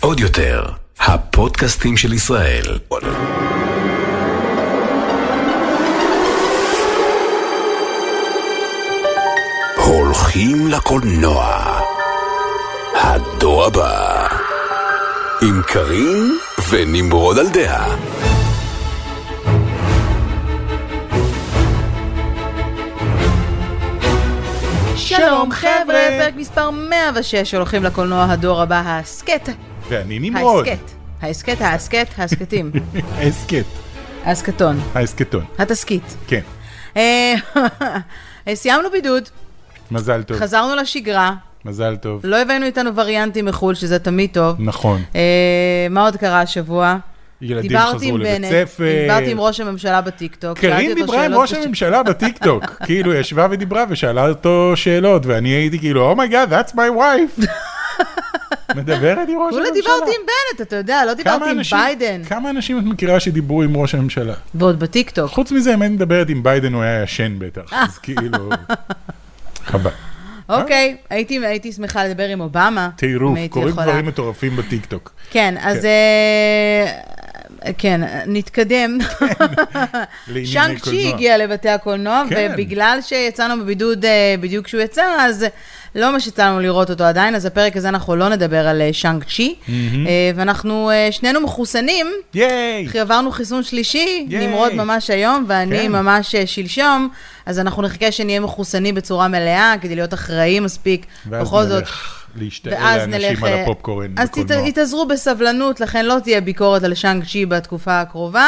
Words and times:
עוד 0.00 0.20
יותר, 0.20 0.64
הפודקאסטים 1.00 1.96
של 1.96 2.12
ישראל. 2.12 2.78
הולכים 9.76 10.68
לקולנוע. 10.68 11.80
הדור 12.94 13.64
הבא. 13.64 14.26
עם 15.42 15.62
קארין 15.62 16.38
ונמרוד 16.70 17.38
על 17.38 17.48
דעה. 17.48 17.96
שלום 25.00 25.50
חבר'ה, 25.52 26.00
פרק 26.18 26.34
מספר 26.36 26.70
106 26.70 27.54
הולכים 27.54 27.84
לקולנוע 27.84 28.24
הדור 28.24 28.62
הבא, 28.62 28.82
ההסכת. 28.84 29.48
ואני 29.88 30.18
נמרוד. 30.18 30.68
ההסכת. 30.68 30.90
ההסכת, 31.22 31.60
ההסכת, 31.60 32.06
ההסכתים. 32.18 32.70
ההסכת. 33.18 33.64
ההסכתון. 34.24 34.80
ההסכתון. 34.94 35.44
התסכית. 35.58 36.16
כן. 36.26 36.40
אה, 36.96 37.34
סיימנו 38.54 38.90
בידוד, 38.90 39.28
מזל 39.90 40.22
טוב. 40.22 40.36
חזרנו 40.36 40.76
לשגרה, 40.76 41.34
מזל 41.64 41.96
טוב. 41.96 42.20
לא 42.24 42.36
הבאנו 42.42 42.66
איתנו 42.66 42.96
וריאנטים 42.96 43.44
מחו"ל, 43.44 43.74
שזה 43.74 43.98
תמיד 43.98 44.30
טוב. 44.32 44.56
נכון. 44.58 45.02
אה, 45.14 45.86
מה 45.90 46.04
עוד 46.04 46.16
קרה 46.16 46.40
השבוע? 46.40 46.96
ילדים 47.42 47.78
חזרו 47.78 48.18
לבית 48.18 48.44
ספר. 48.44 48.84
דיברתי 49.02 49.30
עם 49.30 49.40
ראש 49.40 49.60
הממשלה 49.60 50.00
בטיקטוק. 50.00 50.64
אותו 50.64 50.94
דיברה 50.94 51.24
עם 51.24 51.34
ראש 51.34 51.52
הממשלה 51.52 52.02
בטיקטוק. 52.02 52.64
כאילו, 52.86 53.14
ישבה 53.14 53.46
ודיברה 53.50 53.84
ושאלה 53.88 54.28
אותו 54.28 54.72
שאלות, 54.74 55.26
ואני 55.26 55.48
הייתי 55.48 55.78
כאילו, 55.78 56.10
oh 56.10 56.21
my 56.21 56.31
god, 56.31 56.52
that's 56.52 56.72
my 56.72 56.98
wife. 56.98 57.44
מדברת 58.76 59.28
עם 59.28 59.38
ראש 59.38 59.54
כולה 59.54 59.68
הממשלה. 59.68 59.94
דיברתי 59.94 60.10
עם 60.10 60.26
בנט, 60.26 60.68
אתה 60.68 60.76
יודע, 60.76 61.04
לא 61.06 61.14
דיברתי 61.14 61.50
עם 61.50 61.60
ביידן. 61.70 62.24
כמה 62.24 62.50
אנשים 62.50 62.78
את 62.78 62.84
מכירה 62.84 63.20
שדיברו 63.20 63.62
עם 63.62 63.76
ראש 63.76 63.94
הממשלה? 63.94 64.34
ועוד 64.54 64.80
בטיקטוק. 64.80 65.30
חוץ 65.30 65.52
מזה, 65.52 65.74
אם 65.74 65.82
היית 65.82 65.92
מדברת 65.92 66.28
עם 66.28 66.42
ביידן, 66.42 66.74
הוא 66.74 66.82
היה 66.82 67.02
ישן 67.02 67.34
בטח. 67.38 67.72
אז 67.82 67.98
כאילו... 67.98 68.50
חבל. 69.64 69.90
אוקיי, 70.48 70.96
הייתי 71.10 71.46
הייתי 71.46 71.72
שמחה 71.72 72.04
לדבר 72.04 72.28
עם 72.28 72.40
אובמה. 72.40 72.90
טירוף, 72.96 73.38
קורים. 73.50 73.74
דברים 73.74 74.06
מטורפים 74.06 74.56
בטיקטוק. 74.56 75.12
כן, 75.30 75.54
אז... 75.60 75.86
כן. 77.78 78.00
נתקדם. 78.26 78.98
שאנג 80.44 80.78
צ'י. 80.78 81.08
הגיע 81.08 81.38
לבתי 81.38 81.68
הקולנוע, 81.68 82.22
כן. 82.30 82.50
ובגלל 82.54 82.98
שיצאנו 83.02 83.62
בבידוד 83.62 84.04
אה, 84.04 84.34
בדיוק 84.40 84.66
כשהוא 84.66 84.80
יצא, 84.80 85.04
אז 85.18 85.46
לא 85.94 86.12
ממש 86.12 86.26
יצאנו 86.26 86.60
לראות 86.60 86.90
אותו 86.90 87.04
עדיין, 87.04 87.34
אז 87.34 87.44
הפרק 87.44 87.76
הזה 87.76 87.88
אנחנו 87.88 88.16
לא 88.16 88.28
נדבר 88.28 88.68
על 88.68 88.80
אה, 88.80 88.92
שאנג 88.92 89.24
צ'י, 89.24 89.54
אה, 89.68 89.74
ואנחנו 90.34 90.90
שנינו 91.10 91.40
מחוסנים, 91.40 92.06
ייי! 92.34 92.88
עברנו 93.00 93.30
חיסון 93.30 93.62
שלישי, 93.62 94.26
ייי. 94.28 94.46
נמרוד 94.46 94.74
ממש 94.74 95.10
היום, 95.10 95.44
ואני 95.48 95.78
כן. 95.78 95.92
ממש 95.92 96.36
שלשום, 96.36 97.08
אז 97.46 97.58
אנחנו 97.58 97.82
נחכה 97.82 98.12
שנהיה 98.12 98.40
מחוסנים 98.40 98.94
בצורה 98.94 99.28
מלאה, 99.28 99.74
כדי 99.80 99.94
להיות 99.94 100.14
אחראיים 100.14 100.64
מספיק. 100.64 101.06
בכל 101.26 101.64
זאת, 101.64 101.82
נלך 101.82 102.19
להשתעל 102.36 103.10
לאנשים. 103.10 103.44
על 103.44 103.52
אה, 103.52 103.62
הפופקורן 103.62 104.14
אז 104.16 104.28
בקולנוע. 104.28 104.68
יתאזרו 104.68 105.06
בסבלנות, 105.06 105.80
לכן 105.80 106.06
לא 106.06 106.16
תהיה 106.22 106.40
ביקורת 106.40 106.82
על 106.82 106.94
שאנג 106.94 107.24
צ'י 107.24 107.46
בתקופה 107.46 108.00
הקרובה, 108.00 108.46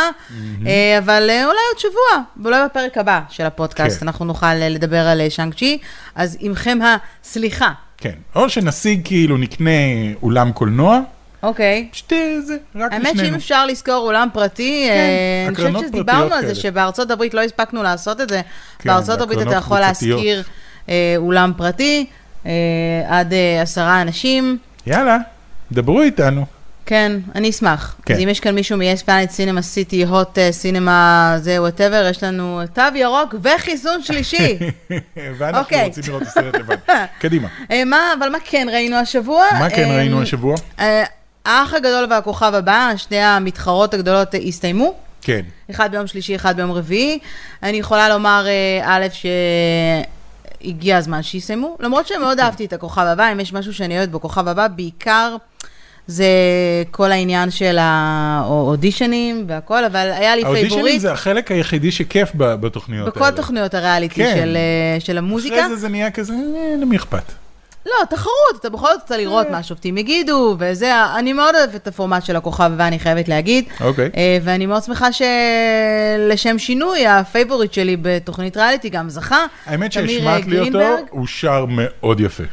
אה, 0.66 0.98
אבל 0.98 1.30
אה, 1.30 1.44
אולי 1.44 1.58
עוד 1.72 1.78
שבוע, 1.78 2.24
ואולי 2.42 2.64
בפרק 2.64 2.98
הבא 2.98 3.20
של 3.30 3.44
הפודקאסט, 3.44 4.00
כן. 4.00 4.06
אנחנו 4.06 4.24
נוכל 4.24 4.54
לדבר 4.54 5.06
על 5.06 5.28
שאנג 5.28 5.54
צ'י, 5.54 5.78
אז 6.14 6.36
עמכם 6.40 6.78
הסליחה. 6.82 7.72
כן, 7.98 8.14
או 8.34 8.48
שנשיג 8.48 9.00
כאילו, 9.04 9.36
נקנה 9.36 9.70
אולם 10.22 10.52
קולנוע, 10.52 11.00
אוקיי. 11.42 11.88
פשוט 11.92 12.12
אה, 12.12 12.40
זה, 12.40 12.56
רק 12.74 12.92
האמת 12.92 13.06
שאם 13.06 13.14
לשנינו. 13.14 13.36
אפשר 13.36 13.66
לשכור 13.66 14.06
אולם 14.06 14.28
פרטי, 14.32 14.88
כן, 14.88 15.46
אני 15.46 15.56
חושבת 15.56 15.88
שדיברנו 15.88 16.34
על 16.34 16.46
זה. 16.46 16.54
שבארצות 16.54 17.10
הברית 17.10 17.34
לא 17.34 17.40
הספקנו 17.40 17.82
לעשות 17.82 18.20
את 18.20 18.28
זה. 18.28 18.40
כן, 18.78 18.90
בארצות 18.90 19.20
הברית 19.20 19.42
אתה 19.42 19.54
יכול 19.54 19.84
קבוצתיות. 19.84 20.18
להשכיר 20.18 20.42
אה, 20.88 21.14
אולם 21.16 21.52
פרטי, 21.56 22.06
עד 23.08 23.32
אה, 23.32 23.62
עשרה 23.62 24.02
אנשים. 24.02 24.58
יאללה, 24.86 25.18
דברו 25.72 26.02
איתנו. 26.02 26.46
כן, 26.86 27.12
אני 27.34 27.50
אשמח. 27.50 27.96
כן. 28.04 28.14
אז 28.14 28.20
אם 28.20 28.28
יש 28.28 28.40
כאן 28.40 28.54
מישהו 28.54 28.78
מ-yes 28.78 29.04
פלנט 29.04 29.30
סינמה 29.30 29.62
סיטי, 29.62 30.04
הוט 30.04 30.38
סינמה, 30.50 31.34
זה 31.38 31.62
whatever, 31.62 32.06
יש 32.10 32.22
לנו 32.22 32.60
תו 32.72 32.82
ירוק 32.94 33.34
וחיסון 33.42 34.02
שלישי. 34.02 34.58
ואנחנו 35.38 35.60
אוקיי. 35.60 35.86
רוצים 35.86 36.02
לראות 36.06 36.22
את 36.22 36.26
הסרט 36.26 36.54
לבד. 36.54 36.76
קדימה. 37.20 37.48
אה, 37.70 37.84
מה, 37.84 38.12
אבל 38.18 38.28
מה 38.28 38.38
כן 38.44 38.66
ראינו 38.72 38.96
השבוע? 38.96 39.44
מה 39.58 39.70
כן 39.70 39.90
אה, 39.90 39.96
ראינו 39.96 40.22
השבוע? 40.22 40.56
אה, 40.80 41.04
האח 41.44 41.74
הגדול 41.74 42.06
והכוכב 42.10 42.54
הבא, 42.54 42.92
שני 42.96 43.18
המתחרות 43.18 43.94
הגדולות 43.94 44.34
אה, 44.34 44.40
הסתיימו. 44.40 44.94
כן. 45.22 45.42
אחד 45.70 45.90
ביום 45.90 46.06
שלישי, 46.06 46.36
אחד 46.36 46.56
ביום 46.56 46.70
רביעי. 46.72 47.18
אני 47.62 47.76
יכולה 47.76 48.08
לומר, 48.08 48.46
אה, 48.46 48.96
א', 48.96 49.06
שהגיע 50.62 50.96
הזמן 50.96 51.22
שיסיימו, 51.22 51.76
למרות 51.80 52.06
שמאוד 52.06 52.40
אהבתי 52.40 52.64
את 52.64 52.72
הכוכב 52.72 53.02
הבא, 53.02 53.32
אם 53.32 53.40
יש 53.40 53.52
משהו 53.52 53.74
שאני 53.74 53.98
אוהבת 53.98 54.08
בכוכב 54.08 54.48
הבא, 54.48 54.68
בעיקר 54.68 55.36
זה 56.06 56.26
כל 56.90 57.12
העניין 57.12 57.50
של 57.50 57.78
האודישנים 57.80 59.44
והכל, 59.48 59.84
אבל 59.84 60.10
היה 60.12 60.36
לי 60.36 60.44
האודישנים 60.44 60.70
favorite 60.70 61.00
זה 61.00 61.12
החלק 61.12 61.50
היחידי 61.50 61.90
שכיף 61.90 62.30
בתוכניות 62.34 63.16
האלה. 63.16 63.26
בכל 63.26 63.36
תוכניות 63.36 63.74
הריאליטי 63.74 64.14
כן. 64.14 64.34
של, 64.36 64.56
אה, 64.56 65.00
של 65.00 65.18
המוזיקה. 65.18 65.60
אחרי 65.60 65.68
זה 65.68 65.76
זה 65.76 65.88
נהיה 65.88 66.10
כזה, 66.10 66.32
אה, 66.32 66.74
למי 66.80 66.96
אכפת? 66.96 67.32
לא, 67.86 67.92
תחרות, 68.10 68.60
אתה 68.60 68.70
בכל 68.70 68.86
זאת 68.92 69.00
רוצה 69.00 69.16
לראות 69.16 69.50
מה 69.50 69.58
השופטים 69.58 69.98
יגידו, 69.98 70.56
וזה, 70.58 70.92
אני 71.16 71.32
מאוד 71.32 71.54
אוהבת 71.54 71.74
את 71.74 71.88
הפורמט 71.88 72.24
של 72.24 72.36
הכוכב 72.36 72.70
הבא, 72.74 72.86
אני 72.86 72.98
חייבת 72.98 73.28
להגיד. 73.28 73.64
אוקיי. 73.80 74.10
אה, 74.16 74.38
ואני 74.42 74.66
מאוד 74.66 74.82
שמחה 74.82 75.08
שלשם 75.12 76.58
שינוי, 76.58 77.06
ה 77.06 77.13
favorite 77.13 77.72
שלי 77.72 77.96
בתוכנית 78.02 78.56
ריאליטי 78.56 78.88
גם 78.88 79.10
זכה. 79.10 79.46
האמת 79.66 79.92
תמיר, 79.92 80.08
שהשמעת 80.08 80.42
אה, 80.42 80.48
לי 80.48 80.60
אותו. 80.60 80.78
הוא 81.10 81.26
שר 81.26 81.66
מאוד 81.68 82.20
יפה. 82.20 82.44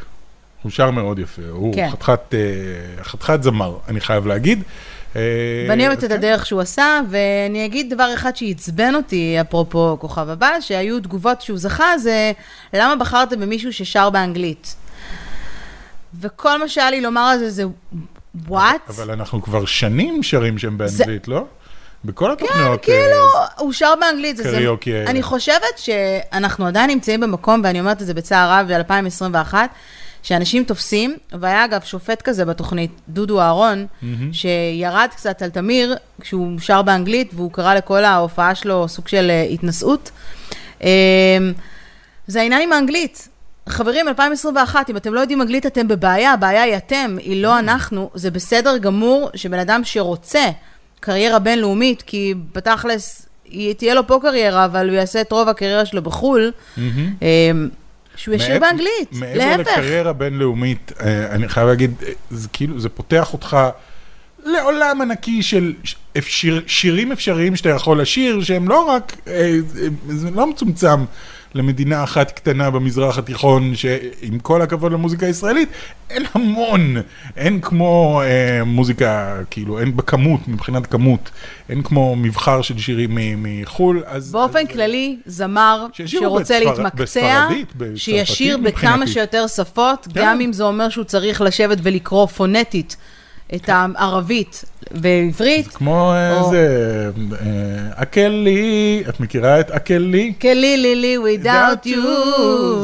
הוא 0.62 0.72
שר 0.72 0.90
מאוד 0.90 1.18
יפה. 1.18 1.42
הוא 1.50 1.74
כן. 1.74 1.88
חתיכת, 1.90 2.34
אה, 2.34 3.04
חתיכת 3.04 3.42
זמר, 3.42 3.76
אני 3.88 4.00
חייב 4.00 4.26
להגיד. 4.26 4.62
אה, 5.16 5.22
ואני 5.68 5.86
אוהבת 5.86 6.04
את 6.04 6.08
כן. 6.08 6.14
הדרך 6.14 6.46
שהוא 6.46 6.60
עשה, 6.60 7.00
ואני 7.10 7.64
אגיד 7.64 7.94
דבר 7.94 8.14
אחד 8.14 8.36
שעצבן 8.36 8.94
אותי, 8.94 9.40
אפרופו 9.40 9.96
כוכב 10.00 10.28
הבא, 10.28 10.50
שהיו 10.60 11.00
תגובות 11.00 11.40
שהוא 11.40 11.58
זכה, 11.58 11.98
זה 11.98 12.32
למה 12.74 12.96
בחרתם 12.96 13.40
במישהו 13.40 13.72
ששר 13.72 14.10
באנגלית? 14.10 14.74
וכל 16.20 16.58
מה 16.58 16.68
שהיה 16.68 16.90
לי 16.90 17.00
לומר 17.00 17.20
על 17.20 17.38
זה 17.38 17.50
זה, 17.50 17.62
וואט? 18.48 18.80
אבל 18.88 19.10
אנחנו 19.10 19.42
כבר 19.42 19.64
שנים 19.64 20.22
שרים 20.22 20.58
שם 20.58 20.78
באנגלית, 20.78 21.28
לא? 21.28 21.44
בכל 22.04 22.34
כן, 22.38 22.44
התוכניות. 22.44 22.82
כאילו, 22.84 22.98
אה, 23.36 23.46
הוא 23.58 23.72
שר 23.72 23.94
באנגלית. 24.00 24.36
זה- 24.36 24.42
קריוקי 24.42 24.94
האלה. 24.94 25.10
אני 25.10 25.22
חושבת 25.22 25.76
שאנחנו 25.76 26.66
עדיין 26.66 26.90
נמצאים 26.90 27.20
במקום, 27.20 27.60
ואני 27.64 27.80
אומרת 27.80 28.02
את 28.02 28.06
זה 28.06 28.14
בצער 28.14 28.50
רב, 28.60 28.72
ב-2021, 28.72 29.54
שאנשים 30.22 30.64
תופסים, 30.64 31.16
והיה 31.32 31.64
אגב 31.64 31.80
שופט 31.82 32.22
כזה 32.22 32.44
בתוכנית, 32.44 32.90
דודו 33.08 33.40
אהרון, 33.40 33.86
שירד 34.32 35.08
קצת 35.16 35.42
על 35.42 35.50
תמיר, 35.50 35.96
כשהוא 36.20 36.58
שר 36.58 36.82
באנגלית, 36.82 37.30
והוא 37.34 37.52
קרא 37.52 37.74
לכל 37.74 38.04
ההופעה 38.04 38.54
שלו 38.54 38.88
סוג 38.88 39.08
של 39.08 39.30
אה, 39.30 39.42
התנשאות. 39.42 40.10
אה, 40.84 40.88
זה 42.26 42.40
העניין 42.40 42.62
עם 42.62 42.72
האנגלית. 42.72 43.28
חברים, 43.68 44.08
2021, 44.08 44.90
אם 44.90 44.96
אתם 44.96 45.14
לא 45.14 45.20
יודעים 45.20 45.42
אנגלית, 45.42 45.66
אתם 45.66 45.88
בבעיה, 45.88 46.32
הבעיה 46.32 46.62
היא 46.62 46.76
אתם, 46.76 47.16
היא 47.20 47.42
לא 47.42 47.58
אנחנו. 47.58 48.10
זה 48.14 48.30
בסדר 48.30 48.78
גמור 48.78 49.30
שבן 49.34 49.58
אדם 49.58 49.80
שרוצה 49.84 50.44
קריירה 51.00 51.38
בינלאומית, 51.38 52.02
כי 52.02 52.34
בתכלס, 52.54 53.26
היא- 53.44 53.72
תהיה 53.74 53.94
לו 53.94 54.06
פה 54.06 54.18
קריירה, 54.22 54.64
אבל 54.64 54.88
הוא 54.88 54.96
יעשה 54.96 55.20
את 55.20 55.32
רוב 55.32 55.48
הקריירה 55.48 55.86
שלו 55.86 56.02
בחו"ל, 56.02 56.52
אה, 56.78 56.82
שהוא 58.16 58.34
ישיר 58.34 58.48
מעבר- 58.48 58.60
באנגלית, 58.66 59.08
מעבר 59.12 59.38
להפך. 59.56 59.70
לקריירה 59.70 60.12
בינלאומית, 60.12 60.92
אה, 61.00 61.26
אני 61.30 61.48
חייב 61.48 61.68
להגיד, 61.68 61.94
אה, 62.06 62.12
זה 62.30 62.48
כאילו, 62.52 62.80
זה 62.80 62.88
פותח 62.88 63.32
אותך 63.32 63.56
לעולם 64.44 65.00
ענקי 65.00 65.42
של 65.42 65.72
שיר, 66.20 66.62
שירים 66.66 67.12
אפשריים 67.12 67.56
שאתה 67.56 67.68
יכול 67.68 68.00
לשיר, 68.00 68.42
שהם 68.42 68.68
לא 68.68 68.80
רק, 68.84 69.16
אה, 69.28 69.56
זה 70.08 70.30
לא 70.30 70.46
מצומצם 70.46 71.04
למדינה 71.54 72.04
אחת 72.04 72.30
קטנה 72.30 72.70
במזרח 72.70 73.18
התיכון, 73.18 73.74
שעם 73.76 74.38
כל 74.42 74.62
הכבוד 74.62 74.92
למוזיקה 74.92 75.26
הישראלית, 75.26 75.68
אין 76.10 76.22
המון, 76.34 76.96
אין 77.36 77.60
כמו 77.60 78.22
אה, 78.24 78.64
מוזיקה, 78.64 79.36
כאילו, 79.50 79.78
אין 79.80 79.96
בכמות, 79.96 80.48
מבחינת 80.48 80.86
כמות, 80.86 81.30
אין 81.68 81.82
כמו 81.82 82.16
מבחר 82.16 82.62
של 82.62 82.78
שירים 82.78 83.10
מחו"ל, 83.42 84.02
אז... 84.06 84.32
באופן 84.32 84.58
אז, 84.58 84.72
כללי, 84.72 85.16
זמר 85.26 85.86
שרוצה 86.06 86.60
בספר- 86.60 86.70
להתמקצע, 86.70 87.04
בספרדית, 87.04 87.72
שישיר 87.96 88.56
בכמה 88.56 88.68
מבחינתי. 88.70 89.12
שיותר 89.12 89.46
שפות, 89.46 90.08
כן. 90.14 90.20
גם 90.20 90.40
אם 90.40 90.52
זה 90.52 90.62
אומר 90.64 90.88
שהוא 90.88 91.04
צריך 91.04 91.40
לשבת 91.40 91.78
ולקרוא 91.82 92.26
פונטית 92.26 92.96
את 93.54 93.68
הערבית 93.68 94.64
בעברית. 94.90 95.68
כמו 95.68 96.12
איזה, 96.14 97.10
אקלי, 97.94 99.02
את 99.08 99.20
מכירה 99.20 99.60
את 99.60 99.70
אקלי? 99.70 100.32
כלי 100.40 100.76
לי 100.76 100.94
לי 100.94 101.16
without 101.16 101.86
you. 101.86 101.96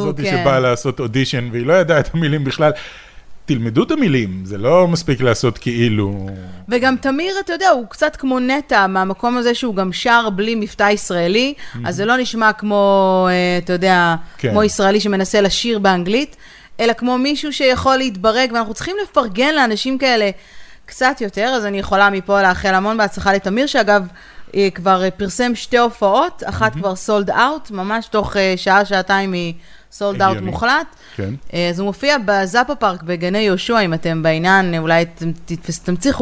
זאתי 0.05 0.23
כן. 0.23 0.39
שבאה 0.43 0.61
לעשות 0.61 1.01
אודישן 1.01 1.49
והיא 1.53 1.67
לא 1.67 1.73
ידעה 1.73 2.01
את 2.01 2.15
המילים 2.15 2.45
בכלל. 2.45 2.73
תלמדו 3.45 3.83
את 3.83 3.91
המילים, 3.91 4.41
זה 4.45 4.59
לא 4.59 4.89
מספיק 4.89 5.21
לעשות 5.21 5.59
כאילו... 5.59 6.27
וגם 6.69 6.97
תמיר, 6.97 7.35
אתה 7.45 7.53
יודע, 7.53 7.69
הוא 7.69 7.87
קצת 7.89 8.17
כמו 8.17 8.41
נטע, 8.41 8.87
מהמקום 8.87 9.37
הזה 9.37 9.55
שהוא 9.55 9.75
גם 9.75 9.93
שר 9.93 10.31
בלי 10.31 10.55
מבטא 10.55 10.91
ישראלי, 10.91 11.55
אז 11.85 11.97
זה 11.97 12.05
לא 12.05 12.17
נשמע 12.17 12.53
כמו, 12.53 13.27
אה, 13.31 13.59
אתה 13.59 13.73
יודע, 13.73 14.15
כן. 14.39 14.51
כמו 14.51 14.63
ישראלי 14.63 15.01
שמנסה 15.01 15.41
לשיר 15.41 15.79
באנגלית, 15.79 16.37
אלא 16.81 16.93
כמו 16.93 17.19
מישהו 17.19 17.53
שיכול 17.53 17.97
להתברג, 17.97 18.51
ואנחנו 18.53 18.75
צריכים 18.75 18.97
לפרגן 19.03 19.55
לאנשים 19.55 19.99
כאלה 19.99 20.31
קצת 20.87 21.17
יותר, 21.21 21.47
אז 21.57 21.65
אני 21.67 21.79
יכולה 21.79 22.11
מפה 22.11 22.43
לאחל 22.43 22.75
המון 22.75 22.97
בהצלחה 22.99 23.33
לתמיר, 23.33 23.67
שאגב, 23.67 24.07
אה, 24.55 24.69
כבר 24.75 25.05
אה, 25.05 25.11
פרסם 25.11 25.55
שתי 25.55 25.79
הופעות, 25.79 26.43
אחת 26.47 26.73
כבר 26.73 26.97
סולד 26.97 27.31
אאוט, 27.31 27.71
ממש 27.71 28.07
תוך 28.07 28.37
אה, 28.37 28.55
שעה, 28.57 28.85
שעתיים 28.85 29.33
היא 29.33 29.55
סולד 29.93 30.23
אאוט. 30.23 30.39
מוחלט. 30.39 30.87
כן. 31.17 31.35
אז 31.71 31.79
הוא 31.79 31.87
מופיע 31.87 32.17
בזאפה 32.25 32.75
פארק 32.75 33.03
בגני 33.03 33.39
יהושע, 33.39 33.81
אם 33.81 33.95
אתם 33.95 34.23
בעניין, 34.23 34.79
אולי 34.79 35.05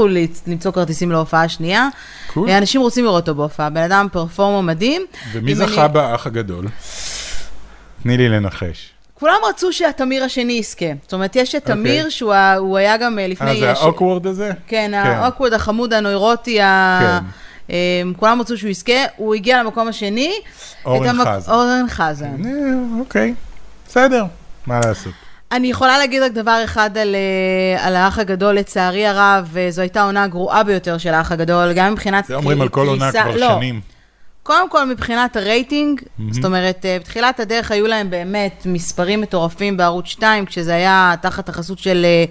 לצ- 0.09 0.41
למצוא 0.47 0.71
כרטיסים 0.73 1.11
להופעה 1.13 1.49
שנייה. 1.49 1.89
cool. 2.35 2.49
אה, 2.51 2.59
אנשים 2.59 2.81
רוצים 2.81 3.05
לראות 3.05 3.29
אותו 3.29 3.35
בהופעה, 3.35 3.71
בן 3.71 3.83
אדם 3.83 4.07
performer 4.13 4.61
מדהים. 4.61 5.03
ומי 5.33 5.55
זכה 5.55 5.85
אני- 5.85 5.93
באח 5.93 6.27
הגדול? 6.27 6.67
תני 8.03 8.17
לי 8.17 8.29
לנחש. 8.29 8.94
כולם 9.15 9.37
רצו 9.49 9.73
שהתמיר 9.73 10.25
השני 10.25 10.53
יזכה. 10.53 10.87
זאת 11.03 11.13
אומרת, 11.13 11.37
יש 11.37 11.55
את 11.55 11.65
תמיר, 11.65 11.97
אוקיי. 11.99 12.11
שהוא 12.11 12.33
ה- 12.33 12.55
הוא 12.57 12.77
היה 12.79 12.97
גם 12.97 13.19
אה, 13.19 13.27
לפני... 13.27 13.51
אה, 13.51 13.61
זה 13.61 13.81
ה 13.81 13.86
awkward 13.86 14.27
הזה? 14.27 14.51
כן, 14.67 14.91
ה 14.95 15.01
awkward, 15.01 15.53
החמוד, 15.53 15.93
הנוירוטי, 15.95 16.61
ה... 16.61 16.99
כן. 17.21 17.27
אה, 17.75 18.03
כולם 18.17 18.41
רצו 18.41 18.59
שהוא 18.59 18.71
יזכה, 18.71 18.93
הוא 19.17 19.35
הגיע 19.35 19.63
למקום 19.63 19.89
השני. 19.89 20.33
אורן 20.85 21.09
המק- 21.09 21.27
חזן. 21.37 21.53
אורן 21.53 21.85
חזן. 21.89 22.45
אה, 22.45 22.51
אוקיי, 23.01 23.35
בסדר, 23.89 24.25
מה 24.67 24.81
לעשות? 24.85 25.13
אני 25.53 25.71
יכולה 25.71 25.99
להגיד 25.99 26.23
רק 26.23 26.33
דבר 26.33 26.61
אחד 26.65 26.99
על, 26.99 27.15
אה, 27.15 27.87
על 27.87 27.97
האח 27.97 28.19
הגדול, 28.19 28.55
לצערי 28.55 29.07
הרב, 29.07 29.57
זו 29.71 29.81
הייתה 29.83 30.01
העונה 30.01 30.23
הגרועה 30.25 30.63
ביותר 30.65 30.99
של 30.99 31.15
האח 31.15 31.33
הגדול, 31.33 31.73
גם 31.73 31.93
מבחינת 31.93 32.25
זה 32.25 32.35
אומרים 32.35 32.61
על 32.61 32.69
כל 32.69 32.87
עונה 32.89 33.11
כבר 33.13 33.37
לא, 33.37 33.49
שנים. 33.57 33.81
קודם 34.45 34.71
כל 34.71 34.87
מבחינת 34.87 35.37
הרייטינג, 35.37 36.01
זאת 36.31 36.45
אומרת, 36.45 36.85
אה, 36.85 36.97
בתחילת 37.01 37.41
הדרך 37.41 37.71
היו 37.71 37.87
להם 37.87 38.11
באמת 38.11 38.67
מספרים 38.67 39.21
מטורפים 39.21 39.77
בערוץ 39.77 40.07
2, 40.07 40.47
כשזה 40.47 40.75
היה 40.75 41.15
תחת 41.21 41.49
החסות 41.49 41.79
של, 41.79 42.05
אה, 42.05 42.25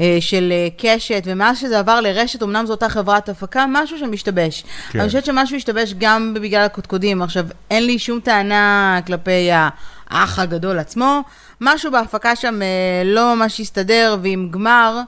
אה, 0.00 0.16
של 0.20 0.52
קשת, 0.78 1.22
ומאז 1.26 1.58
שזה 1.58 1.78
עבר 1.78 2.00
לרשת, 2.00 2.42
אמנם 2.42 2.66
זו 2.66 2.72
אותה 2.72 2.88
חברת 2.88 3.28
הפקה, 3.28 3.64
משהו 3.68 3.98
שם 3.98 4.12
השתבש. 4.12 4.64
כן. 4.90 5.00
אני 5.00 5.08
חושבת 5.08 5.24
שמשהו 5.24 5.56
השתבש 5.56 5.94
גם 5.98 6.34
בגלל 6.34 6.64
הקודקודים. 6.64 7.22
עכשיו, 7.22 7.46
אין 7.70 7.86
לי 7.86 7.98
שום 7.98 8.20
טענה 8.20 9.00
כלפי 9.06 9.48
האח 9.52 10.38
הגדול 10.38 10.78
עצמו, 10.78 11.20
משהו 11.60 11.92
בהפקה 11.92 12.36
שם 12.36 12.60
לא 13.04 13.34
ממש 13.34 13.60
הסתדר, 13.60 14.16
ועם 14.22 14.48
גמר... 14.50 15.00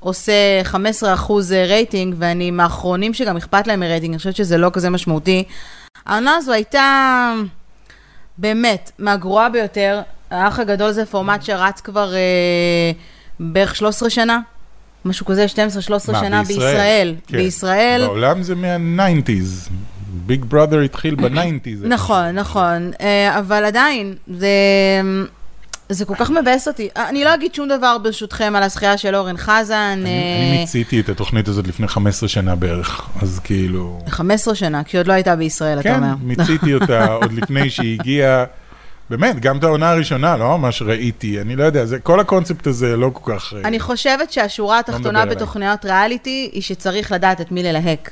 עושה 0.00 0.62
15% 0.72 0.76
רייטינג, 1.68 2.14
ואני 2.18 2.50
מהאחרונים 2.50 3.14
שגם 3.14 3.36
אכפת 3.36 3.66
להם 3.66 3.80
מרייטינג, 3.80 4.12
אני 4.12 4.18
חושבת 4.18 4.36
שזה 4.36 4.58
לא 4.58 4.70
כזה 4.72 4.90
משמעותי. 4.90 5.44
העונה 6.06 6.34
הזו 6.36 6.52
הייתה 6.52 7.32
באמת 8.38 8.90
מהגרועה 8.98 9.48
ביותר. 9.48 10.00
האח 10.30 10.58
הגדול 10.58 10.92
זה 10.92 11.06
פורמט 11.06 11.42
שרץ 11.42 11.80
כבר 11.80 12.14
אה, 12.14 12.90
בערך 13.40 13.76
13 13.76 14.10
שנה, 14.10 14.40
משהו 15.04 15.26
כזה, 15.26 15.46
12-13 15.46 15.56
מה, 16.12 16.20
שנה 16.20 16.42
בישראל. 16.42 17.14
כן. 17.26 17.36
בישראל, 17.36 18.02
בעולם 18.06 18.42
זה 18.42 18.54
מה-90's. 18.54 19.70
ביג 20.26 20.44
בראדר 20.44 20.80
התחיל 20.80 21.14
ב-90's. 21.14 21.86
נכון, 21.86 22.30
נכון, 22.30 22.90
אה, 23.00 23.38
אבל 23.38 23.64
עדיין, 23.64 24.14
זה, 24.38 24.48
זה 25.90 26.04
כל 26.04 26.14
כך 26.14 26.30
מבאס 26.30 26.68
אותי. 26.68 26.88
אני 26.96 27.24
לא 27.24 27.34
אגיד 27.34 27.54
שום 27.54 27.68
דבר 27.68 27.98
ברשותכם 27.98 28.56
על 28.56 28.62
הזכייה 28.62 28.98
של 28.98 29.14
אורן 29.14 29.36
חזן. 29.36 29.98
אני 30.02 30.54
אה, 30.54 30.60
מיציתי 30.60 31.00
את 31.00 31.08
התוכנית 31.08 31.48
הזאת 31.48 31.66
לפני 31.66 31.88
15 31.88 32.28
שנה 32.28 32.54
בערך, 32.54 33.08
אז 33.22 33.40
כאילו... 33.44 34.00
15 34.08 34.54
שנה, 34.54 34.84
כי 34.84 34.98
עוד 34.98 35.06
לא 35.06 35.12
הייתה 35.12 35.36
בישראל, 35.36 35.80
אתה 35.80 35.88
כן, 35.88 35.94
אומר. 35.94 36.14
מיציתי 36.22 36.74
אותה 36.74 37.12
עוד 37.22 37.32
לפני 37.32 37.70
שהיא 37.70 38.00
הגיעה. 38.00 38.44
באמת, 39.10 39.40
גם 39.40 39.58
את 39.58 39.64
העונה 39.64 39.90
הראשונה, 39.90 40.36
לא 40.36 40.58
ממש 40.58 40.82
ראיתי, 40.82 41.40
אני 41.40 41.56
לא 41.56 41.64
יודע, 41.64 41.84
זה, 41.84 41.98
כל 41.98 42.20
הקונספט 42.20 42.66
הזה 42.66 42.96
לא 42.96 43.10
כל 43.12 43.32
כך... 43.32 43.54
אה, 43.56 43.60
אני 43.64 43.80
חושבת 43.80 44.32
שהשורה 44.32 44.78
מדבר 44.78 44.94
התחתונה 44.94 45.22
אליי. 45.22 45.34
בתוכניות 45.34 45.84
ריאליטי 45.84 46.50
היא 46.52 46.62
שצריך 46.62 47.12
לדעת 47.12 47.40
את 47.40 47.52
מי 47.52 47.62
ללהק. 47.62 48.10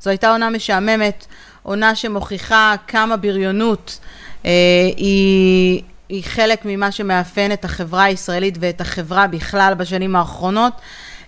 זו 0.00 0.10
הייתה 0.10 0.30
עונה 0.30 0.50
משעממת, 0.50 1.26
עונה 1.62 1.94
שמוכיחה 1.94 2.74
כמה 2.88 3.16
בריונות 3.16 3.98
אה, 4.44 4.50
היא, 4.96 5.82
היא 6.08 6.24
חלק 6.24 6.60
ממה 6.64 6.92
שמאפיין 6.92 7.52
את 7.52 7.64
החברה 7.64 8.04
הישראלית 8.04 8.58
ואת 8.60 8.80
החברה 8.80 9.26
בכלל 9.26 9.74
בשנים 9.78 10.16
האחרונות. 10.16 10.72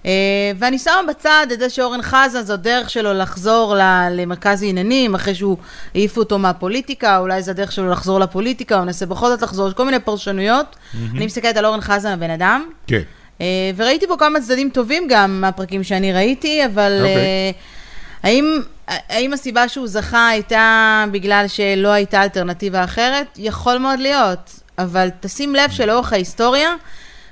אה, 0.07 0.11
ואני 0.59 0.79
שמה 0.79 1.01
בצד 1.09 1.47
את 1.53 1.59
זה 1.59 1.71
שאורן 1.71 2.03
חזן, 2.03 2.43
זו 2.43 2.57
דרך 2.57 2.91
שלו 2.91 3.15
לחזור 3.15 3.75
למרכז 4.11 4.63
העניינים, 4.63 5.15
אחרי 5.15 5.35
שהוא 5.35 5.57
העיפו 5.95 6.21
אותו 6.21 6.39
מהפוליטיקה, 6.39 7.19
אולי 7.19 7.43
זו 7.43 7.51
הדרך 7.51 7.73
שלו 7.73 7.91
לחזור 7.91 8.21
לפוליטיקה, 8.21 8.77
הוא 8.77 8.85
מנסה 8.85 9.07
בכל 9.07 9.29
זאת 9.29 9.43
לחזור, 9.43 9.69
יש 9.69 9.75
כל 9.75 9.85
מיני 9.85 10.01
פרשנויות. 10.01 10.77
אני 11.17 11.27
מסתכלת 11.27 11.57
על 11.57 11.67
אורן 11.67 11.81
חזן, 11.81 12.13
הבן 12.13 12.31
אדם, 12.31 12.69
כן. 12.87 13.03
אה, 13.41 13.71
וראיתי 13.77 14.07
בו 14.07 14.19
כמה 14.19 14.41
צדדים 14.41 14.71
טובים 14.71 15.07
גם 15.09 15.41
מהפרקים 15.41 15.85
שאני 15.85 16.13
ראיתי, 16.13 16.67
אבל 16.67 16.99
אוקיי. 16.99 17.17
אה, 17.17 17.51
האם, 18.23 18.61
האם 18.87 19.33
הסיבה 19.33 19.69
שהוא 19.69 19.87
זכה 19.87 20.29
הייתה 20.29 21.05
בגלל 21.11 21.45
שלא 21.49 21.89
הייתה 21.89 22.23
אלטרנטיבה 22.23 22.85
אחרת? 22.85 23.27
יכול 23.37 23.79
מאוד 23.79 24.01
להיות, 24.01 24.61
אבל 24.79 25.09
תשים 25.21 25.55
לב 25.55 25.71
שלאורך 25.71 26.13
ההיסטוריה, 26.13 26.75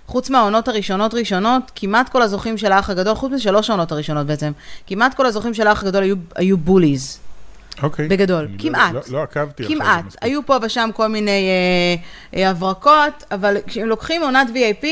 חוץ 0.06 0.30
מהעונות 0.30 0.68
הראשונות 0.68 1.14
ראשונות, 1.14 1.62
כמעט 1.74 2.08
כל 2.08 2.22
הזוכים 2.22 2.58
של 2.58 2.72
האח 2.72 2.90
הגדול, 2.90 3.14
חוץ 3.14 3.32
משלוש 3.32 3.70
העונות 3.70 3.92
הראשונות 3.92 4.26
בעצם, 4.26 4.52
כמעט 4.86 5.14
כל 5.14 5.26
הזוכים 5.26 5.54
של 5.54 5.66
האח 5.66 5.82
הגדול 5.82 6.02
היו, 6.02 6.16
היו 6.36 6.56
בוליז. 6.58 7.18
אוקיי. 7.82 8.08
בגדול, 8.08 8.44
אני 8.44 8.56
לא- 8.56 8.62
כמעט. 8.62 8.92
לא- 8.94 9.00
לא 9.08 9.22
עקבתי 9.22 9.62
אחרי 9.64 9.76
זה 9.76 9.82
כמעט. 9.82 10.04
מספיק. 10.04 10.22
היו 10.24 10.46
פה 10.46 10.56
ושם 10.62 10.90
כל 10.94 11.06
מיני 11.06 11.48
אה, 12.34 12.40
אה, 12.40 12.50
הברקות, 12.50 13.24
אבל 13.30 13.56
כשהם 13.66 13.86
לוקחים 13.88 14.22
עונת 14.22 14.46
VIP 14.48 14.86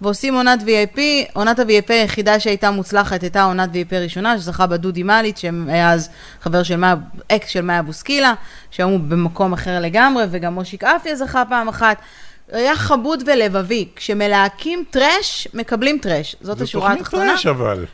ועושים 0.00 0.34
עונת 0.34 0.60
VIP, 0.60 0.98
עונת 1.32 1.58
ה-VIP 1.58 1.92
היחידה 1.92 2.40
שהייתה 2.40 2.70
מוצלחת 2.70 3.22
הייתה 3.22 3.44
עונת 3.44 3.70
VIP 3.70 3.94
ראשונה, 3.94 4.38
שזכה 4.38 4.66
בה 4.66 4.76
דודי 4.76 5.02
מליץ, 5.02 5.38
שהיה 5.38 5.92
אז 5.92 6.10
חבר 6.42 6.62
של 6.62 6.76
מאיה, 6.76 6.94
אקס 7.32 7.48
של 7.48 7.60
מאיה 7.60 7.82
בוסקילה, 7.82 8.34
שהיום 8.70 8.92
הוא 8.92 9.00
במקום 9.00 9.52
אחר 9.52 9.80
לגמרי, 9.80 10.24
וגם 10.30 10.54
מושיק 10.54 10.84
עפיה 10.84 11.16
זכה 11.16 11.42
פעם 11.48 11.68
אחת. 11.68 11.96
היה 12.52 12.76
חמוד 12.76 13.22
ולבבי. 13.26 13.88
כשמלהקים 13.96 14.84
trash, 14.90 15.48
מקבלים 15.54 15.98
trash. 16.02 16.36
זאת 16.40 16.60
השורה 16.60 16.92
התחתונה. 16.92 17.22
זו 17.22 17.28
תוכנית 17.28 17.42
trash 17.42 17.46
אבל. 17.46 17.84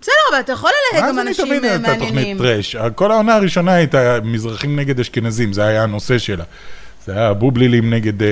בסדר, 0.00 0.14
אבל 0.30 0.40
אתה 0.40 0.52
יכול 0.52 0.70
ללהק 0.92 1.08
גם 1.08 1.16
מה 1.16 1.22
זה 1.22 1.28
אנשים 1.28 1.46
תמיד 1.46 1.64
אה, 1.64 1.70
הייתה 1.70 1.88
תוכנית 1.94 2.14
מעניינים. 2.14 2.38
trash? 2.38 2.76
כל 2.94 3.12
העונה 3.12 3.34
הראשונה 3.34 3.72
הייתה 3.72 4.18
מזרחים 4.24 4.78
נגד 4.78 5.00
אשכנזים, 5.00 5.52
זה 5.52 5.64
היה 5.64 5.82
הנושא 5.82 6.18
שלה. 6.18 6.44
זה 7.06 7.12
היה 7.12 7.34
בובלילים 7.34 7.94
נגד 7.94 8.22
אה, 8.22 8.28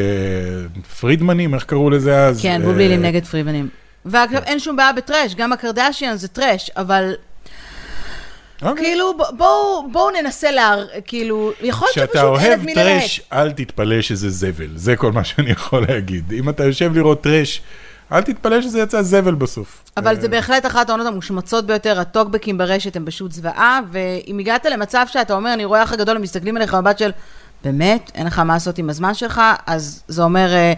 פרידמנים, 1.01 1.55
איך 1.55 1.65
קראו 1.65 1.91
לזה 1.91 2.27
אז? 2.27 2.43
כן, 2.43 2.61
אה, 2.61 2.67
בובלילים 2.67 3.03
נגד 3.03 3.25
פרידמנים. 3.25 3.69
ואגב, 4.05 4.43
אין 4.47 4.59
שום 4.59 4.77
בעיה 4.77 4.93
ב 4.93 4.99
trash, 4.99 5.35
גם 5.35 5.53
הקרדשיאן 5.53 6.17
זה 6.17 6.29
trash, 6.29 6.71
אבל 6.77 7.15
אוקיי. 8.63 8.85
כאילו, 8.85 9.17
בואו 9.37 9.89
בואו 9.93 10.11
ננסה 10.11 10.51
להר... 10.51 10.87
כאילו, 11.07 11.53
יכול 11.61 11.89
להיות 11.97 12.11
כשאתה 12.11 12.19
שפשוט 12.19 12.41
אין 12.41 12.51
אוהב 12.51 12.61
את 12.61 12.67
מי 12.67 12.75
ללהק. 12.75 13.01
trash, 13.01 13.21
אל 13.33 13.53
תתפלא 13.53 14.03
שזה 14.03 14.31
זבל. 14.31 14.71
זה 14.75 14.97
כל 14.97 15.13
מה 15.13 15.25
שאני 15.25 15.51
יכול 15.51 15.87
להגיד. 15.89 16.33
אם 16.33 16.49
אתה 16.49 16.65
יושב 16.65 16.95
לראות 16.95 17.23
trash, 17.23 17.63
אל 18.13 18.23
תתפלא 18.23 18.63
שזה 18.63 18.81
יצא 18.81 19.03
זבל 19.03 19.35
בסוף. 19.35 19.85
אבל 19.97 20.17
אה, 20.17 20.21
זה 20.21 20.29
בהחלט 20.29 20.67
אחת 20.67 20.89
העונות 20.89 21.07
המושמצות 21.07 21.67
ביותר, 21.67 22.01
הטוקבקים 22.01 22.59
ברשת 22.59 22.97
הם 22.97 23.07
פשוט 23.07 23.33
זוועה, 23.33 23.81
ואם 23.91 24.39
הגעת 24.39 24.67
למצב 24.67 25.07
שאתה 25.09 25.35
אומר, 25.35 25.53
אני 25.55 25.65
רואה 25.65 25.83
אח 25.83 25.93
הגדול, 25.93 26.17
הם 26.17 26.23
מסתכלים 26.23 26.57
עליך 26.57 26.75
במבט 26.75 26.99
של, 26.99 27.11
באמת, 27.65 28.11
אין 28.15 28.27
לך 28.27 28.39
מה 28.39 28.53
לעשות 28.55 28.79
עם 28.79 28.91
הזמן 28.91 29.15
שלך, 29.15 29.41
אז 29.67 30.03
זה 30.09 30.23
אומר 30.23 30.55
אה, 30.55 30.73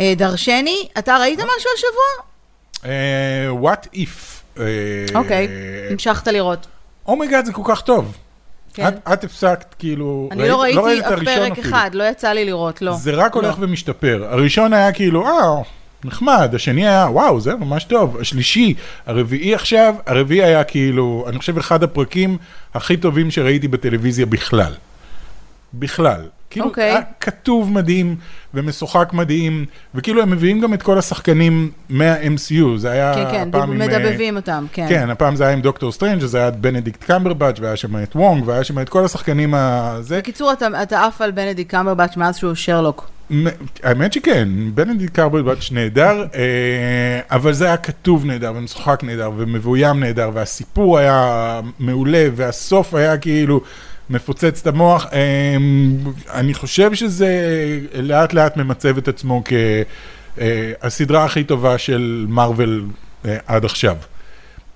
אה, 0.00 0.12
דרשני. 0.16 0.88
אתה 0.98 1.16
ראית 1.16 1.38
משהו 1.38 1.70
השבוע? 1.76 2.26
אה, 2.84 3.48
what 3.62 3.96
if. 3.96 4.36
אוקיי, 5.14 5.48
המשכת 5.90 6.28
לראות. 6.28 6.66
oh 7.06 7.17
my 7.17 7.28
god 7.28 7.44
זה 7.44 7.52
כל 7.52 7.62
כך 7.64 7.80
טוב. 7.80 8.16
כן. 8.74 8.88
את, 8.88 8.94
את 9.12 9.24
הפסקת, 9.24 9.74
כאילו, 9.78 10.28
אני 10.32 10.48
לא 10.48 10.62
ראית 10.62 10.76
ראיתי 10.76 11.14
אף 11.14 11.18
פרק 11.24 11.52
אפילו. 11.52 11.68
אחד, 11.68 11.90
לא 11.94 12.04
יצא 12.04 12.32
לי 12.32 12.44
לראות, 12.44 12.82
לא. 12.82 12.96
זה 12.96 13.10
רק 13.10 13.34
הולך 13.34 13.58
לא. 13.58 13.64
ומשתפר. 13.64 14.26
הראשון 14.30 14.72
היה 14.72 14.92
כאילו, 14.92 15.26
אה, 15.26 15.62
נחמד, 16.04 16.50
השני 16.54 16.88
היה, 16.88 17.06
וואו, 17.10 17.40
זה 17.40 17.54
ממש 17.54 17.84
טוב. 17.84 18.16
השלישי, 18.20 18.74
הרביעי 19.06 19.54
עכשיו, 19.54 19.94
הרביעי 20.06 20.44
היה 20.44 20.64
כאילו, 20.64 21.24
אני 21.28 21.38
חושב 21.38 21.58
אחד 21.58 21.82
הפרקים 21.82 22.38
הכי 22.74 22.96
טובים 22.96 23.30
שראיתי 23.30 23.68
בטלוויזיה 23.68 24.26
בכלל. 24.26 24.72
בכלל. 25.74 26.20
כאילו, 26.50 26.66
אוקיי. 26.66 26.84
היה 26.84 27.00
כתוב 27.20 27.72
מדהים 27.72 28.16
ומשוחק 28.54 29.10
מדהים, 29.12 29.64
וכאילו 29.94 30.22
הם 30.22 30.30
מביאים 30.30 30.60
גם 30.60 30.74
את 30.74 30.82
כל 30.82 30.98
השחקנים 30.98 31.70
מה-MCU, 31.88 32.76
זה 32.76 32.90
היה 32.90 33.14
כן, 33.14 33.24
כן, 33.30 33.48
הפעם 33.48 33.72
עם... 33.72 33.82
אה, 33.82 33.86
מדבבים 33.86 34.36
אותם, 34.36 34.66
כן. 34.72 34.86
כן, 34.88 35.10
הפעם 35.10 35.36
זה 35.36 35.44
היה 35.44 35.52
עם 35.52 35.60
דוקטור 35.60 35.92
סטרנג', 35.92 36.22
אז 36.22 36.34
היה 36.34 36.50
בנדיקט 36.50 37.04
קמברבץ', 37.04 37.56
והיה 37.60 37.76
שם 37.76 38.02
את 38.02 38.16
וונג, 38.16 38.42
והיה 38.46 38.64
שם 38.64 38.78
את 38.78 38.88
כל 38.88 39.04
השחקנים 39.04 39.54
הזה. 39.54 40.18
בקיצור, 40.18 40.52
אתה, 40.52 40.82
אתה 40.82 41.06
עף 41.06 41.20
על 41.20 41.30
בנדיק 41.30 41.70
קמברבץ' 41.70 42.16
מאז 42.16 42.36
שהוא 42.36 42.54
שרלוק. 42.54 43.10
האמת 43.82 44.12
שכן, 44.12 44.48
בנדיט 44.74 45.10
קרברבץ' 45.10 45.68
נהדר, 45.72 46.24
אה, 46.34 47.20
אבל 47.30 47.52
זה 47.52 47.66
היה 47.66 47.76
כתוב 47.76 48.24
נהדר, 48.24 48.52
ומשוחק 48.56 49.00
נהדר, 49.02 49.30
ומבוים 49.36 50.00
נהדר, 50.00 50.30
והסיפור 50.34 50.98
היה 50.98 51.60
מעולה, 51.78 52.26
והסוף 52.34 52.94
היה 52.94 53.18
כאילו 53.18 53.60
מפוצץ 54.10 54.60
את 54.60 54.66
המוח. 54.66 55.06
אה, 55.12 55.56
אני 56.34 56.54
חושב 56.54 56.94
שזה 56.94 57.28
לאט 57.94 58.32
לאט 58.32 58.56
ממצב 58.56 58.98
את 58.98 59.08
עצמו 59.08 59.42
כהסדרה 60.38 61.24
הכי 61.24 61.44
טובה 61.44 61.78
של 61.78 62.26
מארוול 62.28 62.84
אה, 63.24 63.36
עד 63.46 63.64
עכשיו. 63.64 63.96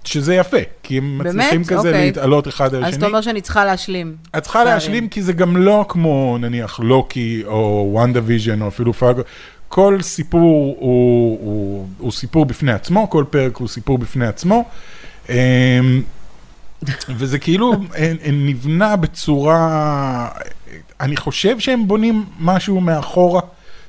שזה 0.04 0.34
יפה, 0.34 0.56
כי 0.82 0.98
הם 0.98 1.18
באמת? 1.18 1.34
מצליחים 1.34 1.64
כזה 1.64 1.76
אוקיי. 1.76 2.06
להתעלות 2.06 2.48
אחד 2.48 2.74
על 2.74 2.84
אז 2.84 2.88
השני. 2.88 2.98
אתה 2.98 3.06
אומר 3.06 3.20
שאני 3.20 3.40
צריכה 3.40 3.64
להשלים. 3.64 4.16
את 4.36 4.42
צריכה 4.42 4.58
פערים. 4.58 4.74
להשלים 4.74 5.08
כי 5.08 5.22
זה 5.22 5.32
גם 5.32 5.56
לא 5.56 5.84
כמו 5.88 6.38
נניח 6.40 6.80
לוקי 6.80 7.42
או 7.46 7.88
וונדה 7.92 8.20
ויז'ן 8.24 8.62
או 8.62 8.68
אפילו 8.68 8.92
פארגו. 8.92 9.22
כל 9.68 9.98
סיפור 10.02 10.76
הוא, 10.78 11.38
הוא, 11.40 11.88
הוא 11.98 12.12
סיפור 12.12 12.46
בפני 12.46 12.72
עצמו, 12.72 13.10
כל 13.10 13.24
פרק 13.30 13.56
הוא 13.56 13.68
סיפור 13.68 13.98
בפני 13.98 14.26
עצמו. 14.26 14.64
וזה 17.08 17.38
כאילו 17.38 17.72
נבנה 18.32 18.96
בצורה, 18.96 20.28
אני 21.00 21.16
חושב 21.16 21.58
שהם 21.58 21.88
בונים 21.88 22.24
משהו 22.40 22.80
מאחורה. 22.80 23.40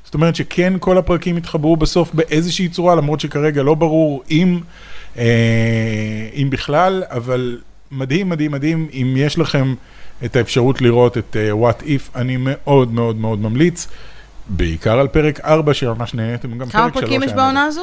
זאת 0.05 0.13
אומרת 0.13 0.36
שכן 0.36 0.74
כל 0.79 0.98
הפרקים 0.98 1.38
התחברו 1.38 1.77
בסוף 1.77 2.13
באיזושהי 2.13 2.69
צורה, 2.69 2.95
למרות 2.95 3.19
שכרגע 3.19 3.63
לא 3.63 3.74
ברור 3.74 4.24
אם, 4.31 4.60
אה, 5.17 6.29
אם 6.33 6.48
בכלל, 6.50 7.03
אבל 7.10 7.57
מדהים, 7.91 8.29
מדהים, 8.29 8.51
מדהים, 8.51 8.88
אם 8.93 9.13
יש 9.17 9.38
לכם 9.38 9.75
את 10.25 10.36
האפשרות 10.36 10.81
לראות 10.81 11.17
את 11.17 11.38
אה, 11.39 11.51
What 11.51 11.83
If, 11.83 12.15
אני 12.15 12.38
מאוד 12.39 12.93
מאוד 12.93 13.15
מאוד 13.15 13.39
ממליץ, 13.39 13.88
בעיקר 14.48 15.00
על 15.00 15.07
פרק 15.07 15.39
4 15.39 15.74
שממש 15.74 16.13
נהניתם, 16.13 16.57
גם 16.57 16.69
כמה 16.69 16.83
פרק 16.83 16.93
3 16.93 17.03
פרקים 17.03 17.24
יש 17.24 17.33
בעונה 17.33 17.63
הזו? 17.63 17.81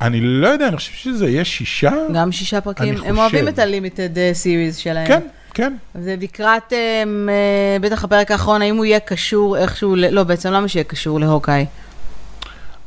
אני 0.00 0.20
לא 0.20 0.48
יודע, 0.48 0.68
אני 0.68 0.76
חושב 0.76 0.92
שזה 0.92 1.28
יהיה 1.28 1.44
שישה. 1.44 1.92
גם 2.14 2.32
שישה 2.32 2.60
פרקים. 2.60 2.94
הם 3.04 3.18
אוהבים. 3.18 3.48
את 3.48 3.58
ה-limited 3.58 4.16
series 4.44 4.78
שלהם. 4.78 5.06
כן, 5.06 5.20
כן. 5.54 5.74
זה 5.94 6.16
לקראת, 6.20 6.72
אמ, 6.72 7.28
אה, 7.28 7.78
בטח 7.80 8.04
הפרק 8.04 8.30
האחרון, 8.30 8.62
האם 8.62 8.76
הוא 8.76 8.84
יהיה 8.84 9.00
קשור 9.00 9.58
איכשהו, 9.58 9.96
לא, 9.96 10.22
בעצם 10.22 10.50
למה 10.52 10.68
שיהיה 10.68 10.84
קשור 10.84 11.20
להוקאי? 11.20 11.66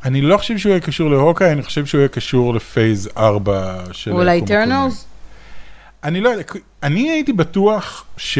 אני 0.04 0.20
לא 0.20 0.36
חושב 0.36 0.58
שהוא 0.58 0.70
יהיה 0.70 0.80
קשור 0.80 1.10
להוקאי, 1.10 1.52
אני 1.52 1.62
חושב 1.62 1.86
שהוא 1.86 1.98
יהיה 1.98 2.08
קשור 2.08 2.54
לפייז 2.54 3.08
4 3.16 3.78
של... 3.92 4.12
או 4.12 4.20
היקום 4.22 4.48
הקולנועי. 4.48 4.88
ל-Eternals? 4.88 4.94
אני 6.04 6.20
לא 6.20 6.28
יודע, 6.28 6.42
אני 6.82 7.10
הייתי 7.10 7.32
בטוח 7.32 8.04
ש... 8.16 8.38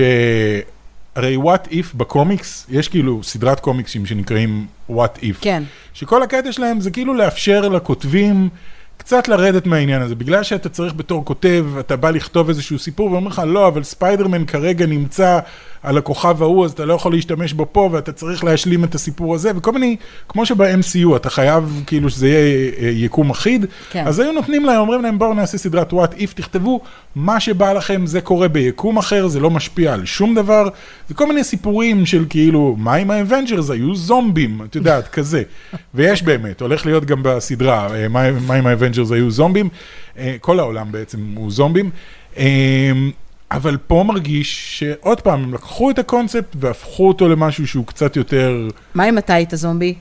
הרי 1.17 1.37
What 1.37 1.69
If 1.71 1.97
בקומיקס, 1.97 2.67
יש 2.71 2.89
כאילו 2.89 3.23
סדרת 3.23 3.61
קומיקסים 3.61 4.07
שנקראים 4.07 4.67
What 4.91 5.19
If. 5.23 5.37
כן. 5.41 5.63
שכל 5.95 6.23
הקטע 6.23 6.53
שלהם 6.53 6.81
זה 6.81 6.91
כאילו 6.91 7.15
לאפשר 7.15 7.69
לכותבים 7.69 8.49
קצת 8.97 9.29
לרדת 9.29 9.67
מהעניין 9.67 10.03
הזה. 10.03 10.15
בגלל 10.15 10.43
שאתה 10.43 10.69
צריך 10.69 10.95
בתור 10.95 11.25
כותב, 11.25 11.67
אתה 11.81 11.97
בא 11.97 12.11
לכתוב 12.11 12.49
איזשהו 12.49 12.79
סיפור 12.79 13.13
ואומר 13.13 13.29
לך, 13.29 13.43
לא, 13.47 13.69
אבל 13.69 13.83
ספיידרמן 13.83 14.45
כרגע 14.45 14.87
נמצא 14.87 15.39
על 15.87 15.99
הכוכב 15.99 16.43
ההוא, 16.43 16.65
אז 16.65 16.73
אתה 16.73 16.85
לא 16.85 16.95
יכול 16.95 17.13
להשתמש 17.13 17.53
בו 17.53 17.67
פה, 17.73 17.89
ואתה 17.93 18.13
צריך 18.13 18.45
להשלים 18.45 18.85
את 18.85 18.95
הסיפור 18.95 19.35
הזה, 19.35 19.53
וכל 19.57 19.73
מיני, 19.73 19.97
כמו 20.29 20.47
שב-MCU, 20.47 21.17
אתה 21.17 21.31
חייב 21.31 21.83
כאילו 21.87 22.11
שזה 22.11 22.29
יהיה 22.29 22.73
אה, 22.81 22.89
יקום 22.89 23.31
אחיד. 23.31 23.67
כן. 23.91 24.07
אז 24.07 24.19
היו 24.19 24.33
נותנים 24.33 24.65
להם, 24.65 24.81
אומרים 24.81 25.03
להם, 25.03 25.19
בואו 25.19 25.35
נעשה 25.35 25.59
סדרת 25.59 25.93
What 25.93 26.13
If, 26.19 26.35
תכתבו 26.35 26.81
מה 27.15 27.41
שבא 27.41 27.73
לכם, 27.73 28.07
זה 28.07 28.21
קורה 28.21 28.49
ביקום 28.49 28.99
אחר, 28.99 29.29
זה 29.29 29.41
לא 29.41 29.51
משפיע 29.51 29.93
על 29.93 30.05
שום 30.05 30.35
דבר. 30.35 30.69
זה 31.09 31.15
כל 31.15 31.27
מיני 31.27 31.45
סיפורים 31.45 32.07
של 32.07 32.25
כאילו, 32.29 32.77
מה 32.79 32.95
עם 32.95 33.11
האבנג'רס, 33.11 33.71
היו 33.71 33.95
זומבים, 33.95 34.61
את 34.65 34.77
יודעת, 34.77 35.09
כזה. 35.09 35.43
ויש 35.95 36.23
באמת, 36.23 36.61
הולך 36.61 36.87
להיות 36.87 37.05
גם 37.05 37.23
בסדרה, 37.23 37.95
אה, 37.95 38.09
מה, 38.09 38.31
מה 38.31 38.55
אם 38.55 38.67
ה 38.67 38.69
Avengers 38.69 38.86
היו 39.15 39.31
זומבים, 39.31 39.69
אה, 40.19 40.37
כל 40.41 40.59
העולם 40.59 40.93
בעצם 40.93 41.35
הוא 41.37 41.51
זומבים. 41.51 41.91
אה, 42.39 42.93
אבל 43.51 43.77
פה 43.87 44.05
מרגיש 44.07 44.79
שעוד 44.79 45.21
פעם, 45.21 45.43
הם 45.43 45.55
לקחו 45.55 45.91
את 45.91 45.99
הקונספט 45.99 46.57
והפכו 46.61 47.09
אותו 47.09 47.29
למשהו 47.29 47.67
שהוא 47.67 47.87
קצת 47.87 48.17
יותר, 48.17 48.69
מה 48.95 49.09
אם 49.09 49.19
אתה 49.19 49.35
היית 49.35 49.51
זומבי? 49.55 49.95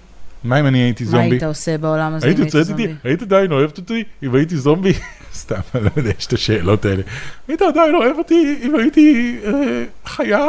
מה 0.43 0.59
אם 0.59 0.67
אני 0.67 0.79
הייתי 0.79 1.03
מה 1.03 1.09
זומבי? 1.09 1.29
היית 1.29 1.43
עושה 1.43 1.77
בעולם 1.77 2.13
הזה 2.13 2.27
אם 2.27 2.33
היית 2.37 2.49
זומבי? 2.49 2.87
היית 3.03 3.21
עדיין 3.21 3.51
אוהבת 3.51 3.77
אותי 3.77 4.03
אם 4.23 4.35
הייתי 4.35 4.57
זומבי? 4.57 4.93
סתם, 5.33 5.59
אני 5.75 5.83
לא 5.83 5.89
יודע, 5.97 6.11
יש 6.17 6.27
את 6.27 6.33
השאלות 6.33 6.85
האלה. 6.85 7.03
היית 7.47 7.61
עדיין 7.61 7.95
אוהב 7.95 8.17
אותי 8.17 8.55
אם 8.61 8.75
הייתי 8.75 9.37
אה, 9.45 9.83
חיה? 10.05 10.47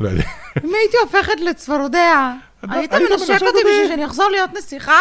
לא 0.00 0.08
יודע. 0.08 0.22
אם 0.64 0.70
הייתי 0.74 0.96
הופכת 1.02 1.40
לצפרדע, 1.40 2.32
היית 2.62 2.92
היית 2.92 3.10
מנשק 3.10 3.42
אותי? 3.42 3.58
בשביל 3.58 3.88
שאני 3.88 4.06
אחזור 4.06 4.28
להיות 4.30 4.50
נסיכה? 4.58 5.00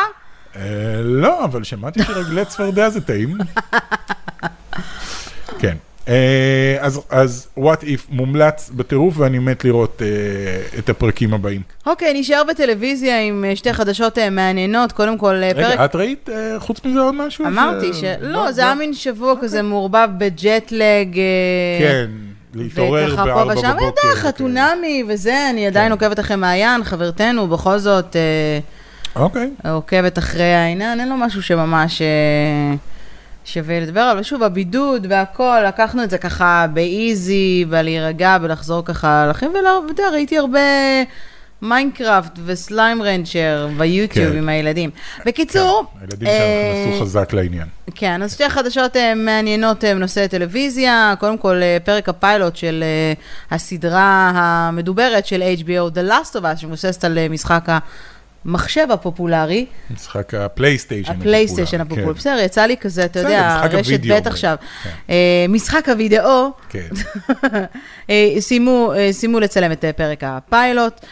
אה, 0.57 0.63
לא, 1.03 1.45
אבל 1.45 1.63
שמעתי 1.63 2.03
שרגלי 2.03 2.45
צפרדע 2.45 2.89
זה 2.89 3.01
טעים. 3.01 3.37
כן. 5.59 5.75
אה, 6.07 6.77
אז, 6.79 7.01
אז 7.09 7.47
what 7.59 7.83
if 7.83 7.99
מומלץ 8.09 8.69
בטירוף 8.75 9.13
ואני 9.17 9.39
מת 9.39 9.65
לראות 9.65 10.01
אה, 10.01 10.07
את 10.79 10.89
הפרקים 10.89 11.33
הבאים. 11.33 11.61
אוקיי, 11.85 12.13
נשאר 12.19 12.41
בטלוויזיה 12.49 13.21
עם 13.21 13.45
שתי 13.55 13.73
חדשות 13.73 14.17
מעניינות. 14.31 14.91
קודם 14.91 15.17
כל, 15.17 15.35
אה, 15.43 15.51
פרק... 15.53 15.71
רגע, 15.71 15.85
את 15.85 15.95
ראית 15.95 16.29
אה, 16.29 16.55
חוץ 16.59 16.85
מזה 16.85 16.99
עוד 16.99 17.15
משהו? 17.15 17.45
אמרתי 17.45 17.93
ש- 17.93 18.01
ש... 18.01 18.03
לא, 18.21 18.51
זה 18.51 18.61
היה 18.61 18.75
מין 18.75 18.93
שבוע 18.93 19.33
כזה 19.41 19.61
מעורבב 19.61 20.09
בג'טלג. 20.17 21.15
כן, 21.79 22.07
להתעורר 22.53 23.05
וככה 23.13 23.23
פה 23.23 23.25
בארבע 23.25 23.53
ושם, 23.53 23.69
בבוקר. 23.71 23.89
אתה 23.89 24.07
יודע, 24.07 24.19
חתונמי 24.19 25.03
וזה, 25.07 25.49
אני 25.49 25.67
עדיין 25.67 25.85
כן. 25.85 25.91
עוקבת 25.91 26.19
אחרי 26.19 26.35
מעיין, 26.35 26.83
חברתנו, 26.83 27.47
בכל 27.47 27.77
זאת 27.77 28.15
אוקיי. 29.19 29.49
עוקבת 29.69 30.17
אחרי 30.17 30.53
העניין, 30.53 30.99
אין 30.99 31.09
לו 31.09 31.17
משהו 31.17 31.43
שממש 31.43 32.01
אה, 32.01 32.75
שווה 33.45 33.79
לדבר 33.79 34.01
עליו. 34.01 34.23
שוב, 34.23 34.43
הבידוד 34.43 35.07
והכל, 35.09 35.59
לקחנו 35.67 36.03
את 36.03 36.09
זה 36.09 36.17
ככה 36.17 36.65
באיזי, 36.73 37.65
ולהירגע 37.69 38.37
ולחזור 38.41 38.85
ככה 38.85 39.27
לחיים, 39.29 39.51
ואתה 39.51 40.01
יודע, 40.01 40.09
ראיתי 40.13 40.37
הרבה 40.37 40.59
מיינקראפט 41.61 42.39
ו 42.45 42.54
Slime 42.54 43.01
Rancher 43.01 43.67
ביוטיוב 43.77 44.31
כן. 44.31 44.37
עם 44.37 44.49
הילדים. 44.49 44.89
בקיצור, 45.25 45.85
כן, 45.93 45.99
הילדים 45.99 46.27
שלנו 46.27 46.41
אה, 46.41 46.85
נכנסו 46.85 47.01
חזק 47.01 47.33
לעניין. 47.33 47.67
כן, 47.95 48.23
אז 48.23 48.33
שתי 48.33 48.49
חדשות 48.49 48.97
אה, 48.97 49.15
מעניינות 49.15 49.83
בנושא 49.83 50.27
טלוויזיה. 50.27 51.13
קודם 51.19 51.37
כל, 51.37 51.61
פרק 51.83 52.09
הפיילוט 52.09 52.55
של 52.55 52.83
הסדרה 53.51 54.31
המדוברת 54.35 55.25
של 55.25 55.43
HBO, 55.59 55.95
The 55.95 56.11
Last 56.11 56.35
of 56.35 56.41
Us, 56.41 56.57
שמבוססת 56.57 57.03
על 57.03 57.27
משחק 57.29 57.67
המחשב 58.47 58.87
הפופולרי, 58.93 59.65
משחק 59.91 60.33
הפלייסטיישן 60.33 61.11
הפלייסטיישן 61.11 61.81
הפופולרי, 61.81 62.11
הפופולרי. 62.11 62.13
כן. 62.13 62.19
בסדר, 62.19 62.45
יצא 62.45 62.65
לי 62.65 62.77
כזה, 62.77 63.05
אתה 63.05 63.19
יודע, 63.19 63.61
רשת 63.71 64.05
ב' 64.05 64.27
עכשיו. 64.27 64.55
כן. 64.83 64.89
אה, 65.09 65.45
משחק 65.49 65.89
הוידאו, 65.89 66.51
כן. 66.69 66.87
אה, 68.09 68.35
סיימו, 68.39 68.93
אה, 68.97 69.13
סיימו 69.13 69.39
לצלם 69.39 69.71
את 69.71 69.85
פרק 69.95 70.23
הפיילוט, 70.23 71.05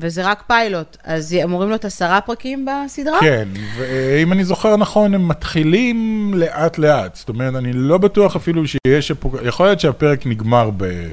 וזה 0.00 0.26
רק 0.26 0.42
פיילוט, 0.46 0.96
אז 1.04 1.36
אמורים 1.44 1.68
להיות 1.68 1.84
עשרה 1.84 2.20
פרקים 2.20 2.66
בסדרה? 2.66 3.20
כן, 3.20 3.48
ואם 3.76 4.32
אני 4.32 4.44
זוכר 4.44 4.76
נכון, 4.76 5.14
הם 5.14 5.28
מתחילים 5.28 6.32
לאט 6.36 6.78
לאט. 6.78 7.14
זאת 7.14 7.28
אומרת, 7.28 7.54
אני 7.54 7.72
לא 7.72 7.98
בטוח 7.98 8.36
אפילו 8.36 8.62
שיש... 8.66 9.12
יכול 9.44 9.66
להיות 9.66 9.80
שהפרק 9.80 10.26
נגמר 10.26 10.70
ב... 10.76 11.08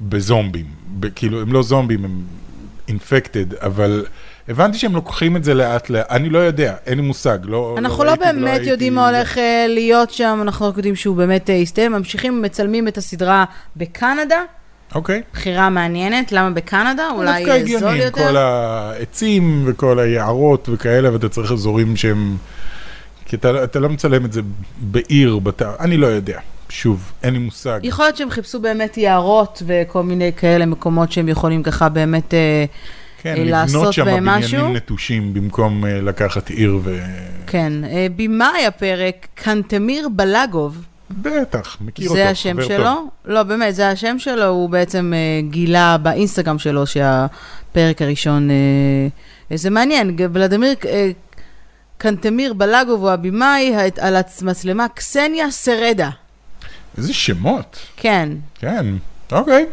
בזומבים. 0.00 0.66
כאילו, 1.14 1.40
הם 1.40 1.52
לא 1.52 1.62
זומבים, 1.62 2.04
הם 2.04 2.22
אינפקטד, 2.88 3.54
אבל 3.54 4.04
הבנתי 4.48 4.78
שהם 4.78 4.94
לוקחים 4.94 5.36
את 5.36 5.44
זה 5.44 5.54
לאט 5.54 5.90
לאט. 5.90 6.06
אני 6.10 6.28
לא 6.30 6.38
יודע, 6.38 6.74
אין 6.86 6.98
לי 6.98 7.04
מושג. 7.04 7.38
לא, 7.42 7.74
אנחנו 7.78 8.04
לא 8.04 8.10
ראיתי 8.10 8.22
ולא 8.24 8.32
באמת 8.32 8.50
הייתי- 8.56 8.70
יודעים 8.70 8.94
מה 8.94 9.08
הולך 9.08 9.38
אה, 9.38 9.66
להיות 9.68 10.10
שם, 10.10 10.38
אנחנו 10.42 10.68
רק 10.68 10.76
יודעים 10.76 10.96
שהוא 10.96 11.16
באמת 11.16 11.50
אה, 11.50 11.54
יסתיים. 11.54 11.92
ממשיכים, 11.92 12.42
מצלמים 12.42 12.88
את 12.88 12.98
הסדרה 12.98 13.44
בקנדה, 13.76 14.42
אוקיי. 14.94 15.22
בחירה 15.32 15.70
מעניינת, 15.70 16.32
למה 16.32 16.50
בקנדה? 16.50 17.08
אולי 17.14 17.38
דווקא 17.38 17.50
אה, 17.50 17.56
הגיוני, 17.56 17.80
זול 17.86 17.96
יותר? 17.96 18.28
כל 18.28 18.36
העצים 18.36 19.62
וכל 19.66 19.98
היערות 19.98 20.68
וכאלה, 20.72 21.12
ואתה 21.12 21.28
צריך 21.28 21.52
אזורים 21.52 21.96
שהם... 21.96 22.36
כי 23.24 23.36
אתה, 23.36 23.64
אתה 23.64 23.80
לא 23.80 23.88
מצלם 23.88 24.24
את 24.24 24.32
זה 24.32 24.40
בעיר, 24.80 25.38
בת... 25.38 25.62
אני 25.62 25.96
לא 25.96 26.06
יודע. 26.06 26.38
שוב, 26.68 27.12
אין 27.22 27.32
לי 27.32 27.38
מושג. 27.38 27.80
יכול 27.82 28.04
להיות 28.04 28.16
שהם 28.16 28.30
חיפשו 28.30 28.60
באמת 28.60 28.96
יערות 28.96 29.62
וכל 29.66 30.02
מיני 30.02 30.32
כאלה 30.36 30.66
מקומות 30.66 31.12
שהם 31.12 31.28
יכולים 31.28 31.62
ככה 31.62 31.88
באמת... 31.88 32.34
אה, 32.34 32.64
כן, 33.22 33.34
אה, 33.36 33.44
לבנות 33.44 33.50
לעשות 33.50 33.92
שם 33.92 34.04
בהם 34.04 34.24
בניינים 34.24 34.44
משהו? 34.44 34.72
נטושים 34.72 35.34
במקום 35.34 35.84
אה, 35.84 36.00
לקחת 36.00 36.50
עיר 36.50 36.78
ו... 36.82 36.98
כן, 37.46 37.72
במאי 38.16 38.66
הפרק, 38.66 39.26
קנטמיר 39.34 40.08
בלגוב, 40.08 40.84
בטח, 41.10 41.76
מכיר 41.80 42.08
אותו, 42.08 42.16
זה 42.16 42.28
השם 42.28 42.62
שלו? 42.62 42.84
טוב. 42.84 43.08
לא, 43.24 43.42
באמת, 43.42 43.74
זה 43.74 43.88
השם 43.88 44.18
שלו, 44.18 44.44
הוא 44.44 44.70
בעצם 44.70 45.12
גילה 45.50 45.96
באינסטגרם 45.98 46.58
שלו 46.58 46.86
שהפרק 46.86 48.02
הראשון, 48.02 48.48
זה 49.54 49.70
מעניין, 49.70 50.16
ולדימיר 50.32 50.74
קנטמיר 51.98 52.52
בלגוב 52.52 53.00
הוא 53.00 53.10
הבמאי, 53.10 53.74
על 54.00 54.16
המצלמה 54.42 54.88
קסניה 54.88 55.50
סרדה. 55.50 56.10
איזה 56.98 57.14
שמות. 57.14 57.78
כן, 57.96 58.28
כן, 58.54 58.86
אוקיי. 59.32 59.66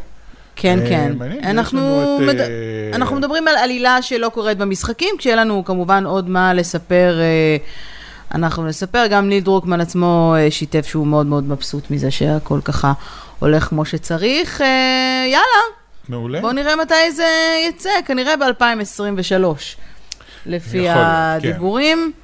כן, 0.56 0.80
אה, 0.80 0.90
כן. 0.90 1.14
מעניין, 1.18 1.44
אנחנו, 1.44 1.80
לנו 1.80 2.32
את, 2.32 2.36
מד... 2.36 2.40
אה, 2.40 2.48
אנחנו 2.94 3.16
מדברים 3.16 3.48
על 3.48 3.56
עלילה 3.56 4.02
שלא 4.02 4.30
קורית 4.30 4.58
במשחקים, 4.58 5.16
כשיהיה 5.18 5.36
לנו 5.36 5.66
כמובן 5.66 6.06
עוד 6.06 6.30
מה 6.30 6.54
לספר. 6.54 7.20
אה, 7.20 7.58
אנחנו 8.34 8.66
נספר, 8.66 9.08
גם 9.08 9.30
ניל 9.30 9.44
דרוקמן 9.44 9.82
עצמו 9.82 10.36
שיתף 10.50 10.88
שהוא 10.88 11.08
מאוד 11.08 11.26
מאוד 11.26 11.44
מבסוט 11.44 11.92
מזה 11.92 12.12
שהכל 12.12 12.60
ככה 12.66 12.94
הולך 13.40 13.64
כמו 13.64 13.86
שצריך. 13.86 14.60
יאללה, 15.32 15.64
מעולה. 16.10 16.42
בואו 16.42 16.52
נראה 16.52 16.76
מתי 16.76 17.12
זה 17.12 17.58
יצא, 17.70 17.90
כנראה 18.06 18.38
ב-2023, 18.38 19.46
לפי 20.46 20.78
יכול 20.78 20.92
להיות, 20.92 21.06
הדיבורים. 21.06 21.98
האם 21.98 22.23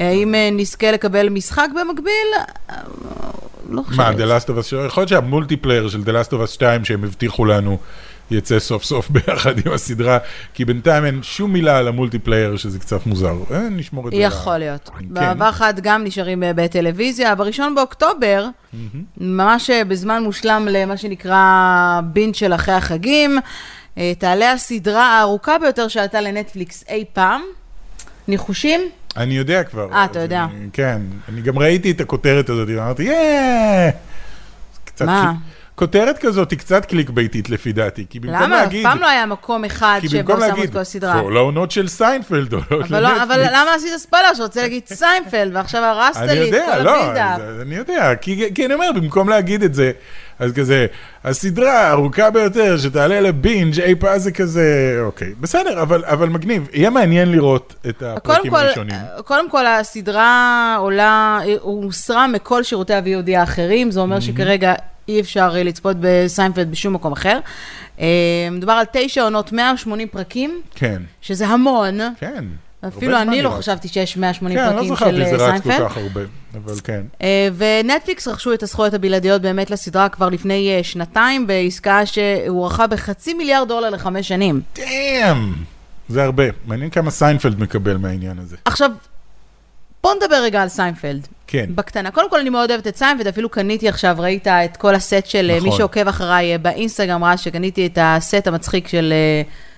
אה, 0.00 0.50
נזכה 0.52 0.90
לקבל 0.92 1.28
משחק 1.28 1.68
במקביל? 1.80 2.28
אה, 2.70 2.76
לא 3.70 3.82
חושבת. 3.82 3.98
מה, 3.98 4.10
The 4.10 4.40
Last 4.40 4.46
of 4.46 4.52
Us, 4.52 4.86
יכול 4.86 5.00
להיות 5.00 5.08
שה 5.08 5.25
multiplayer 5.25 5.88
של 5.88 6.00
The 6.00 6.26
Last 6.26 6.30
of 6.30 6.44
Us 6.44 6.46
2 6.46 6.84
שהם 6.84 7.04
הבטיחו 7.04 7.44
לנו 7.44 7.78
יצא 8.30 8.58
סוף 8.58 8.84
סוף 8.84 9.10
ביחד 9.14 9.66
עם 9.66 9.72
הסדרה, 9.72 10.18
כי 10.54 10.64
בינתיים 10.64 11.04
אין 11.04 11.22
שום 11.22 11.52
מילה 11.52 11.78
על 11.78 11.88
ה 11.88 11.94
multiplayer 11.94 12.56
שזה 12.56 12.78
קצת 12.78 13.06
מוזר. 13.06 13.36
אה, 13.50 13.68
נשמור 13.68 14.08
את 14.08 14.12
זה. 14.12 14.18
יכול 14.18 14.58
להיות. 14.58 14.88
כן. 14.98 15.04
דבר 15.08 15.50
אחד 15.50 15.74
גם 15.82 16.04
נשארים 16.04 16.42
אה, 16.42 16.52
בטלוויזיה. 16.52 17.34
בראשון 17.34 17.74
באוקטובר, 17.74 18.46
ממש 19.20 19.70
אה, 19.70 19.84
בזמן 19.84 20.22
מושלם 20.22 20.68
למה 20.70 20.96
שנקרא 20.96 22.00
בינג' 22.04 22.34
של 22.34 22.54
אחרי 22.54 22.74
החגים, 22.74 23.38
אה, 23.98 24.12
תעלה 24.18 24.52
הסדרה 24.52 25.18
הארוכה 25.18 25.58
ביותר 25.58 25.88
שעלתה 25.88 26.20
לנטפליקס 26.20 26.84
אי 26.88 27.04
פעם. 27.12 27.42
ניחושים? 28.28 28.80
אני 29.16 29.34
יודע 29.34 29.62
כבר. 29.64 29.88
אה, 29.92 30.04
אתה 30.04 30.20
יודע. 30.20 30.44
אני- 30.50 30.68
כן, 30.72 30.98
אני 31.28 31.40
גם 31.40 31.58
ראיתי 31.58 31.90
את 31.90 32.00
הכותרת 32.00 32.48
הזאת, 32.50 32.68
ואמרתי, 32.76 33.02
yeah! 33.02 33.90
מה? 35.00 35.32
כותרת 35.74 36.18
כזאת 36.18 36.50
היא 36.50 36.58
קצת 36.58 36.84
קליקבייטית 36.84 37.50
לפי 37.50 37.72
דעתי, 37.72 38.06
כי 38.10 38.20
במקום 38.20 38.42
למה? 38.42 38.56
אף 38.58 38.62
להגיד... 38.62 38.82
פעם 38.86 38.98
לא 38.98 39.08
היה 39.08 39.26
מקום 39.26 39.64
אחד 39.64 39.98
כי 40.00 40.08
שבו 40.08 40.18
במקום 40.32 40.40
שמו 40.54 40.64
את 40.64 40.72
כל 40.72 40.78
הסדרה. 40.78 41.20
כל 41.22 41.36
העונות 41.36 41.70
של 41.70 41.88
סיינפלד 41.88 42.52
עולות 42.52 42.70
לא- 42.90 42.98
אבל 42.98 43.02
לנטפליקס. 43.12 43.52
למה 43.52 43.74
עשית 43.74 43.96
ספוילר 43.98 44.34
שרוצה 44.34 44.62
להגיד 44.62 44.82
סיינפלד, 44.86 45.56
ועכשיו 45.56 45.82
הרסת 45.84 46.20
אני 46.20 46.32
לי 46.34 46.40
את 46.42 46.46
יודע, 46.46 46.66
כל 46.76 46.82
לא, 46.82 47.02
ה 47.04 47.08
buildup? 47.08 47.40
אני 47.62 47.74
יודע, 47.74 48.14
כי, 48.14 48.54
כי 48.54 48.66
אני 48.66 48.74
אומר, 48.74 48.86
במקום 48.94 49.28
להגיד 49.28 49.62
את 49.62 49.74
זה, 49.74 49.92
אז 50.38 50.52
כזה, 50.52 50.86
הסדרה 51.24 51.72
הארוכה 51.72 52.30
ביותר 52.30 52.78
שתעלה 52.78 53.20
לבינג' 53.20 53.80
אי 53.80 53.94
פעם 53.94 54.18
זה 54.18 54.32
כזה, 54.32 54.98
אוקיי, 55.00 55.32
בסדר, 55.40 55.82
אבל, 55.82 56.04
אבל 56.04 56.28
מגניב, 56.28 56.68
יהיה 56.72 56.90
מעניין 56.90 57.32
לראות 57.32 57.74
את 57.88 58.02
הפרקים 58.02 58.50
כל, 58.50 58.56
הראשונים. 58.56 58.96
קודם 59.24 59.50
כל, 59.50 59.66
הסדרה 59.66 60.76
עולה, 60.80 61.40
הוסרה 61.60 62.26
מכל 62.26 62.62
שירותי 62.62 62.94
ה-VOD 62.94 63.30
האחרים, 63.36 63.90
זה 63.90 64.00
אומר 64.00 64.20
שכרגע 64.20 64.74
אי 65.08 65.20
אפשר 65.20 65.52
אה, 65.56 65.62
לצפות 65.62 65.96
בסיינפלד 66.00 66.70
בשום 66.70 66.94
מקום 66.94 67.12
אחר. 67.12 67.38
אה, 68.00 68.06
מדובר 68.50 68.72
על 68.72 68.84
תשע 68.92 69.22
עונות, 69.22 69.52
180 69.52 70.08
פרקים, 70.08 70.60
כן, 70.74 71.02
שזה 71.20 71.46
המון. 71.46 71.98
כן. 72.20 72.44
אפילו 72.88 73.22
אני 73.22 73.42
לא. 73.42 73.50
חשבתי 73.50 73.88
שיש 73.88 74.16
180 74.16 74.58
כן, 74.58 74.64
אני 74.64 74.76
לא 74.76 74.80
פרקים 74.80 74.94
זכרתי 74.94 75.16
של 75.16 75.40
אה, 75.40 75.54
רץ 75.54 75.62
כל 75.62 75.70
סיינפלד. 75.70 75.88
כך 75.88 75.96
הרבה, 75.96 76.20
אבל 76.54 76.74
כן. 76.84 77.02
אה, 77.22 77.48
ונטפליקס 77.56 78.28
רכשו 78.28 78.54
את 78.54 78.62
הזכויות 78.62 78.94
הבלעדיות 78.94 79.42
באמת 79.42 79.70
לסדרה 79.70 80.08
כבר 80.08 80.28
לפני 80.28 80.76
אה, 80.76 80.84
שנתיים, 80.84 81.46
בעסקה 81.46 82.06
שהוערכה 82.06 82.86
בחצי 82.86 83.34
מיליארד 83.34 83.68
דולר 83.68 83.90
לחמש 83.90 84.28
שנים. 84.28 84.60
Damn! 84.76 85.52
זה 86.08 86.24
הרבה. 86.24 86.44
מעניין 86.66 86.90
כמה 86.90 87.10
סיינפלד 87.10 87.60
מקבל 87.60 87.96
מהעניין 87.96 88.38
הזה. 88.38 88.56
עכשיו, 88.64 88.90
בוא 90.02 90.14
נדבר 90.14 90.36
רגע 90.42 90.62
על 90.62 90.68
סיינפלד. 90.68 91.26
כן. 91.46 91.66
בקטנה. 91.74 92.10
קודם 92.10 92.30
כל, 92.30 92.40
אני 92.40 92.50
מאוד 92.50 92.70
אוהבת 92.70 92.86
את 92.86 92.96
סיינפלד, 92.96 93.26
אפילו 93.26 93.48
קניתי 93.48 93.88
עכשיו, 93.88 94.16
ראית 94.18 94.46
את 94.46 94.76
כל 94.76 94.94
הסט 94.94 95.26
של 95.26 95.46
נכון. 95.46 95.56
נכון. 95.56 95.70
מי 95.70 95.76
שעוקב 95.76 96.08
אחריי 96.08 96.58
באינסטגרם, 96.58 97.24
ראה 97.24 97.36
שקניתי 97.36 97.86
את 97.86 97.98
הסט 98.00 98.46
המצחיק 98.46 98.88
של, 98.88 99.12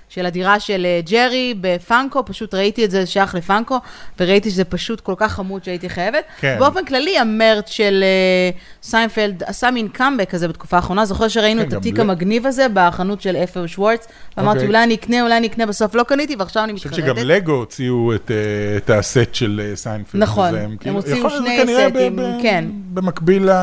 של 0.09 0.27
הדירה 0.27 0.61
של 0.61 0.87
אה, 0.87 1.01
ג'רי 1.11 1.55
בפאנקו, 1.61 2.25
פשוט 2.25 2.55
ראיתי 2.55 2.85
את 2.85 2.91
זה 2.91 3.07
שייך 3.07 3.35
לפאנקו, 3.35 3.79
וראיתי 4.21 4.51
שזה 4.51 4.65
פשוט 4.65 5.01
כל 5.01 5.15
כך 5.17 5.33
חמוד 5.33 5.65
שהייתי 5.65 5.89
חייבת. 5.89 6.25
כן. 6.41 6.57
באופן 6.59 6.85
כללי, 6.85 7.19
ה 7.19 7.27
merch 7.27 7.71
של 7.71 8.05
אה, 8.05 8.51
סיינפלד 8.83 9.43
עשה 9.47 9.71
מין 9.71 9.89
קאמבק 9.89 10.31
כזה 10.31 10.49
בתקופה 10.49 10.77
האחרונה. 10.77 11.05
זוכר 11.05 11.29
שראינו 11.29 11.63
כן, 11.63 11.69
את 11.69 11.73
התיק 11.73 11.99
ל- 11.99 12.01
המגניב 12.01 12.47
הזה 12.47 12.67
בחנות 12.75 13.21
של 13.23 13.37
אפר 13.37 13.67
שוורץ, 13.67 14.07
ואמרתי, 14.37 14.57
אוקיי. 14.57 14.69
אולי 14.69 14.83
אני 14.85 14.95
אקנה, 14.95 15.23
אולי 15.23 15.37
אני 15.37 15.47
אקנה, 15.47 15.67
בסוף 15.67 15.95
לא 15.95 16.03
קניתי, 16.03 16.37
ועכשיו 16.39 16.65
אני 16.65 16.73
אני 16.73 16.79
חושב 16.79 16.91
מתחרטת. 16.91 17.07
שגם 17.17 17.29
לגו 17.29 17.53
הוציאו 17.53 18.15
את, 18.15 18.31
אה, 18.31 18.37
את 18.77 18.91
הסט 18.91 19.35
של 19.35 19.73
סיינפלד. 19.75 20.23
נכון, 20.23 20.55
הם 20.55 20.77
כאילו- 20.81 20.97
הוציאו 20.97 21.31
שני 21.31 21.59
סטים, 21.91 22.19
כן. 22.43 22.65
במקביל 22.95 23.51
ל... 23.51 23.55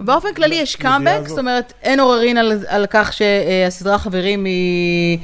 באופן 0.00 0.34
כללי 0.36 0.54
יש 0.54 0.76
קאמבק. 0.76 1.20
זאת 1.28 1.38
אומרת, 1.38 1.72
אין 1.82 2.00
עוררין 2.00 2.36
על, 2.38 2.52
על 2.68 2.86
כך 2.90 3.12
שהסדרה 3.12 3.98
חברים 3.98 4.44
היא 4.44 5.18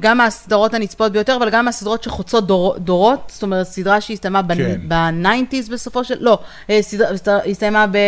גם 0.00 0.18
מהסדרות 0.18 0.74
הנצפות 0.74 1.12
ביותר, 1.12 1.36
אבל 1.36 1.50
גם 1.50 1.64
מהסדרות 1.64 2.02
שחוצות 2.02 2.46
דור, 2.46 2.78
דורות, 2.78 3.32
זאת 3.32 3.42
אומרת, 3.42 3.66
סדרה 3.66 4.00
שהסתיימה 4.00 4.40
כן. 4.54 4.80
ב-90's 4.88 5.72
בסופו 5.72 6.04
של... 6.04 6.14
לא, 6.20 6.38
אה, 6.70 6.82
סדרה, 6.82 7.08
הסתיימה 7.50 7.86
ב, 7.86 7.98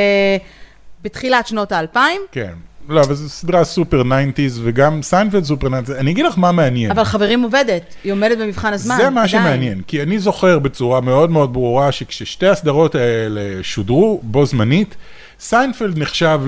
בתחילת 1.02 1.46
שנות 1.46 1.72
האלפיים, 1.72 2.20
כן. 2.32 2.52
לא, 2.88 3.00
אבל 3.00 3.14
זו 3.14 3.28
סדרה 3.28 3.64
סופר 3.64 4.02
90's, 4.02 4.58
וגם 4.62 5.02
סיינפלד 5.02 5.44
סופר 5.44 5.66
90's. 5.66 5.98
אני 5.98 6.10
אגיד 6.10 6.24
לך 6.24 6.38
מה 6.38 6.52
מעניין. 6.52 6.90
אבל 6.90 7.04
חברים 7.04 7.42
עובדת, 7.42 7.94
היא 8.04 8.12
עומדת 8.12 8.38
במבחן 8.38 8.72
הזמן. 8.72 8.96
זה 8.96 9.10
מה 9.10 9.22
עדיין. 9.22 9.28
שמעניין, 9.28 9.82
כי 9.86 10.02
אני 10.02 10.18
זוכר 10.18 10.58
בצורה 10.58 11.00
מאוד 11.00 11.30
מאוד 11.30 11.52
ברורה 11.52 11.92
שכששתי 11.92 12.46
הסדרות 12.46 12.94
האלה 12.94 13.62
שודרו 13.62 14.20
בו 14.22 14.46
זמנית, 14.46 14.96
סיינפלד 15.40 15.98
נחשב 15.98 16.40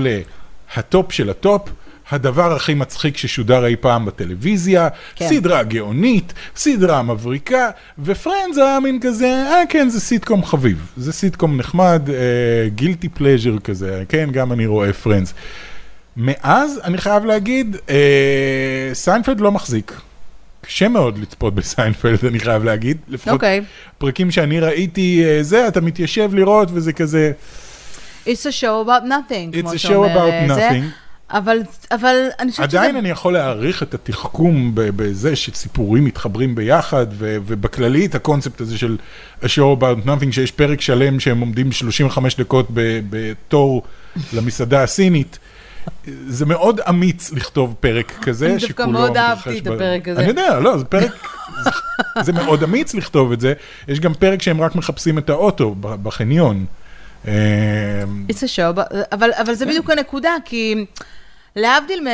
להטופ 0.77 1.13
של 1.13 1.31
הטופ, 1.31 1.69
הדבר 2.13 2.53
הכי 2.53 2.75
מצחיק 2.75 3.17
ששודר 3.17 3.67
אי 3.67 3.77
פעם 3.77 4.07
בטלוויזיה, 4.07 4.89
כן. 5.17 5.29
סדרה 5.29 5.63
גאונית, 5.63 6.33
סדרה 6.57 7.03
מבריקה, 7.03 7.71
ו 7.99 8.06
Friends 8.06 8.59
היה 8.59 8.81
מין 8.81 9.01
כזה, 9.01 9.27
אה 9.27 9.63
כן, 9.69 9.89
זה 9.89 10.01
סיטקום 10.01 10.45
חביב, 10.45 10.93
זה 10.97 11.13
סיטקום 11.13 11.57
נחמד, 11.57 12.09
guilty 12.75 13.07
uh, 13.07 13.19
pleasure 13.19 13.59
כזה, 13.59 14.05
כן, 14.09 14.29
גם 14.33 14.53
אני 14.53 14.67
רואה 14.67 14.93
Friends. 14.93 15.35
מאז, 16.17 16.81
אני 16.85 16.99
חייב 16.99 17.25
להגיד, 17.25 17.77
אה, 17.91 18.91
סיינפלד 18.93 19.41
לא 19.41 19.53
מחזיק. 19.53 19.93
קשה 20.61 20.89
מאוד 20.89 21.19
לצפות 21.19 21.55
בסיינפלד, 21.55 22.25
אני 22.25 22.41
חייב 22.41 22.65
להגיד. 22.65 22.97
לפחות 23.09 23.33
אוקיי. 23.33 23.61
פרקים 23.99 24.31
שאני 24.31 24.61
ראיתי, 24.61 25.25
אה, 25.25 25.43
זה, 25.43 25.69
אתה 25.69 25.81
מתיישב 25.81 26.35
לראות, 26.35 26.69
וזה 26.73 26.93
כזה, 26.93 27.33
It's 28.27 28.47
a 28.47 28.53
show 28.53 28.87
about 28.87 29.05
nothing, 29.05 29.61
כמו 29.61 29.71
it's 29.71 29.73
a 29.73 29.77
show 29.77 29.79
שאומר 29.79 30.31
אה, 30.31 30.47
about 30.47 30.55
זה. 30.55 30.81
אבל, 31.33 31.59
אבל 31.91 32.29
אני 32.39 32.51
חושבת 32.51 32.71
שזה... 32.71 32.81
עדיין 32.81 32.97
אני 32.97 33.09
יכול 33.09 33.33
להעריך 33.33 33.83
את 33.83 33.95
התחכום 33.95 34.71
בזה 34.75 35.37
שסיפורים 35.37 36.05
מתחברים 36.05 36.55
ביחד, 36.55 37.07
ו- 37.11 37.37
ובכללי 37.47 38.07
את 38.07 38.15
הקונספט 38.15 38.61
הזה 38.61 38.79
של 38.79 38.97
a 39.43 39.45
show 39.45 39.81
about 39.81 40.07
nothing, 40.07 40.33
שיש 40.33 40.51
פרק 40.51 40.81
שלם 40.81 41.21
שהם 41.21 41.41
עומדים 41.41 41.73
35 41.73 42.37
דקות 42.37 42.69
בתור 43.11 43.83
למסעדה 44.33 44.83
הסינית. 44.83 45.39
זה 46.27 46.47
מאוד 46.47 46.81
אמיץ 46.81 47.33
לכתוב 47.33 47.75
פרק 47.81 48.13
כזה, 48.23 48.47
אני 48.47 48.57
דווקא 48.57 48.83
מאוד 48.83 49.17
אהבתי 49.17 49.59
את 49.59 49.67
הפרק 49.67 50.09
הזה. 50.09 50.21
אני 50.21 50.29
יודע, 50.29 50.61
לא, 50.61 50.79
זה 50.79 50.85
פרק, 50.85 51.13
זה, 52.27 52.33
מאוד 52.33 52.63
אמיץ 52.63 52.95
לכתוב 52.95 53.33
את 53.33 53.41
זה. 53.41 53.53
יש 53.89 54.01
גם 54.01 54.15
פרק 54.15 54.43
שהם 54.43 54.61
רק 54.61 54.75
מחפשים 54.75 55.19
את 55.19 55.31
האוטו 55.31 55.75
בחניון. 55.81 56.67
It's 57.25 57.29
a 58.31 58.57
show, 58.57 58.81
אבל 59.13 59.55
זה 59.55 59.67
בדיוק 59.67 59.91
הנקודה, 59.91 60.31
כי 60.45 60.85
להבדיל 61.57 62.07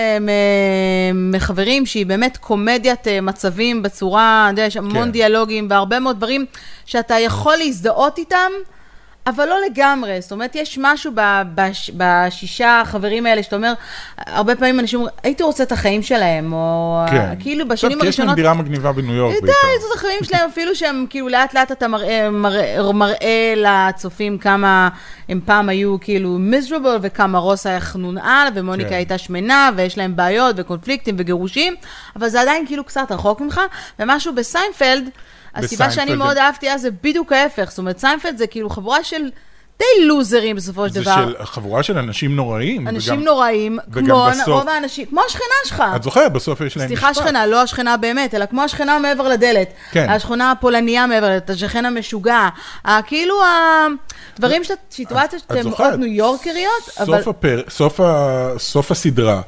מחברים 1.14 1.86
שהיא 1.86 2.06
באמת 2.06 2.36
קומדיית 2.36 3.08
אה, 3.08 3.20
מצבים 3.20 3.82
בצורה, 3.82 4.46
אתה 4.46 4.52
יודע, 4.52 4.62
יש 4.62 4.76
המון 4.76 5.04
כן. 5.04 5.10
דיאלוגים 5.10 5.66
והרבה 5.70 6.00
מאוד 6.00 6.16
דברים 6.16 6.46
שאתה 6.86 7.18
יכול 7.18 7.56
להזדהות 7.56 8.18
איתם. 8.18 8.50
אבל 9.28 9.46
לא 9.46 9.56
לגמרי, 9.70 10.20
זאת 10.20 10.32
אומרת, 10.32 10.56
יש 10.56 10.78
משהו 10.82 11.12
ב- 11.14 11.42
בש, 11.54 11.90
בשישה 11.96 12.80
החברים 12.80 13.26
האלה 13.26 13.42
שאתה 13.42 13.56
אומר, 13.56 13.72
הרבה 14.18 14.56
פעמים 14.56 14.80
אנשים 14.80 14.98
אומרים, 14.98 15.16
הייתי 15.22 15.42
רוצה 15.42 15.62
את 15.62 15.72
החיים 15.72 16.02
שלהם, 16.02 16.52
או 16.52 17.04
כן. 17.10 17.34
כאילו 17.40 17.68
בשנים 17.68 17.92
טוב, 17.92 18.02
כי 18.02 18.08
יש 18.08 18.20
להם 18.20 18.28
הראשונות... 18.28 18.36
דירה 18.36 18.54
מגניבה 18.54 18.92
בניו 18.92 19.14
יורק 19.14 19.32
בעיקר. 19.32 19.46
יודע, 19.46 19.86
את 19.92 19.96
החיים 19.96 20.24
שלהם, 20.24 20.50
אפילו 20.50 20.74
שהם 20.74 21.06
כאילו 21.10 21.28
לאט 21.28 21.54
לאט 21.54 21.72
אתה 21.72 21.88
מראה, 21.88 22.30
מראה, 22.30 22.92
מראה 22.92 23.54
לצופים 23.56 24.38
כמה 24.38 24.88
הם 25.28 25.40
פעם 25.44 25.68
היו 25.68 25.96
כאילו 26.00 26.30
מיזרבל 26.30 26.98
וכמה 27.02 27.38
רוס 27.38 27.66
היה 27.66 27.80
חנונעל 27.80 28.48
ומוניקה 28.54 28.88
כן. 28.88 28.94
הייתה 28.94 29.18
שמנה 29.18 29.70
ויש 29.76 29.98
להם 29.98 30.16
בעיות 30.16 30.54
וקונפליקטים 30.58 31.14
וגירושים, 31.18 31.74
אבל 32.16 32.28
זה 32.28 32.40
עדיין 32.40 32.66
כאילו 32.66 32.84
קצת 32.84 33.12
רחוק 33.12 33.40
ממך, 33.40 33.60
ומשהו 33.98 34.34
בסיינפלד, 34.34 35.10
הסיבה 35.54 35.90
שאני 35.90 36.14
מאוד 36.14 36.34
זה- 36.34 36.42
אהבתי 36.42 36.70
אז 36.70 36.82
זה 36.82 36.88
בדיוק 37.02 37.32
ההפך, 37.32 37.66
זאת 37.68 37.78
אומרת 37.78 37.98
סיינפלד 37.98 38.38
זה 38.38 38.46
כאילו 38.46 38.70
חבורה 38.70 39.04
של 39.04 39.22
די 39.78 40.04
לוזרים 40.06 40.56
בסופו 40.56 40.86
של 40.88 40.92
זה 40.94 41.00
דבר. 41.00 41.14
של 41.38 41.44
חבורה 41.44 41.82
של 41.82 41.98
אנשים 41.98 42.36
נוראים. 42.36 42.88
אנשים 42.88 43.14
וגם- 43.14 43.24
נוראים, 43.24 43.78
וגם 43.88 44.04
כמו 44.06 44.26
בסוף- 44.30 44.48
רוב 44.48 44.68
האנשים, 44.68 45.06
כמו 45.06 45.20
השכנה 45.26 45.42
שלך. 45.64 45.82
את 45.96 46.02
זוכרת, 46.02 46.32
בסוף 46.32 46.60
יש 46.60 46.76
להם 46.76 46.86
סליחה 46.86 47.10
משפט. 47.10 47.24
שכנה, 47.24 47.46
לא 47.46 47.62
השכנה 47.62 47.96
באמת, 47.96 48.34
אלא 48.34 48.46
כמו 48.46 48.62
השכנה 48.62 48.98
מעבר 48.98 49.28
לדלת. 49.28 49.68
כן. 49.90 50.08
השכונה 50.10 50.50
הפולניה 50.50 51.06
מעבר 51.06 51.26
לדלת, 51.26 51.50
השכן 51.50 51.86
המשוגע. 51.86 52.48
ה- 52.84 53.02
כאילו 53.02 53.34
הדברים 54.36 54.62
סיטואציות 54.90 55.42
זוכרת, 55.62 55.88
מאוד 55.88 56.00
ניו 56.00 56.06
יורקריות, 56.12 56.88
אבל... 57.00 57.18
סוף, 57.18 57.28
הפר... 57.28 57.62
סוף, 57.68 58.00
ה... 58.00 58.48
סוף 58.58 58.90
הסדרה, 58.90 59.40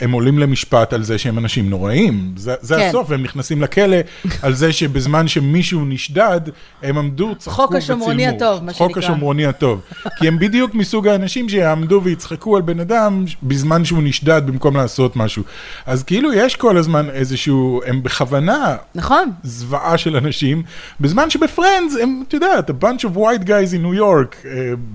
הם 0.00 0.12
עולים 0.12 0.38
למשפט 0.38 0.92
על 0.92 1.02
זה 1.02 1.18
שהם 1.18 1.38
אנשים 1.38 1.70
נוראים. 1.70 2.32
זה, 2.36 2.54
זה 2.60 2.76
כן. 2.76 2.88
הסוף, 2.88 3.10
והם 3.10 3.22
נכנסים 3.22 3.62
לכלא 3.62 3.96
על 4.42 4.54
זה 4.54 4.72
שבזמן 4.72 5.28
שמישהו 5.28 5.84
נשדד, 5.84 6.40
הם 6.82 6.98
עמדו, 6.98 7.34
צחקו 7.38 7.56
חוק 7.56 7.70
וצילמו. 7.70 7.82
השומרוני 8.02 8.26
הטוב, 8.26 8.64
מה 8.64 8.72
חוק 8.72 8.92
שנקרא. 8.92 9.02
השומרוני 9.02 9.46
הטוב. 9.46 9.80
כי 10.18 10.28
הם 10.28 10.38
בדיוק 10.38 10.74
מסוג 10.74 11.08
האנשים 11.08 11.48
שיעמדו 11.48 12.00
ויצחקו 12.04 12.56
על 12.56 12.62
בן 12.62 12.80
אדם 12.80 13.24
בזמן 13.42 13.84
שהוא 13.84 14.02
נשדד 14.02 14.42
במקום 14.46 14.76
לעשות 14.76 15.16
משהו. 15.16 15.42
אז 15.86 16.02
כאילו 16.02 16.32
יש 16.32 16.56
כל 16.56 16.76
הזמן 16.76 17.10
איזשהו, 17.10 17.80
הם 17.86 18.02
בכוונה 18.02 18.76
נכון. 18.94 19.30
זוועה 19.42 19.98
של 19.98 20.16
אנשים, 20.16 20.62
בזמן 21.00 21.30
שבפרנדס 21.30 21.96
הם, 22.02 22.22
את 22.28 22.34
יודעת, 22.34 22.70
a 22.70 22.72
bunch 22.72 23.02
of 23.02 23.16
white 23.16 23.44
guys 23.46 23.72
in 23.72 23.82
New 23.84 23.98
York, 23.98 24.44
uh, 24.44 24.46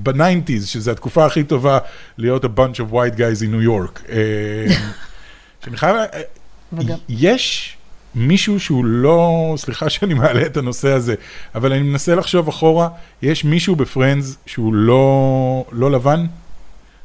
ב-90's, 0.04 0.66
שזו 0.66 0.92
התקופה 0.92 1.26
הכי 1.26 1.44
טובה 1.44 1.78
להיות 2.18 2.46
a 2.46 2.48
bunch 2.48 2.78
of 2.78 2.94
white 2.94 3.18
guys 3.18 3.42
in 3.42 3.52
New 3.54 3.68
York. 3.68 4.00
Uh, 4.08 4.12
שאני 5.66 5.78
חייב, 5.78 5.96
וגם- 6.74 6.98
יש 7.10 7.78
מישהו 8.16 8.60
שהוא 8.60 8.86
לא, 8.86 9.54
סליחה 9.58 9.90
שאני 9.90 10.14
מעלה 10.14 10.46
את 10.46 10.58
הנושא 10.58 10.88
הזה, 10.92 11.16
אבל 11.56 11.72
אני 11.74 11.82
מנסה 11.84 12.16
לחשוב 12.16 12.48
אחורה, 12.48 12.88
יש 13.22 13.44
מישהו 13.46 13.76
בפרנדס 13.76 14.38
שהוא 14.46 14.74
לא, 14.74 15.04
לא 15.72 15.92
לבן? 15.92 16.26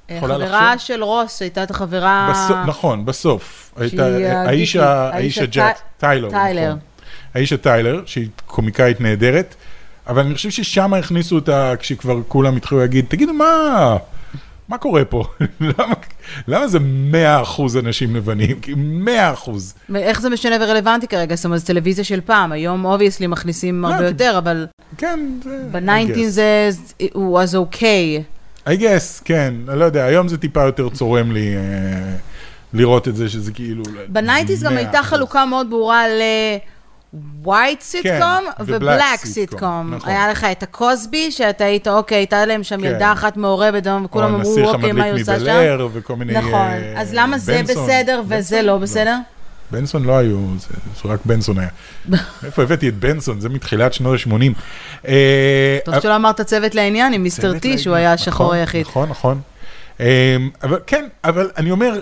יכולה 0.09 0.35
חברה 0.35 0.75
לחשוב? 0.75 0.87
של 0.87 1.03
רוס 1.05 1.43
הייתה 1.43 1.63
את 1.63 1.71
החברה... 1.71 2.29
בסוף, 2.33 2.57
נכון, 2.67 3.05
בסוף. 3.05 3.73
הייתה, 3.77 4.07
האיש 4.07 4.77
ה- 4.77 5.11
האיש 5.15 5.39
האיש 5.39 5.39
הג'ק, 5.39 5.63
הטי- 5.77 5.81
טיילר. 6.01 6.31
טיילר. 6.31 6.67
נכון. 6.69 6.79
האיש 7.35 7.53
הטיילר, 7.53 8.03
שהיא 8.07 8.29
קומיקאית 8.47 9.01
נהדרת, 9.01 9.55
אבל 10.07 10.23
אני 10.23 10.35
חושב 10.35 10.51
ששם 10.51 10.95
הכניסו 10.95 11.35
אותה, 11.35 11.73
כשכבר 11.79 12.19
כולם 12.29 12.57
התחילו 12.57 12.81
להגיד, 12.81 13.05
תגידו, 13.09 13.33
מה, 13.33 13.97
מה 14.69 14.79
קורה 14.79 15.05
פה? 15.05 15.25
למה, 15.79 15.95
למה 16.49 16.69
זה 16.69 16.79
100% 17.57 17.79
אנשים 17.79 18.17
לבנים? 18.17 18.61
כי 18.61 18.73
100%. 19.45 19.51
ואיך 19.91 20.21
זה 20.21 20.31
משנה 20.31 20.57
ורלוונטי 20.61 21.07
כרגע? 21.09 21.35
זאת 21.37 21.45
אומרת, 21.45 21.61
זו 21.61 21.67
טלוויזיה 21.67 22.05
של 22.05 22.21
פעם, 22.21 22.53
היום 22.53 22.85
obviously 22.85 23.27
מכניסים 23.27 23.85
הרבה 23.85 23.99
כי- 23.99 24.05
יותר, 24.05 24.35
אבל 24.39 24.67
כן, 24.99 25.21
זה... 25.45 25.63
I 25.73 25.77
ב-19 25.77 26.15
guess. 26.17 26.29
זה, 26.29 26.71
it 27.03 27.15
was 27.15 27.55
okay. 27.75 28.23
I 28.67 28.81
guess, 28.81 29.23
כן, 29.25 29.55
אני 29.69 29.79
לא 29.79 29.85
יודע, 29.85 30.05
היום 30.05 30.29
זה 30.29 30.39
טיפה 30.39 30.63
יותר 30.63 30.89
צורם 30.89 31.33
לי 31.33 31.57
אה, 31.57 31.61
לראות 32.75 33.09
את 33.09 33.17
זה, 33.17 33.29
שזה 33.29 33.53
כאילו... 33.53 33.83
ב-90's 34.09 34.65
גם 34.65 34.73
100%. 34.73 34.77
הייתה 34.77 35.03
חלוקה 35.03 35.47
מאוד 35.47 35.71
ברורה 35.71 36.09
ל... 36.09 36.21
white 37.45 37.81
סיטקום 37.81 38.45
ו-black 38.61 39.23
sitcom, 39.23 39.27
סיטקום. 39.27 39.95
נכון. 39.95 40.11
היה 40.11 40.31
לך 40.31 40.45
את 40.45 40.63
הקוסבי, 40.63 41.31
שאתה 41.31 41.65
היית, 41.65 41.89
אוקיי, 41.89 42.19
הייתה 42.19 42.47
להם 42.47 42.63
שם 42.63 42.81
כן. 42.81 42.85
ילדה 42.85 43.13
אחת 43.13 43.37
מעורבת, 43.37 43.87
וכולם 44.05 44.35
אמרו, 44.35 44.59
אוקיי, 44.65 44.93
מה 44.93 45.05
היא 45.05 45.23
עושה 45.23 45.41
שם? 45.41 45.87
וכל 45.93 46.17
מיני... 46.17 46.33
נכון, 46.33 46.53
אה, 46.53 47.01
אז 47.01 47.15
למה 47.15 47.39
זה 47.39 47.59
בנסון. 47.59 47.85
בסדר 47.85 48.23
וזה 48.25 48.57
בנסון? 48.57 48.67
לא 48.67 48.79
בסדר? 48.79 49.17
בנסון 49.71 50.05
לא 50.05 50.19
היו, 50.19 50.39
זה, 50.59 50.69
רק 51.05 51.21
בנסון 51.25 51.59
היה. 51.59 51.69
איפה 52.47 52.63
הבאתי 52.63 52.89
את 52.89 52.95
בנסון? 52.95 53.41
זה 53.41 53.49
מתחילת 53.49 53.93
שנות 53.93 54.21
ה-80. 54.27 55.09
טוב 55.85 56.01
שלא 56.01 56.17
אמרת 56.17 56.41
צוות 56.41 56.75
לעניין 56.75 57.13
עם 57.13 57.23
מיסטר 57.23 57.59
טי, 57.59 57.79
שהוא 57.79 57.97
היה 57.97 58.13
השחור 58.13 58.55
היחיד. 58.55 58.81
נכון, 58.81 59.09
נכון. 59.09 59.41
אה, 60.01 60.37
אבל 60.63 60.79
כן, 60.87 61.09
אבל 61.25 61.51
אני 61.57 61.71
אומר, 61.71 62.01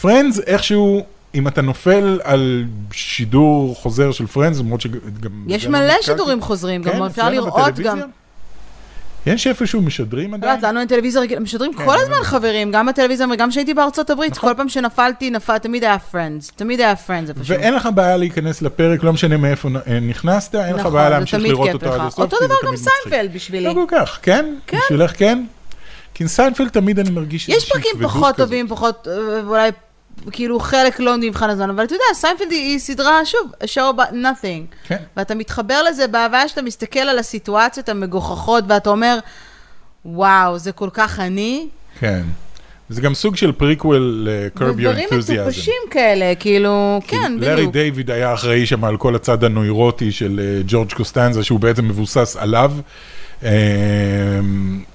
Friends 0.00 0.40
איכשהו, 0.40 1.06
אם 1.34 1.48
אתה 1.48 1.62
נופל 1.62 2.20
על 2.24 2.64
שידור 2.92 3.74
חוזר 3.74 4.12
של 4.12 4.26
Friends, 4.26 4.58
למרות 4.58 4.80
שגם... 4.80 5.00
יש 5.46 5.64
לא 5.64 5.70
מלא. 5.70 5.94
שידורים 6.02 6.40
חוזרים, 6.40 6.84
כן, 6.84 6.90
גם 6.96 7.02
אפשר 7.02 7.22
אצלנו 7.22 7.34
לראות? 7.46 7.74
גם. 7.80 8.00
יש 9.26 9.46
איפשהו 9.46 9.82
משדרים 9.82 10.30
לא 10.30 10.36
עדיין? 10.36 10.54
יודעת, 10.54 10.70
לנו 10.70 10.80
אין 10.80 10.88
טלוויזיה 10.88 11.22
רגילה, 11.22 11.40
משדרים 11.40 11.74
כן, 11.74 11.84
כל 11.84 11.98
הזמן. 12.00 12.16
חברים, 12.22 12.72
גם 12.72 12.86
בטלוויזיה 12.86 13.26
וגם 13.32 13.50
כשהייתי 13.50 13.74
בארצות 13.74 14.10
הברית, 14.10 14.32
נכון. 14.32 14.50
כל 14.50 14.56
פעם 14.56 14.68
שנפלתי, 14.68 15.30
נפל, 15.30 15.58
תמיד 15.58 15.84
היה 15.84 15.98
Friends, 15.98 16.50
תמיד 16.56 16.80
היה 16.80 16.96
Friends 16.96 17.28
איפשהו. 17.28 17.56
ואין 17.56 17.74
לך 17.74 17.88
בעיה 17.94 18.16
להיכנס 18.16 18.62
לפרק, 18.62 19.02
לא 19.02 19.12
משנה 19.12 19.36
מאיפה 19.36 19.68
נ- 19.68 20.08
נכנסת, 20.10 20.54
אין 20.54 20.74
לך 20.74 20.80
נכון, 20.80 20.92
בעיה 20.92 21.10
להמשיך 21.10 21.40
לראות 21.42 21.68
אותו. 21.74 21.92
עד 21.92 22.00
הסוף, 22.00 22.18
אותו 22.20 22.36
דבר 22.46 22.54
גם. 22.66 22.74
סיינפלד 22.76 23.32
בשבילי. 23.34 23.64
לא 23.64 23.72
כל 23.74 23.84
כך, 23.88 24.18
כן? 24.22 24.54
כן. 24.66 24.78
בשבילך 24.84 25.12
כן? 25.18 25.44
כי 26.14 26.28
סיינפלד 26.28 26.68
תמיד 26.68 26.98
אני 26.98 27.10
מרגיש 27.10 27.48
יש 27.48 27.54
איזושהי 27.54 27.72
פרקים 27.72 27.90
כבדות 27.94 28.10
פחות 28.10 28.34
כזאת. 28.34 28.36
טובים, 28.36 28.68
פחות, 28.68 29.08
אה, 29.10 29.18
ואולי 29.46 29.70
כאילו 30.32 30.60
חלק 30.60 31.00
לא 31.00 31.16
במבחן 31.16 31.50
הזמן, 31.50 31.70
אבל 31.70 31.84
אתה 31.84 31.94
יודע, 31.94 32.04
סיינפלד 32.14 32.50
היא 32.50 32.78
סדרה, 32.78 33.24
שוב, 33.24 33.52
a 33.62 33.64
show 33.64 33.96
about 33.96 34.12
nothing. 34.12 34.74
כן. 34.88 34.96
ואתה 35.16 35.34
מתחבר 35.34 35.82
לזה 35.82 36.06
בהוויה 36.06 36.48
שאתה 36.48 36.62
מסתכל 36.62 37.00
על 37.00 37.18
הסיטואציות 37.18 37.88
המגוחכות, 37.88 38.64
ואתה 38.68 38.90
אומר, 38.90 39.18
וואו, 40.04 40.58
זה 40.58 40.72
כל 40.72 40.88
כך 40.92 41.20
אני. 41.20 41.68
כן. 42.00 42.22
זה 42.88 43.00
גם 43.00 43.14
סוג 43.14 43.36
של 43.36 43.52
פריקוול 43.52 44.28
ל-curb 44.28 44.80
your 44.80 45.10
enthusiasm. 45.10 45.40
מטופשים 45.40 45.82
כאלה, 45.90 46.34
כאילו, 46.34 47.00
כן, 47.08 47.32
לארי 47.38 47.56
בדיוק. 47.56 47.72
דיוויד 47.72 48.10
היה 48.10 48.34
אחראי 48.34 48.66
שם 48.66 48.84
על 48.84 48.96
כל 48.96 49.14
הצד 49.14 49.44
הנוירוטי 49.44 50.12
של 50.12 50.40
אה, 50.42 50.62
ג'ורג' 50.66 50.92
קוסטנזה, 50.92 51.44
שהוא 51.44 51.60
בעצם 51.60 51.88
מבוסס 51.88 52.36
עליו. 52.36 52.72
אה, 53.44 53.50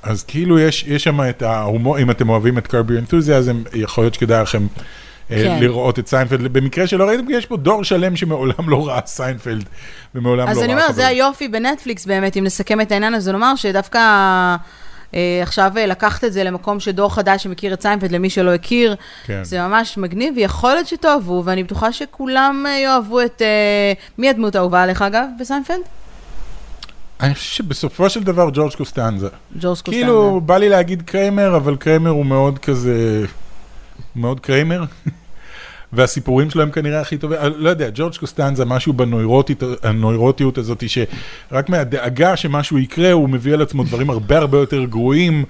אז 0.03 0.23
כאילו 0.23 0.59
יש, 0.59 0.85
יש 0.87 1.03
שם 1.03 1.29
את 1.29 1.41
ההומור, 1.41 1.99
אם 1.99 2.11
אתם 2.11 2.29
אוהבים 2.29 2.57
את 2.57 2.65
curb 2.65 2.89
your 2.89 3.11
enthusiasm, 3.11 3.75
יכול 3.77 4.03
להיות 4.03 4.13
שכדאי 4.13 4.41
לכם 4.41 4.67
כן. 5.29 5.57
לראות 5.59 5.99
את 5.99 6.07
סיינפלד. 6.07 6.53
במקרה 6.53 6.87
שלא 6.87 7.03
ראיתם, 7.03 7.25
יש 7.29 7.45
פה 7.45 7.57
דור 7.57 7.83
שלם 7.83 8.15
שמעולם 8.15 8.69
לא 8.69 8.87
ראה 8.87 8.99
סיינפלד, 9.05 9.63
ומעולם 10.15 10.39
לא 10.39 10.43
ראה 10.43 10.51
אז 10.51 10.63
אני 10.63 10.73
אומרת, 10.73 10.95
זה. 10.95 11.07
היופי 11.07 11.47
בנטפליקס 11.47 12.05
באמת, 12.05 12.37
אם 12.37 12.43
נסכם 12.43 12.81
את 12.81 12.91
העניין 12.91 13.13
הזה, 13.13 13.31
לומר 13.31 13.55
שדווקא 13.55 13.99
אה, 15.15 15.39
עכשיו 15.41 15.71
אה, 15.77 15.85
לקחת 15.85 16.23
את 16.23 16.33
זה 16.33 16.43
למקום 16.43 16.79
שדור 16.79 17.13
חדש 17.13 17.43
שמכיר 17.43 17.73
את 17.73 17.81
סיינפלד, 17.81 18.11
למי 18.11 18.29
שלא 18.29 18.53
הכיר, 18.53 18.95
כן. 19.25 19.43
זה 19.43 19.61
ממש 19.61 19.97
מגניב, 19.97 20.33
ויכול 20.37 20.73
להיות 20.73 20.87
שתאהבו, 20.87 21.41
ואני 21.45 21.63
בטוחה 21.63 21.91
שכולם 21.91 22.65
אה, 22.67 22.79
יאהבו 22.79 23.21
את... 23.21 23.41
אה, 23.41 23.93
מי 24.17 24.29
הדמות 24.29 24.55
האהובה 24.55 24.83
עליך, 24.83 25.01
אגב, 25.01 25.25
בסיינפלד? 25.39 25.81
אני 27.21 27.33
חושב 27.33 27.53
שבסופו 27.53 28.09
של 28.09 28.23
דבר 28.23 28.49
ג'ורג' 28.53 28.73
קוסטנזה. 28.73 29.27
ג'ורג' 29.59 29.77
קוסטנזה. 29.77 29.97
כאילו, 29.97 30.41
בא 30.41 30.57
לי 30.57 30.69
להגיד 30.69 31.01
קריימר, 31.01 31.55
אבל 31.55 31.75
קריימר 31.75 32.09
הוא 32.09 32.25
מאוד 32.25 32.59
כזה, 32.59 33.25
מאוד 34.15 34.39
קריימר. 34.39 34.83
והסיפורים 35.93 36.49
שלו 36.49 36.61
הם 36.61 36.71
כנראה 36.71 37.01
הכי 37.01 37.17
טובים, 37.17 37.39
אני 37.41 37.53
לא 37.57 37.69
יודע, 37.69 37.89
ג'ורג' 37.93 38.15
קוסטנזה, 38.15 38.65
משהו 38.65 38.93
בנוירוטית, 38.93 39.63
הנוירוטיות 39.83 40.57
הזאת, 40.57 40.83
שרק 40.87 41.69
מהדאגה 41.69 42.35
שמשהו 42.35 42.77
יקרה, 42.77 43.11
הוא 43.11 43.29
מביא 43.29 43.53
על 43.53 43.61
עצמו 43.61 43.83
דברים 43.83 44.09
הרבה 44.09 44.37
הרבה 44.37 44.57
יותר 44.57 44.83
גרועים, 44.83 45.43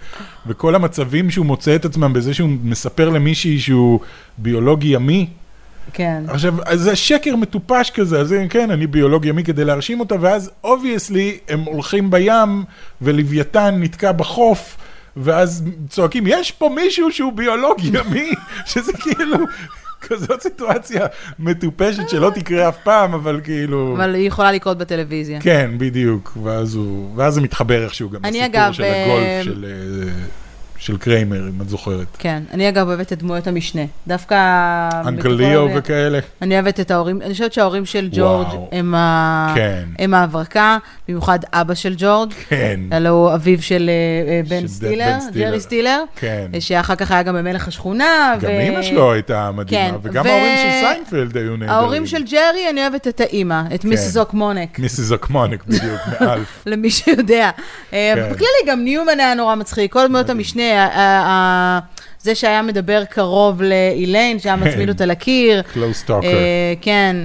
וכל 0.48 0.76
המצבים 0.76 1.32
שהוא 1.32 1.46
מוצא 1.46 1.76
את 1.76 1.86
עצמם 1.86 2.14
בזה 2.14 2.34
שהוא 2.34 2.50
מספר 2.64 3.10
למישהי 3.10 3.60
שהוא 3.60 4.00
ביולוג 4.38 4.84
ימי, 4.84 5.28
כן. 5.94 6.24
עכשיו, 6.28 6.54
אז 6.66 6.82
זה 6.82 6.96
שקר 6.96 7.36
מטופש 7.36 7.90
כזה, 7.90 8.20
אז 8.20 8.36
כן, 8.50 8.72
אני 8.72 8.88
ביולוג 8.88 9.26
ימי 9.26 9.44
כדי 9.44 9.66
להרשים 9.66 10.00
אותה, 10.00 10.16
ואז 10.22 10.52
obviously 10.64 11.38
הם 11.50 11.60
הולכים 11.60 12.12
בים, 12.12 12.64
ולוויתן 13.02 13.76
נתקע 13.80 14.12
בחוף, 14.12 14.78
ואז 15.18 15.64
צועקים, 15.90 16.24
יש 16.28 16.52
פה 16.52 16.70
מישהו 16.76 17.12
שהוא 17.12 17.34
ביולוג 17.34 17.84
ימי, 17.84 18.32
שזה 18.72 18.94
כאילו... 18.94 19.38
כזאת 20.02 20.42
סיטואציה 20.42 21.06
מטופשת 21.40 22.10
שלא 22.10 22.32
תקרה 22.36 22.70
אף 22.70 22.78
פעם, 22.84 23.14
אבל 23.14 23.42
כאילו... 23.44 23.96
אבל 23.98 24.16
היא 24.16 24.28
יכולה 24.28 24.52
לקרות 24.52 24.78
בטלוויזיה. 24.78 25.42
כן, 25.42 25.72
בדיוק, 25.78 26.38
ואז 26.44 26.76
הוא... 26.76 27.12
ואז 27.16 27.34
זה 27.34 27.42
מתחבר 27.42 27.84
איכשהו 27.84 28.10
גם 28.10 28.22
לסיפור 28.24 28.46
אגב, 28.46 28.72
של 28.72 28.84
אה, 28.84 29.04
הגולף 29.04 29.46
של, 29.46 29.66
אה, 29.66 30.12
של 30.78 30.98
קריימר, 30.98 31.40
אם 31.50 31.62
את 31.62 31.70
זוכרת. 31.70 32.08
כן, 32.20 32.44
אני 32.54 32.70
אגב 32.70 32.88
אוהבת 32.88 33.14
את 33.14 33.18
דמויות 33.20 33.48
המשנה. 33.48 33.82
דווקא... 34.08 34.36
אנקל 35.08 35.12
מתוך 35.12 35.26
ליאו 35.42 35.68
כל- 35.70 35.74
וכאלה. 35.78 36.20
אני 36.42 36.56
אוהבת 36.56 36.80
את 36.80 36.92
ההורים, 36.92 37.22
אני 37.22 37.32
חושבת 37.34 37.54
שההורים 37.54 37.86
של 37.86 38.10
ג'ורג' 38.12 38.48
וואו. 38.48 38.70
הם, 38.72 38.96
ה... 38.96 39.52
כן. 39.56 39.84
הם 40.00 40.14
ההברקה, 40.14 40.78
במיוחד 41.08 41.40
אבא 41.54 41.74
של 41.74 41.94
ג'ורג', 41.98 42.34
כן, 42.50 42.80
הלא 42.92 43.10
הוא 43.10 43.34
אביו 43.34 43.62
של 43.62 43.90
אה, 43.90 44.42
בן 44.50 44.68
סטילר, 44.68 45.06
בן 45.14 45.20
סטילר. 45.20 45.50
ג'רי 45.50 45.60
סטילר, 45.60 46.04
כן. 46.16 46.48
שאחר 46.60 46.96
כך 46.96 47.12
היה 47.12 47.24
גם 47.24 47.36
במלך 47.36 47.68
השכונה. 47.68 48.36
גם 48.42 48.52
ו- 48.52 48.60
אימא 48.60 48.82
שלו 48.82 49.14
הייתה 49.14 49.52
מדהימה, 49.52 49.90
כן, 49.92 49.96
וגם 50.04 50.26
ו- 50.26 50.30
ההורים 50.30 50.58
של 50.58 50.88
סיינפלד 50.88 51.38
היו 51.38 51.52
נהדרים. 51.52 51.70
ההורים 51.70 52.06
של 52.06 52.24
ג'רי, 52.24 52.70
אני 52.70 52.82
אוהבת 52.82 53.08
את 53.08 53.22
האימא, 53.22 53.62
את 53.76 53.82
כן. 53.82 53.88
מיסיס 53.90 54.18
אקמוניק, 54.18 54.80
מיסיס 54.80 55.12
אקמוניק, 55.12 55.64
בדיוק, 55.68 56.00
מאלף. 56.22 56.64
למי 56.66 56.90
שיודע. 56.90 57.50
אה, 57.94 58.14
כן. 58.16 58.30
בכללי, 58.32 58.46
גם 58.68 58.84
ניומן 58.84 59.20
היה 59.20 59.34
נורא 59.34 59.56
מצחיק, 59.56 59.94
כל 59.94 60.08
דמויות. 60.08 60.30
המשנה, 60.30 60.65
ה- 60.74 60.86
ה- 60.86 61.26
ה- 61.28 61.80
זה 62.22 62.36
שהיה 62.36 62.62
מדבר 62.62 63.04
קרוב 63.06 63.62
לאיליין, 63.62 64.40
שהיה 64.40 64.56
מצמיד 64.56 64.90
אותה 64.90 65.06
לקיר. 65.06 65.62
close 65.62 66.04
talker. 66.04 66.28
אה, 66.28 66.74
כן. 66.82 67.16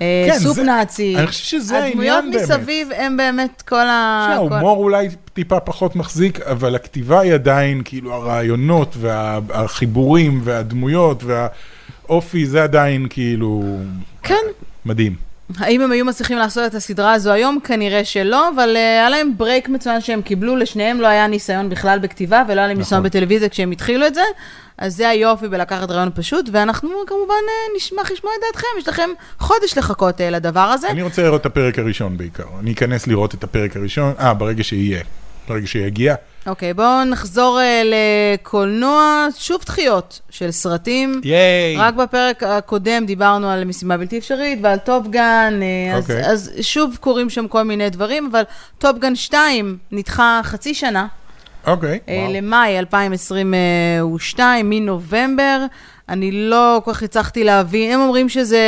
אה, 0.00 0.26
כן, 0.30 0.38
סופ 0.38 0.56
זה- 0.56 0.62
נאצי. 0.62 1.14
אני 1.18 1.26
חושב 1.26 1.44
שזה 1.44 1.74
העניין 1.74 1.92
הדמויות 1.92 2.24
באמת. 2.32 2.42
מסביב 2.42 2.88
הם 2.96 3.16
באמת 3.16 3.62
כל 3.68 3.76
ה... 3.88 4.26
כל- 4.28 4.34
שההומור 4.48 4.76
אולי 4.78 5.08
טיפה 5.34 5.60
פחות 5.60 5.96
מחזיק, 5.96 6.40
אבל 6.40 6.74
הכתיבה 6.74 7.20
היא 7.20 7.34
עדיין, 7.34 7.82
כאילו 7.84 8.14
הרעיונות 8.14 8.96
והחיבורים 9.00 10.40
והדמויות 10.44 11.22
והאופי, 11.24 12.46
זה 12.46 12.62
עדיין 12.62 13.06
כאילו 13.10 13.62
כן, 14.22 14.34
מדהים. 14.86 15.31
האם 15.58 15.80
הם 15.80 15.92
היו 15.92 16.04
מצליחים 16.04 16.38
לעשות 16.38 16.66
את 16.66 16.74
הסדרה 16.74 17.12
הזו 17.12 17.32
היום? 17.32 17.58
כנראה 17.64 18.04
שלא, 18.04 18.48
אבל 18.48 18.76
uh, 18.76 18.78
היה 18.78 19.10
להם 19.10 19.32
break 19.36 19.68
מצוין 19.68 20.00
שהם 20.00 20.22
קיבלו, 20.22 20.56
לשניהם 20.56 21.00
לא 21.00 21.06
היה 21.06 21.26
ניסיון 21.26 21.68
בכלל 21.68 21.98
בכתיבה, 21.98 22.42
ולא 22.48 22.60
היה 22.60 22.68
להם 22.68 22.78
ניסיון 22.78 23.00
נכון. 23.00 23.10
בטלוויזיה 23.10 23.48
כשהם 23.48 23.70
התחילו 23.70 24.06
את 24.06 24.14
זה, 24.14 24.22
אז 24.78 24.96
זה 24.96 25.08
היופי 25.08 25.48
בלקחת 25.48 25.90
רעיון 25.90 26.10
פשוט, 26.14 26.48
ואנחנו 26.52 26.90
כמובן 27.06 27.34
uh, 27.34 27.76
נשמח 27.76 28.10
לשמוע 28.10 28.32
את 28.38 28.40
דעתכם, 28.46 28.66
יש 28.78 28.88
לכם 28.88 29.10
חודש 29.38 29.78
לחכות 29.78 30.20
uh, 30.20 30.24
לדבר 30.24 30.60
הזה. 30.60 30.90
אני 30.90 31.02
רוצה 31.02 31.22
לראות 31.22 31.40
את 31.40 31.46
הפרק 31.46 31.78
הראשון 31.78 32.16
בעיקר. 32.16 32.44
אני 32.60 32.72
אכנס 32.72 33.06
לראות 33.06 33.34
את 33.34 33.44
הפרק 33.44 33.76
הראשון, 33.76 34.12
אה, 34.18 34.34
ברגע 34.34 34.64
שיהיה. 34.64 35.00
ברגע 35.48 35.66
שיגיע. 35.66 36.14
אוקיי, 36.46 36.74
בואו 36.74 37.04
נחזור 37.04 37.58
uh, 37.58 37.86
לקולנוע, 37.86 39.26
שוב 39.38 39.62
דחיות 39.66 40.20
של 40.30 40.50
סרטים. 40.50 41.20
ייי! 41.24 41.76
רק 41.78 41.94
בפרק 41.94 42.42
הקודם 42.42 43.06
דיברנו 43.06 43.50
על 43.50 43.64
משימה 43.64 43.96
בלתי 43.96 44.18
אפשרית 44.18 44.58
ועל 44.62 44.78
טופגן, 44.78 45.60
אה, 45.62 45.96
אז, 45.96 46.02
אוקיי. 46.02 46.26
אז 46.26 46.52
שוב 46.60 46.96
קורים 47.00 47.30
שם 47.30 47.48
כל 47.48 47.62
מיני 47.62 47.90
דברים, 47.90 48.28
אבל 48.32 48.42
טופגן 48.78 49.16
2 49.16 49.78
נדחה 49.92 50.40
חצי 50.44 50.74
שנה, 50.74 51.06
אוקיי, 51.66 51.98
אה, 52.08 52.14
וואו. 52.14 52.32
למאי 52.32 52.78
2022, 52.78 54.70
מנובמבר. 54.70 55.66
אני 56.08 56.32
לא 56.32 56.80
כל 56.84 56.92
כך 56.92 57.02
הצלחתי 57.02 57.44
להבין, 57.44 57.92
הם 57.92 58.00
אומרים 58.00 58.28
שזה 58.28 58.58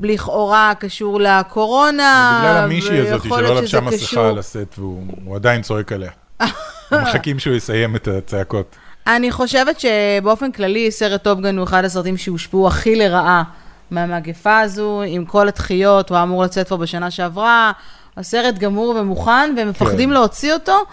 לכאורה 0.00 0.72
קשור 0.78 1.20
לקורונה. 1.20 2.40
בגלל 2.42 2.56
המישהי 2.56 2.98
הזאת 3.08 3.22
שלא 3.22 3.56
לבשה 3.56 3.80
מסכה 3.80 4.06
קשור- 4.06 4.24
על 4.26 4.38
הסט 4.38 4.78
והוא 4.78 5.02
הוא 5.24 5.36
עדיין 5.36 5.62
צועק 5.62 5.92
עליה. 5.92 6.10
מחכים 6.92 7.38
שהוא 7.38 7.54
יסיים 7.54 7.96
את 7.96 8.08
הצעקות. 8.08 8.76
אני 9.06 9.32
חושבת 9.32 9.80
שבאופן 9.80 10.52
כללי 10.52 10.90
סרט 10.90 11.22
טופגן 11.22 11.56
הוא 11.56 11.64
אחד 11.64 11.84
הסרטים 11.84 12.16
שהושפעו 12.16 12.68
הכי 12.68 12.96
לרעה 12.96 13.42
מהמגפה 13.90 14.60
הזו, 14.60 15.02
עם 15.06 15.24
כל 15.24 15.48
הדחיות, 15.48 16.08
הוא 16.10 16.16
היה 16.16 16.22
אמור 16.24 16.42
לצאת 16.42 16.66
כבר 16.66 16.76
בשנה 16.76 17.10
שעברה, 17.10 17.72
הסרט 18.16 18.58
גמור 18.58 18.88
ומוכן, 19.00 19.54
והם 19.56 19.68
מפחדים 19.68 20.08
כן. 20.08 20.14
להוציא 20.14 20.52
אותו, 20.52 20.84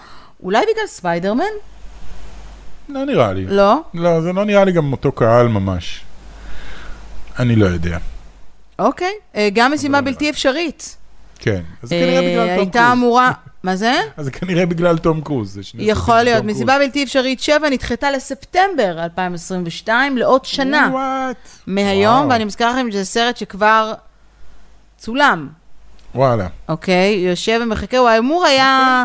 אולי 0.42 0.62
בגלל 0.72 0.86
ספיידרמן? 0.86 1.44
לא 2.88 3.04
נראה 3.04 3.32
לי. 3.32 3.46
לא. 3.46 3.80
לא, 3.94 4.20
זה 4.20 4.32
לא 4.32 4.44
נראה 4.44 4.64
לי 4.64 4.72
גם 4.72 4.92
אותו 4.92 5.12
קהל 5.12 5.48
ממש. 5.48 6.00
אני 7.38 7.56
לא 7.56 7.66
יודע. 7.66 7.98
אוקיי. 8.78 9.12
אה, 9.36 9.48
גם 9.52 9.72
משימה 9.72 10.00
לא 10.00 10.04
בלתי 10.04 10.30
אפשרית. 10.30 10.96
כן. 11.38 11.60
אז 11.82 11.88
זה 11.88 11.94
כנראה 11.94 12.16
אה, 12.16 12.22
בגלל 12.22 12.46
תום 12.46 12.58
הייתה 12.58 12.78
קרוז. 12.78 12.92
אמורה... 12.92 13.32
מה 13.62 13.76
זה? 13.76 13.94
אז 14.16 14.24
זה 14.24 14.30
כנראה 14.30 14.66
בגלל 14.66 14.98
תום 14.98 15.20
קרוז. 15.20 15.60
יכול 15.74 16.22
להיות. 16.22 16.44
מסיבה. 16.44 16.78
בלתי 16.78 17.04
אפשרית 17.04 17.40
7 17.40 17.68
נדחתה 17.68 18.10
לספטמבר 18.10 19.04
2022, 19.04 20.18
לעוד 20.18 20.44
שנה 20.44 20.88
וואט? 20.92 21.48
מהיום. 21.66 22.26
ואני 22.30 22.44
מזכירה 22.44 22.70
לכם 22.70 22.90
שזה 22.90 23.04
סרט 23.04 23.36
שכבר 23.36 23.94
צולם. 24.96 25.48
וואלה. 26.14 26.46
אוקיי? 26.68 27.14
יושב 27.14 27.60
ומחכה, 27.62 27.98
הוא 27.98 28.08
אמור 28.18 28.44
היה... 28.44 29.04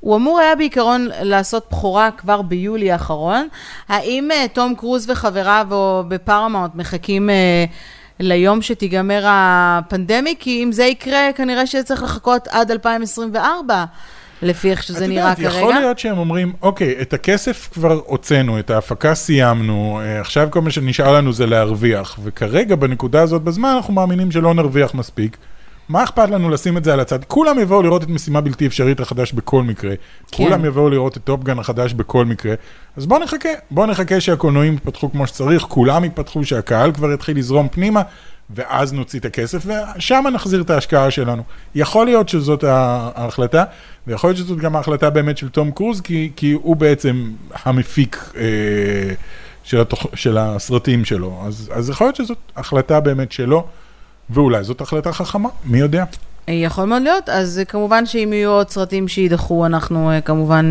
הוא 0.00 0.16
אמור 0.16 0.40
היה 0.40 0.56
בעיקרון 0.56 1.08
לעשות 1.20 1.66
בכורה 1.70 2.10
כבר 2.10 2.42
ביולי 2.42 2.92
האחרון. 2.92 3.48
האם 3.88 4.28
uh, 4.30 4.48
תום 4.48 4.74
קרוז 4.74 5.10
וחבריו 5.10 5.66
או 5.70 6.02
בפרמאונט 6.08 6.74
מחכים 6.74 7.30
uh, 7.30 7.72
ליום 8.20 8.62
שתיגמר 8.62 9.24
הפנדמיק? 9.26 10.40
כי 10.40 10.64
אם 10.64 10.72
זה 10.72 10.84
יקרה, 10.84 11.30
כנראה 11.36 11.66
שצריך 11.66 12.02
לחכות 12.02 12.48
עד 12.48 12.70
2024, 12.70 13.84
לפי 14.42 14.70
איך 14.70 14.82
שזה 14.82 15.04
את 15.04 15.10
נראה 15.10 15.22
יודעת, 15.22 15.36
כרגע. 15.36 15.48
יכול 15.48 15.74
להיות 15.74 15.98
שהם 15.98 16.18
אומרים, 16.18 16.52
אוקיי, 16.62 16.94
את 17.02 17.12
הכסף 17.12 17.68
כבר 17.72 18.00
הוצאנו, 18.06 18.58
את 18.58 18.70
ההפקה 18.70 19.14
סיימנו, 19.14 20.00
אה, 20.02 20.20
עכשיו 20.20 20.48
כל 20.50 20.60
מה 20.60 20.70
שנשאר 20.70 21.12
לנו 21.14 21.32
זה 21.32 21.46
להרוויח, 21.46 22.18
וכרגע 22.22 22.76
בנקודה 22.76 23.22
הזאת 23.22 23.42
בזמן 23.42 23.68
אנחנו 23.76 23.94
מאמינים 23.94 24.30
שלא 24.30 24.54
נרוויח 24.54 24.94
מספיק. 24.94 25.36
מה 25.88 26.04
אכפת 26.04 26.30
לנו 26.30 26.50
לשים 26.50 26.76
את 26.76 26.84
זה 26.84 26.92
על 26.92 27.00
הצד? 27.00 27.24
כולם 27.24 27.58
יבואו 27.58 27.82
לראות 27.82 28.02
את 28.02 28.08
משימה 28.08 28.40
בלתי 28.40 28.66
אפשרית 28.66 29.00
החדש 29.00 29.32
בכל 29.32 29.62
מקרה. 29.62 29.94
כן. 30.30 30.36
כולם 30.36 30.64
יבואו 30.64 30.90
לראות 30.90 31.16
את 31.16 31.24
טופגן 31.24 31.58
החדש 31.58 31.92
בכל 31.92 32.24
מקרה. 32.24 32.54
אז 32.96 33.06
בואו 33.06 33.22
נחכה, 33.22 33.48
בואו 33.70 33.86
נחכה 33.86 34.20
שהקולנועים 34.20 34.74
יתפתחו 34.74 35.12
כמו 35.12 35.26
שצריך, 35.26 35.62
כולם 35.62 36.04
יתפתחו, 36.04 36.44
שהקהל 36.44 36.92
כבר 36.92 37.12
יתחיל 37.12 37.38
לזרום 37.38 37.68
פנימה, 37.68 38.02
ואז 38.50 38.92
נוציא 38.92 39.18
את 39.18 39.24
הכסף, 39.24 39.66
ושם 39.66 40.24
נחזיר 40.32 40.60
את 40.62 40.70
ההשקעה 40.70 41.10
שלנו. 41.10 41.42
יכול 41.74 42.06
להיות 42.06 42.28
שזאת 42.28 42.64
ההחלטה, 42.64 43.64
ויכול 44.06 44.30
להיות 44.30 44.38
שזאת 44.38 44.58
גם 44.58 44.76
ההחלטה 44.76 45.10
באמת 45.10 45.38
של 45.38 45.48
תום 45.48 45.70
קרוז, 45.70 46.00
כי, 46.00 46.30
כי 46.36 46.52
הוא 46.52 46.76
בעצם 46.76 47.30
המפיק 47.64 48.32
אה, 48.36 48.42
של, 49.64 49.80
התוכ... 49.80 50.06
של 50.14 50.38
הסרטים 50.38 51.04
שלו. 51.04 51.42
אז, 51.46 51.70
אז 51.74 51.90
יכול 51.90 52.06
להיות 52.06 52.16
שזאת 52.16 52.38
החלטה 52.56 53.00
באמת 53.00 53.32
שלו, 53.32 53.66
ואולי 54.30 54.64
זאת 54.64 54.80
החלטה 54.80 55.12
חכמה, 55.12 55.48
מי 55.64 55.78
יודע. 55.78 56.04
אה, 56.48 56.54
יכול 56.54 56.84
מאוד 56.84 57.02
להיות, 57.02 57.28
אז 57.28 57.58
אה, 57.58 57.64
כמובן 57.64 58.06
שאם 58.06 58.32
יהיו 58.32 58.50
עוד 58.50 58.70
סרטים 58.70 59.08
שיידחו, 59.08 59.66
אנחנו 59.66 60.10
אה, 60.10 60.20
כמובן 60.20 60.70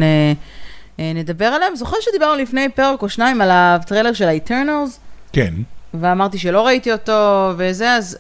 נדבר 0.99 1.45
עליהם. 1.45 1.75
זוכר 1.75 1.97
שדיברנו 2.01 2.41
לפני 2.41 2.69
פרק 2.69 3.01
או 3.01 3.09
שניים 3.09 3.41
על 3.41 3.49
הטריילר 3.51 4.13
של 4.13 4.27
ה-Eternals? 4.27 4.99
כן, 5.33 5.53
ואמרתי 5.93 6.37
שלא 6.37 6.65
ראיתי 6.65 6.91
אותו 6.91 7.51
וזה, 7.57 7.95
אז 7.95 8.17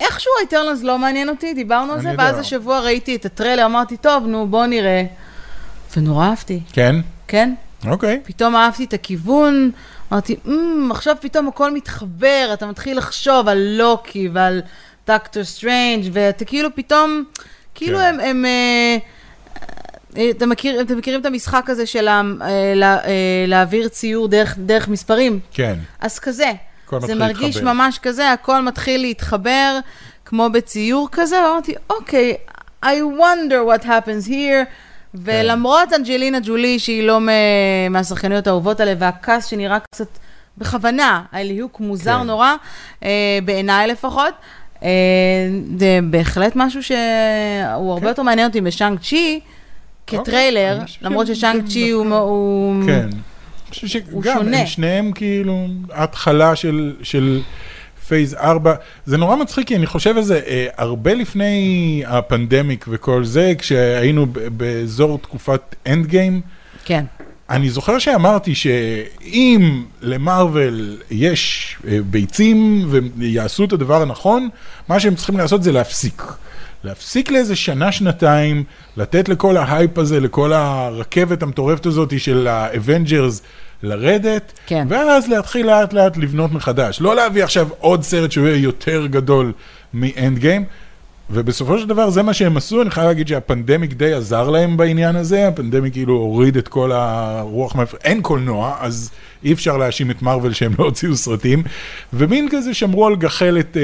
איכשהו 0.00 0.32
ה-Eternals 0.40 0.84
לא 0.84 0.98
מעניין 0.98 1.28
אותי, 1.28 1.54
דיברנו 1.54 1.92
על 1.92 2.00
זה, 2.00 2.08
יודע. 2.08 2.24
ואז 2.24 2.38
השבוע 2.38 2.80
ראיתי 2.80 3.16
את 3.16 3.26
הטריילר, 3.26 3.64
אמרתי, 3.64 3.96
טוב, 3.96 4.26
נו, 4.26 4.46
בוא 4.46 4.66
נראה. 4.66 5.04
ונורא 5.96 6.26
אהבתי, 6.26 6.60
כן, 6.72 6.96
כן? 7.28 7.54
אוקיי. 7.86 8.20
פתאום 8.24 8.56
אהבתי 8.56 8.84
את 8.84 8.92
הכיוון, 8.92 9.70
אמרתי, 10.12 10.36
"אמ, 10.46 10.88
עכשיו 10.90 11.16
פתאום 11.20 11.48
הכל 11.48 11.70
מתחבר, 11.74 12.50
אתה 12.52 12.66
מתחיל 12.66 12.98
לחשוב 12.98 13.48
על 13.48 13.58
לוקי 13.78 14.28
ועל 14.32 14.62
דוקטור 15.06 15.44
סטרנג' 15.44 16.10
ואתה 16.12 16.44
כאילו 16.44 16.68
פתאום, 16.74 17.24
כאילו 17.74 17.98
כן. 17.98 18.04
הם, 18.04 18.20
הם 18.20 18.44
אה, 18.44 18.96
אה, 20.16 20.30
אתם, 20.30 20.48
מכיר, 20.48 20.80
אתם 20.80 20.98
מכירים 20.98 21.20
את 21.20 21.26
המשחק 21.26 21.70
הזה 21.70 21.86
של 21.86 22.08
ה- 22.08 22.22
אה, 22.42 22.72
לה- 22.76 22.98
להעביר 23.46 23.88
ציור 23.88 24.28
דרך, 24.28 24.54
דרך 24.58 24.88
מספרים? 24.88 25.40
כן. 25.52 25.74
אז 26.00 26.18
כזה. 26.18 26.52
זה 27.00 27.14
מרגיש 27.14 27.56
להתחבר. 27.56 27.72
ממש 27.72 27.98
כזה, 27.98 28.32
הכל 28.32 28.60
מתחיל 28.62 29.00
להתחבר, 29.00 29.78
כמו 30.24 30.50
בציור 30.50 31.08
כזה, 31.12 31.36
ואמרתי, 31.44 31.74
אוקיי, 31.90 32.36
I 32.84 32.88
wonder 33.18 33.80
what 33.80 33.84
happens 33.84 34.28
here. 34.28 34.64
ולמרות 35.14 35.92
אנג'לינה 35.92 36.38
ג'ולי, 36.40 36.78
שהיא 36.78 37.02
לא 37.02 37.18
מהשחקניות 37.90 38.46
האהובות 38.46 38.80
עליי, 38.80 38.94
והקאסט 38.98 39.46
שנראה 39.46 39.78
קצת 39.80 40.08
בכוונה, 40.58 41.22
הליהוק 41.32 41.80
מוזר 41.80 42.18
כן. 42.20 42.26
נורא, 42.26 42.54
אה, 43.04 43.38
בעיניי 43.44 43.86
לפחות, 43.86 44.34
אה, 44.82 44.88
זה 45.78 45.98
בהחלט 46.10 46.52
משהו 46.56 46.82
שהוא 46.82 47.92
הרבה 47.92 48.08
יותר 48.08 48.22
מעניין 48.22 48.46
אותי 48.48 48.60
משאנג 48.60 48.98
צ'י, 49.00 49.40
כטריילר, 50.06 50.78
חושב 50.86 50.98
למרות 51.02 51.26
ששאנג 51.26 51.66
צ'י 51.66 51.90
הוא... 51.90 52.14
הוא- 52.14 52.84
כן. 52.86 53.08
אני 53.08 53.10
חושב 53.86 53.98
הוא 54.10 54.22
שגם, 54.22 54.36
שונה. 54.38 54.60
הם 54.60 54.66
שניהם 54.66 55.12
כאילו 55.12 55.66
התחלה 55.92 56.56
של, 56.56 56.94
של 57.02 57.40
phase 58.08 58.34
4. 58.34 58.74
זה 59.06 59.16
נורא 59.16 59.36
מצחיק, 59.36 59.68
כי 59.68 59.76
אני 59.76 59.86
חושב 59.86 60.16
על 60.16 60.22
זה, 60.22 60.40
אה, 60.46 60.66
הרבה 60.76 61.14
לפני 61.14 62.02
ה 62.06 62.15
pandemic 62.15 62.84
וכל 62.88 63.24
זה, 63.24 63.52
כשהיינו 63.58 64.26
באזור 64.56 65.18
תקופת 65.18 65.74
אנד 65.86 66.06
גיים, 66.06 66.40
כן. 66.84 67.04
אני 67.50 67.70
זוכר 67.70 67.98
שאמרתי 67.98 68.54
שאם 68.54 69.84
למרוויל 70.02 70.98
יש 71.10 71.76
אה, 71.86 71.98
ביצים 72.10 72.88
ויעשו 73.16 73.64
את 73.64 73.72
הדבר 73.72 74.02
הנכון, 74.02 74.48
מה 74.88 75.00
שהם 75.00 75.14
צריכים 75.14 75.36
לעשות 75.36 75.62
זה 75.62 75.72
להפסיק. 75.72 76.22
להפסיק 76.84 77.30
לאיזה 77.30 77.56
שנה, 77.56 77.92
שנתיים, 77.92 78.64
לתת 78.96 79.28
לכל 79.28 79.56
ההייפ 79.56 79.98
הזה, 79.98 80.20
לכל 80.20 80.52
הרכבת 80.52 81.42
המטורפת 81.42 81.86
הזאת 81.86 82.20
של 82.20 82.46
האבנג'רס 82.46 83.42
לרדת, 83.82 84.52
כן. 84.66 84.86
ואז 84.90 85.28
להתחיל 85.28 85.66
לאט 85.66 85.92
לאט 85.92 86.16
לבנות 86.16 86.52
מחדש. 86.52 87.00
לא 87.00 87.16
להביא 87.16 87.44
עכשיו 87.44 87.68
עוד 87.78 88.02
סרט 88.02 88.32
שהוא 88.32 88.46
יהיה 88.46 88.56
יותר 88.62 89.06
גדול 89.06 89.52
מאנד 89.94 90.38
גיים. 90.38 90.64
ובסופו 91.30 91.78
של 91.78 91.86
דבר 91.88 92.10
זה 92.10 92.22
מה 92.22 92.34
שהם 92.34 92.56
עשו, 92.56 92.82
אני 92.82 92.90
חייב 92.90 93.06
להגיד 93.06 93.28
שה 93.28 93.45
pandemic 93.45 93.92
די 93.92 94.12
עזר 94.12 94.50
להם 94.50 94.76
בעניין 94.76 95.16
הזה, 95.16 95.48
ה 95.48 95.53
pandemic 95.53 95.92
כאילו 95.92 96.14
הוריד 96.14 96.56
את 96.56 96.68
כל 96.68 96.92
הרוח, 96.92 97.76
מהפ- 97.76 97.96
אין 98.04 98.22
קולנוע, 98.22 98.76
אז 98.80 99.10
אי 99.44 99.52
אפשר 99.52 99.76
להאשים 99.76 100.10
את 100.10 100.22
מארוול 100.22 100.52
שהם 100.52 100.72
לא 100.78 100.84
הוציאו 100.84 101.16
סרטים, 101.16 101.62
ומין 102.12 102.48
כזה 102.50 102.74
שמרו 102.74 103.06
על 103.06 103.16
גחלת, 103.16 103.76
אה, 103.76 103.82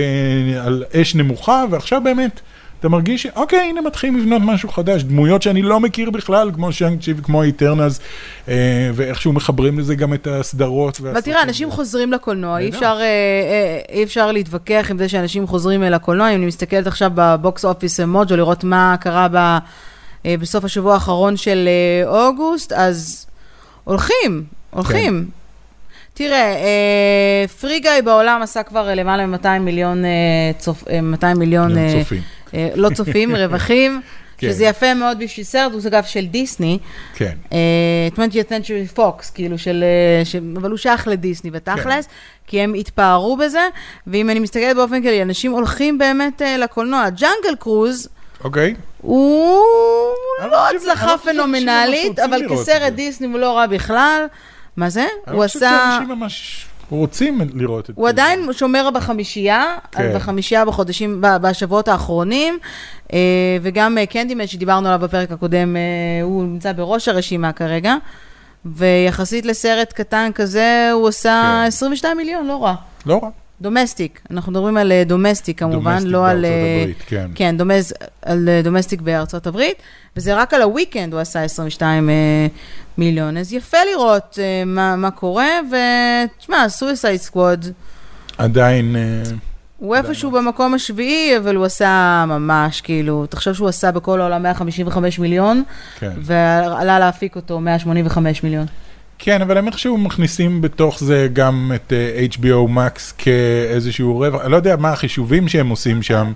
על 0.67 0.85
אש 0.95 1.15
נמוכה, 1.15 1.65
ועכשיו 1.71 2.01
באמת, 2.05 2.41
אתה 2.85 2.91
מרגיש 2.91 3.23
שאוקיי, 3.23 3.59
הנה 3.59 3.81
מתחילים 3.81 4.19
לבנות 4.19 4.43
משהו 4.45 4.69
חדש, 4.69 5.03
דמויות 5.03 5.43
שאני 5.43 5.63
לא 5.63 5.81
מכיר 5.81 6.11
בכלל, 6.11 6.51
כמו 6.55 6.73
שאנג 6.73 7.03
צ'י 7.03 7.15
וכמו 7.17 7.43
איטרנלס, 7.43 8.01
אה, 8.49 8.91
ואיכשהו 8.95 9.33
מחברים 9.33 9.79
לזה 9.79 9.95
גם 9.95 10.15
את 10.15 10.27
הסדרות. 10.27 11.01
אבל. 11.01 11.21
תראה, 11.21 11.43
אנשים 11.43 11.71
חוזרים 11.71 12.13
לקולנוע, 12.13 12.59
אי. 12.59 12.69
אפשר, 12.69 12.97
אה, 13.01 13.03
אה, 13.03 13.81
אי 13.89 14.05
אפשר 14.05 14.33
להתווכח 14.33 14.87
עם 14.91 14.99
זה 14.99 15.09
שאנשים 15.09 15.47
חוזרים 15.47 15.83
אל 15.83 15.95
הקולנוע. 15.95 16.31
אם 16.31 16.37
אני 16.37 16.47
מסתכלת 16.47 16.87
עכשיו 16.87 17.11
בבוקס 17.15 17.65
אופיס 17.65 18.01
מוג'ו, 18.01 18.37
לראות 18.37 18.65
מה 18.65 18.97
קרה 19.01 19.29
ב, 19.33 19.37
אה, 20.27 20.35
בסוף 20.41 20.65
השבוע 20.65 20.95
האחרון 20.95 21.37
של 21.37 21.69
אה, 21.69 22.09
אוגוסט, 22.09 22.73
אז 22.73 23.27
הולכים, 23.85 24.45
הולכים. 24.71 25.31
תראה, 26.15 26.55
אה, 26.55 27.45
פרי 27.61 27.81
גיא 27.81 27.91
בעולם 28.05 28.43
עשה 28.43 28.63
כבר 28.63 28.89
אה, 28.89 28.95
למעלה 28.95 29.27
מ-200 29.27 29.49
מיליון, 29.61 30.05
אה, 30.05 30.11
צופ, 30.59 30.89
אה, 30.89 31.01
200 31.01 31.39
מיליון, 31.39 31.79
אה, 31.79 31.93
צופים. 32.01 32.23
אה, 32.55 32.69
לא 32.75 32.91
צופים, 32.95 33.35
רווחים, 33.37 34.01
כן. 34.39 34.49
שזה 34.49 34.65
יפה 34.65 34.95
מאוד 34.95 35.19
בשביל 35.19 35.47
סרט, 35.47 35.73
הוא 35.73 35.81
אגב 35.87 36.05
של 36.05 36.27
דיסני, 36.27 36.79
כן. 37.15 37.35
אה, 37.53 37.59
20th 38.17 38.49
Century 38.49 38.99
Fox, 38.99 39.35
כאילו 39.35 39.59
של, 39.59 39.85
אה, 39.85 40.25
ש... 40.25 40.37
אבל 40.57 40.71
הוא 40.71 40.79
שייך 40.79 41.09
לדיסני 41.09 41.51
בתכלס, 41.51 42.09
כי 42.47 42.61
הם 42.61 42.75
התפארו 42.75 43.37
בזה, 43.37 43.69
ואם 44.07 44.31
אני 44.31 44.41
מסתכלת 44.41 44.77
באופן 44.77 45.03
כללי, 45.03 45.23
אנשים 45.23 45.53
הולכים 45.53 45.99
באמת 45.99 46.43
אה, 46.43 46.57
לקולנוע. 46.57 47.09
ג'אנגל 47.11 47.57
קרוז, 47.59 48.09
אוקיי. 48.45 48.75
הוא 49.01 49.63
לא 50.51 50.69
הצלחה 50.71 51.07
לא 51.07 51.17
פנומנלית, 51.17 52.19
אבל 52.19 52.43
כסרט. 52.51 52.93
דיסני 52.93 53.27
הוא 53.27 53.39
לא 53.39 53.57
רע 53.57 53.67
בכלל. 53.67 54.27
מה 54.77 54.91
זה? 54.91 55.01
אני 55.01 55.37
הוא 55.37 55.43
לא 55.43 55.49
חושב 55.49 55.59
עשה... 55.59 55.91
שאנשים 55.99 56.19
ממש 56.19 56.67
רוצים 56.91 57.41
לראות 57.55 57.91
את 57.91 57.95
זה. 57.95 58.01
הוא 58.01 58.09
עדיין 58.09 58.53
שומר 58.53 58.91
בחמישייה, 58.95 59.77
כן. 59.91 60.13
בחמישייה 60.15 60.65
בחודשים, 60.65 61.21
בשבועות 61.21 61.89
האחרונים, 61.89 62.59
אה, 63.13 63.19
וגם 63.63 63.99
אה, 63.99 64.07
קנדימן 64.07 64.47
שדיברנו 64.47 64.89
עליו 64.89 65.01
בפרק 65.01 65.33
הקודם, 65.33 65.77
אה, 65.77 65.83
הוא 66.23 66.45
נמצא 66.45 66.73
בראש 66.73 67.09
הרשימה 67.09 67.53
כרגע, 67.53 67.95
ויחסית 68.65 69.47
לסרט 69.47 69.93
קטן 69.93 70.31
כזה, 70.35 70.91
הוא 70.93 71.09
עשה 71.09 71.61
כן. 71.63 71.67
22 71.67 72.17
מיליון, 72.17 72.47
לא 72.47 72.65
רע. 72.65 72.75
לא 73.07 73.21
רע. 73.23 73.31
domestic, 73.61 74.21
אנחנו 74.31 74.53
מדברים 74.53 74.77
על 74.77 74.93
אה, 74.93 75.03
domestic 75.07 75.59
כמובן, 75.59 75.91
domestic 75.93 76.13
לא 76.13 76.29
על... 76.29 76.43
בארצות 76.43 76.53
אה, 76.55 76.81
הברית, 76.83 77.03
כן. 77.07 77.31
כן, 77.35 77.57
domes, 77.57 77.93
על 78.23 78.49
אה, 78.49 78.63
domestic 78.63 79.01
בארצות 79.01 79.47
הברית, 79.47 79.83
וזה 80.17 80.37
רק 80.37 80.55
על 80.55 80.63
ה 80.63 80.69
weekend 80.69 81.13
הוא 81.13 81.21
עשה 81.21 81.43
22 81.43 82.11
אה, 82.11 82.15
מיליון, 82.99 83.37
אז 83.37 83.53
יפה 83.53 83.79
לראות 83.93 84.39
אה, 84.43 84.65
מה, 84.67 84.97
מה 84.97 85.11
קורה, 85.11 85.49
ותשמע, 85.69 86.69
סויסייד 86.69 87.21
סקוואד, 87.21 87.67
עדיין... 88.39 88.97
אה, 88.97 89.23
הוא 89.79 89.97
איפשהו 89.97 90.31
במקום 90.31 90.75
השביעי, 90.75 91.37
אבל 91.39 91.57
הוא 91.57 91.65
עשה 91.65 92.25
ממש, 92.29 92.81
כאילו, 92.81 93.27
תחשוב 93.27 93.55
שהוא 93.55 93.69
עשה 93.69 93.93
בכל 93.93 94.21
העולם 94.21 94.43
155 94.43 95.19
מיליון, 95.19 95.63
כן. 95.99 96.13
ועלה 96.21 96.99
להפיק 96.99 97.37
אותו 97.37 97.61
185 97.61 98.43
מיליון. 98.43 98.67
כן, 99.19 99.43
אבל 99.43 99.59
הם 99.59 99.67
איכשהו 99.67 99.99
מכניסים 99.99 100.61
בתוך 100.61 100.99
זה 101.01 101.29
גם 101.33 101.73
את 101.75 101.93
אה, 101.93 102.27
HBO 102.31 102.69
Max 102.77 103.13
כאיזשהו 103.19 104.19
רווח, 104.19 104.43
אני 104.43 104.53
לא 104.53 104.57
יודע 104.57 104.77
מה 104.77 104.93
החישובים 104.93 105.49
שהם 105.49 105.69
עושים 105.69 106.03
שם, 106.03 106.33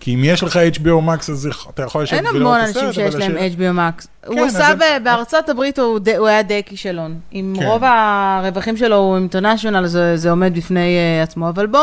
כי 0.00 0.14
אם 0.14 0.24
יש 0.24 0.42
לך 0.42 0.58
HBO 0.74 1.08
Max 1.08 1.32
אז 1.32 1.48
אתה 1.70 1.82
יכול 1.82 2.02
לשבת 2.02 2.18
אין 2.18 2.26
ולראות 2.26 2.56
המון 2.56 2.64
את 2.64 2.68
הסרט, 2.68 2.84
אנשים 2.84 3.10
שיש 3.10 3.14
להם 3.14 3.36
HBO 3.36 3.78
Max. 3.78 4.06
הוא 4.26 4.36
כן, 4.36 4.44
עשה, 4.44 4.68
אז 4.68 4.78
ב- 4.78 5.04
בארצות 5.04 5.48
הברית 5.48 5.78
הוא 5.78 6.00
הוא 6.18 6.26
היה 6.26 6.42
די 6.42 6.62
כישלון. 6.66 7.18
עם 7.30 7.54
כן. 7.58 7.66
רוב 7.66 7.82
הרווחים 7.84 8.76
שלו 8.76 8.96
הוא 8.96 9.16
אינטרנשיונל, 9.16 9.86
זה 10.16 10.30
עומד 10.30 10.54
בפני 10.54 10.96
אה, 10.96 11.22
עצמו, 11.22 11.48
אבל 11.48 11.66
בוא... 11.66 11.80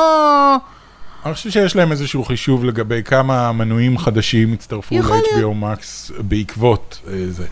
אני 1.26 1.34
חושב 1.34 1.50
שיש 1.50 1.76
להם 1.76 1.92
איזשהו 1.92 2.24
חישוב 2.24 2.66
לגבי 2.66 3.04
כמה 3.04 3.52
מנויים 3.52 3.98
חדשים 3.98 4.54
הצטרפו 4.54 4.96
ל-HBO 4.96 5.64
Max 5.64 6.14
בעקבות 6.20 7.00
אה, 7.08 7.14
זה. 7.30 7.46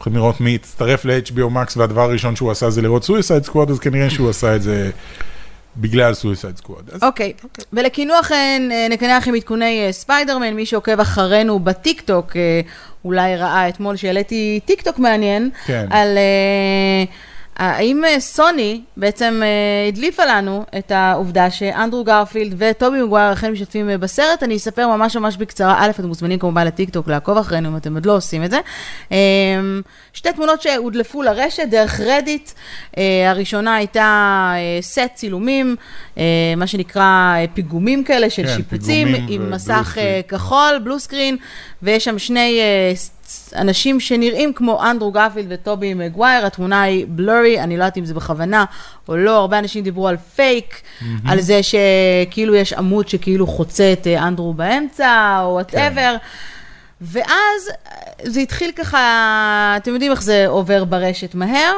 יכולים 0.00 0.16
לראות 0.16 0.40
מי 0.40 0.54
הצטרף 0.54 1.04
ל-HBO 1.04 1.54
Max 1.54 1.72
והדבר 1.76 2.00
הראשון 2.02 2.36
שהוא 2.36 2.50
עשה 2.50 2.70
זה 2.70 2.82
לראות 2.82 3.04
סויסייד 3.04 3.44
סקוואד, 3.44 3.70
אז 3.70 3.78
כנראה 3.78 4.10
שהוא 4.10 4.30
עשה 4.30 4.56
את 4.56 4.62
זה 4.62 4.90
בגלל 5.76 6.14
סויסייד 6.14 6.56
סקוואד. 6.56 6.90
אוקיי, 7.02 7.32
ולקינוח 7.72 8.32
אה, 8.32 8.86
נקנח 8.90 9.28
עם 9.28 9.34
עדכוני 9.34 9.86
אה, 9.86 9.92
ספיידרמן, 9.92 10.54
מי 10.54 10.66
שעוקב 10.66 11.00
אחרינו 11.00 11.58
בטיקטוק, 11.58 12.36
אה, 12.36 12.60
אולי 13.04 13.36
ראה 13.36 13.68
אתמול 13.68 13.96
שהעליתי 13.96 14.60
טיקטוק 14.64 14.98
מעניין, 14.98 15.50
כן. 15.66 15.86
על 15.90 16.18
אה, 16.18 17.04
האם 17.58 18.04
אה, 18.04 18.20
סוני 18.20 18.80
בעצם 18.96 19.40
אה, 19.42 19.88
הדליפה 19.88 20.24
לנו 20.24 20.64
את 20.78 20.90
העובדה 20.90 21.50
שאנדרו 21.50 22.04
גרפילד 22.04 22.54
וטובי 22.58 23.02
מגווייר 23.02 23.32
אכן 23.32 23.52
משתתפים 23.52 23.90
אה, 23.90 23.98
בסרט. 23.98 24.42
אני 24.42 24.56
אספר 24.56 24.88
ממש 24.88 25.16
ממש 25.16 25.36
בקצרה. 25.36 25.76
א', 25.78 25.90
אתם 25.90 26.06
מוזמנים 26.06 26.38
כמובן 26.38 26.66
לטיקטוק 26.66 27.08
לעקוב 27.08 27.38
אחרינו 27.38 27.68
אם 27.68 27.76
אתם 27.76 27.94
עוד 27.94 28.06
לא 28.06 28.16
עושים 28.16 28.44
את 28.44 28.50
זה. 28.50 28.58
אה, 29.12 29.18
שתי 30.12 30.32
תמונות 30.32 30.62
שהודלפו 30.62 31.22
לרשת 31.22 31.68
דרך 31.70 32.00
רדיט. 32.00 32.50
הראשונה 33.26 33.74
הייתה 33.74 34.52
סט 34.80 35.00
צילומים, 35.14 35.76
מה 36.56 36.66
שנקרא 36.66 37.34
פיגומים 37.54 38.04
כאלה 38.04 38.30
של 38.30 38.46
כן, 38.46 38.56
שיפוצים, 38.56 39.08
עם 39.28 39.42
ו 39.42 39.45
blue 39.45 39.56
מסך. 39.56 39.98
אה, 39.98 40.20
כחול, 40.28 40.78
blue 40.84 40.98
screen, 40.98 41.36
ויש 41.82 42.04
שם 42.04 42.18
שני 42.18 42.60
ס- 42.94 43.54
אנשים 43.56 44.00
שנראים 44.00 44.52
כמו 44.52 44.82
אנדרו 44.90 45.12
גרפילד 45.12 45.46
וטובי 45.50 45.94
מגווייר, 45.94 46.46
התמונה 46.46 46.82
היא 46.82 47.06
blurry, 47.08 47.60
אני 47.60 47.76
לא 47.76 47.82
יודעת 47.82 47.98
אם 47.98 48.04
זה 48.04 48.14
בכוונה 48.14 48.64
או 49.08 49.16
לא, 49.16 49.36
הרבה 49.36 49.58
אנשים 49.58 49.84
דיברו 49.84 50.08
על 50.08 50.16
פייק, 50.16 50.80
על 51.28 51.40
זה 51.40 51.60
שכאילו 51.62 52.54
יש 52.54 52.72
עמוד 52.72 53.08
שכאילו 53.08 53.46
חוצה 53.46 53.92
את 53.92 54.06
אה, 54.06 54.28
אנדרו 54.28 54.54
באמצע, 54.54 55.38
או 55.42 55.52
whatever. 55.52 56.16
ואז 57.00 57.24
אה, 57.68 57.72
זה 58.24 58.40
התחיל 58.40 58.70
ככה, 58.76 58.98
אתם 59.76 59.92
יודעים 59.92 60.12
איך 60.12 60.22
זה 60.22 60.46
עובר 60.46 60.84
ברשת 60.84 61.34
מהר, 61.34 61.72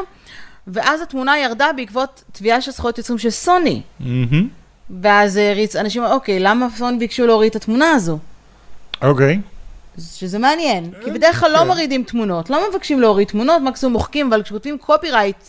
ואז 0.67 1.01
התמונה 1.01 1.39
ירדה 1.39 1.67
בעקבות 1.77 2.23
תביעה 2.33 2.61
של 2.61 2.71
זכויות 2.71 2.99
יוצרים 2.99 3.19
של 3.19 3.31
סוני. 3.31 3.83
מהמם. 4.01 4.49
ואז, 5.03 5.37
רץ, 5.55 5.77
אנשים 5.77 6.03
אמרו, 6.03 6.15
אוקיי, 6.15 6.41
למה 6.41 6.67
סוני 6.77 6.99
ביקשו 6.99 7.27
להוריד 7.27 7.51
את 7.51 7.57
התמונה 7.57 7.91
הזו? 7.91 8.19
אוקיי. 9.03 9.41
שזה 10.01 10.39
מעניין, 10.39 10.91
כי 11.05 11.11
בדרך 11.11 11.41
כלל 11.41 11.53
לא 11.53 11.59
כן. 11.59 11.67
מורידים 11.67 12.05
תמונות, 12.05 12.51
לא 12.51 12.71
מבקשים 12.71 13.01
להוריד 13.01 13.29
תמונות, 13.29 13.63
מקסימום 13.63 13.93
מוחקים, 13.93 14.27
אבל 14.27 14.43
כשכותבים 14.43 14.79
copyright, 14.79 15.45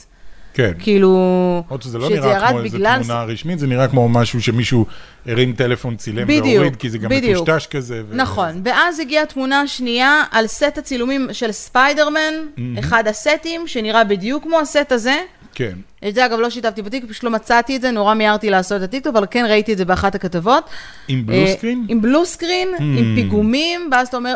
כן. 0.54 0.72
כאילו... 0.80 1.64
עוד 1.70 1.82
שזה 1.82 1.98
לא 1.98 2.10
שזה 2.10 2.20
נראה 2.20 2.50
כמו 2.50 2.60
איזו 2.64 2.78
בגלל- 2.78 3.04
תמונה 3.04 3.24
רשמית, 3.24 3.60
זה 3.60 3.68
נראה 3.68 3.88
כמו 3.88 4.10
משהו 4.10 4.42
שמישהו 4.42 4.86
הרים 5.26 5.54
טלפון, 5.54 5.96
צילם 5.96 6.24
בדיוק, 6.28 6.46
והוריד, 6.46 6.76
כי 6.76 6.90
זה 6.90 6.98
גם 6.98 7.10
בדיוק. 7.10 7.42
מטושטש 7.50 7.68
כזה. 7.68 8.02
ו- 8.10 8.16
נכון, 8.16 8.62
ואז 8.64 9.00
הגיעה 9.00 9.26
תמונה 9.26 9.68
שנייה 9.68 10.24
על 10.32 10.48
סט 10.48 10.78
הצילומים 10.78 11.28
של 11.32 11.52
ספיידרמן, 11.52 12.34
אחד 12.80 13.08
הסטים, 13.08 13.68
שנראה 13.68 14.04
בדיוק 14.04 14.44
כמו 14.44 14.60
הסט 14.60 14.92
הזה. 14.92 15.16
כן. 15.56 15.74
את 16.08 16.16
זה 16.16 16.26
אגב 16.26 16.40
לא 16.40 16.50
שיתפתי 16.50 16.82
בטיקטוק, 16.82 17.10
פשוט 17.12 17.24
לא 17.24 17.30
מצאתי 17.30 17.76
את 17.76 17.82
זה, 17.82 17.92
נורא 17.92 18.14
מיהרתי 18.14 18.50
לעשות 18.50 18.78
את 18.78 18.88
הטיקטוק, 18.88 19.16
אבל 19.16 19.26
כן 19.32 19.46
ראיתי 19.50 19.74
את 19.74 19.78
זה 19.78 19.86
באחת 19.86 20.16
הכתבות. 20.16 20.64
עם 21.08 21.26
blue 21.26 21.36
אה, 21.36 21.54
screen? 21.58 21.86
עם 21.90 22.02
blue 22.02 22.26
screen, 22.26 22.68
עם 22.80 23.12
פיגומים, 23.16 23.90
ואז 23.92 24.08
אתה 24.08 24.18
אומר, 24.18 24.36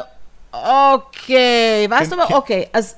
אוקיי, 0.53 1.87
ואז 1.89 1.99
כן, 1.99 2.05
אתה 2.07 2.15
אומר, 2.15 2.27
כן. 2.27 2.33
אוקיי, 2.33 2.63
אז 2.73 2.95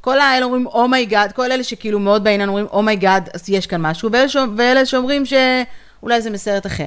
כל 0.00 0.20
האלה 0.20 0.44
אומרים, 0.44 0.66
oh 0.66 0.83
my 0.83 0.99
god, 0.99 1.32
כל 1.32 1.52
אלה 1.52 1.64
שכאילו 1.64 1.98
מאוד 2.00 2.24
בעניין 2.24 2.48
אומרים, 2.48 2.66
oh 2.72 2.86
my 2.86 3.00
god, 3.00 3.28
אז 3.34 3.50
יש 3.50 3.66
כאן 3.66 3.80
משהו, 3.80 4.12
ואלה, 4.12 4.28
שאומ- 4.28 4.54
ואלה 4.56 4.86
שאומרים 4.86 5.22
שאולי 5.26 6.20
זה 6.22 6.30
מסרט 6.30 6.66
אחר. 6.66 6.86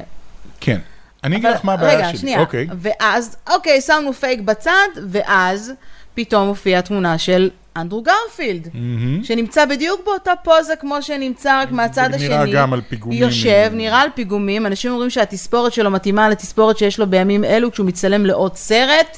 כן. 0.59 0.77
אני 1.23 1.35
אגיד 1.35 1.49
לך 1.49 1.65
מה 1.65 1.73
הבעיה 1.73 1.91
שלי. 1.99 2.07
רגע, 2.07 2.17
שנייה. 2.17 2.39
אוקיי. 2.39 2.67
ואז, 2.79 3.35
אוקיי, 3.49 3.81
שמנו 3.81 4.13
פייק 4.13 4.39
בצד, 4.39 4.71
ואז 5.09 5.73
פתאום 6.15 6.47
הופיעה 6.47 6.81
תמונה 6.81 7.17
של 7.17 7.49
אנדרו 7.77 8.03
גרפילד, 8.03 8.67
מהמם. 8.73 9.23
שנמצא 9.23 9.65
בדיוק 9.65 10.01
באותה 10.05 10.31
פוזה 10.43 10.75
כמו 10.75 11.01
שנמצא 11.01 11.61
רק 11.61 11.71
מהצד 11.71 12.09
השני. 12.13 12.27
נראה 12.29 12.45
גם 12.53 12.73
על 12.73 12.81
פיגומים. 12.89 13.21
יושב, 13.21 13.71
נראה 13.73 14.01
על 14.01 14.09
פיגומים, 14.15 14.65
אנשים 14.65 14.91
אומרים 14.91 15.09
שהתספורת 15.09 15.73
שלו 15.73 15.91
מתאימה 15.91 16.29
לתספורת 16.29 16.77
שיש 16.77 16.99
לו 16.99 17.07
בימים 17.07 17.43
אלו 17.43 17.71
כשהוא 17.71 17.85
מצטלם 17.87 18.25
לעוד 18.25 18.55
סרט, 18.55 19.17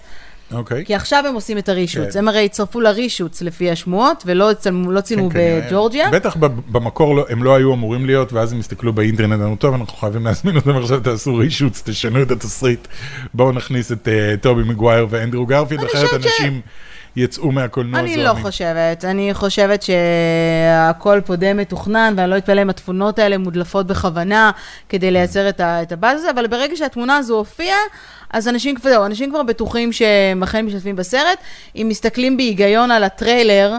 אוקיי. 0.53 0.85
כי 0.85 0.95
עכשיו 0.95 1.23
הם 1.29 1.33
עושים 1.35 1.57
את 1.57 1.69
הרישוץ. 1.69 2.13
כן. 2.13 2.19
הם 2.19 2.27
הרי 2.27 2.45
הצטרפו 2.45 2.81
לרישוץ 2.81 3.41
לפי 3.41 3.71
השמועות, 3.71 4.23
ולא 4.25 4.51
הצטלמו- 4.51 4.91
לא 4.91 5.01
צילמו 5.01 5.29
כן, 5.29 5.33
כנראה. 5.33 5.67
בג'ורג'יה. 5.69 6.09
בטח 6.11 6.35
במקור 6.71 7.15
לא- 7.15 7.25
הם 7.29 7.43
לא 7.43 7.55
היו 7.55 7.73
אמורים 7.73 8.05
להיות, 8.05 8.33
ואז 8.33 8.53
הם 8.53 8.59
הסתכלו 8.59 8.93
באינטרנט, 8.93 9.41
אמרו, 9.41 9.55
טוב, 9.55 9.73
אנחנו 9.73 9.97
חייבים 9.97 10.25
להזמין 10.25 10.55
אותם 10.55 10.77
עכשיו, 10.77 10.99
תעשו 10.99 11.35
רישוץ, 11.35 11.81
תשנו 11.85 12.21
את 12.21 12.31
התסריט. 12.31 12.87
בואו 13.33 13.51
נכניס 13.51 13.91
את 13.91 14.07
אה, 14.07 14.35
טובי 14.41 14.63
מגווייר 14.63 15.07
ואנדרו 15.09 15.45
גרפילד, 15.45 15.79
אני 15.79 15.89
אחרת 15.89 16.05
חושבת 16.05 16.21
ש- 16.23 16.25
אנשים 16.41 16.61
יצאו 17.15 17.51
מהקולנוע 17.51 17.99
אני 17.99 18.17
לא 18.17 18.23
זועמים. 18.23 18.43
חושבת, 18.43 19.05
אני 19.05 19.33
חושבת 19.33 19.81
שהכל 19.83 21.21
פה 21.25 21.35
די 21.35 21.53
מתוכנן, 21.53 22.13
ואני 22.17 22.29
לא 22.31 22.37
אתפלא 22.37 22.61
אם 22.61 22.69
התמונות 22.69 23.19
האלה 23.19 23.37
מודלפות 23.37 23.87
בכוונה 23.87 24.51
כדי 24.89 25.11
לייצר 25.11 25.49
את, 25.49 25.59
ה- 25.59 25.81
את 25.81 25.91
הבאז 25.91 26.19
הזה, 26.19 26.31
אבל 26.31 26.47
ברגע 26.47 26.75
שהתמונה 26.75 27.17
הזו 27.17 27.37
הופיעה, 27.37 27.77
אז 28.29 28.47
אנשים 28.47 28.75
כבר, 28.75 28.89
זהו, 28.89 29.05
אנשים 29.05 29.29
כבר 29.29 29.43
בטוחים 29.43 29.91
שהם 29.91 30.43
אכן 30.43 30.65
משתתפים 30.65 30.95
בסרט. 30.95 31.37
אם 31.75 31.85
מסתכלים 31.89 32.37
בהיגיון 32.37 32.91
על 32.91 33.03
הטריילר, 33.03 33.73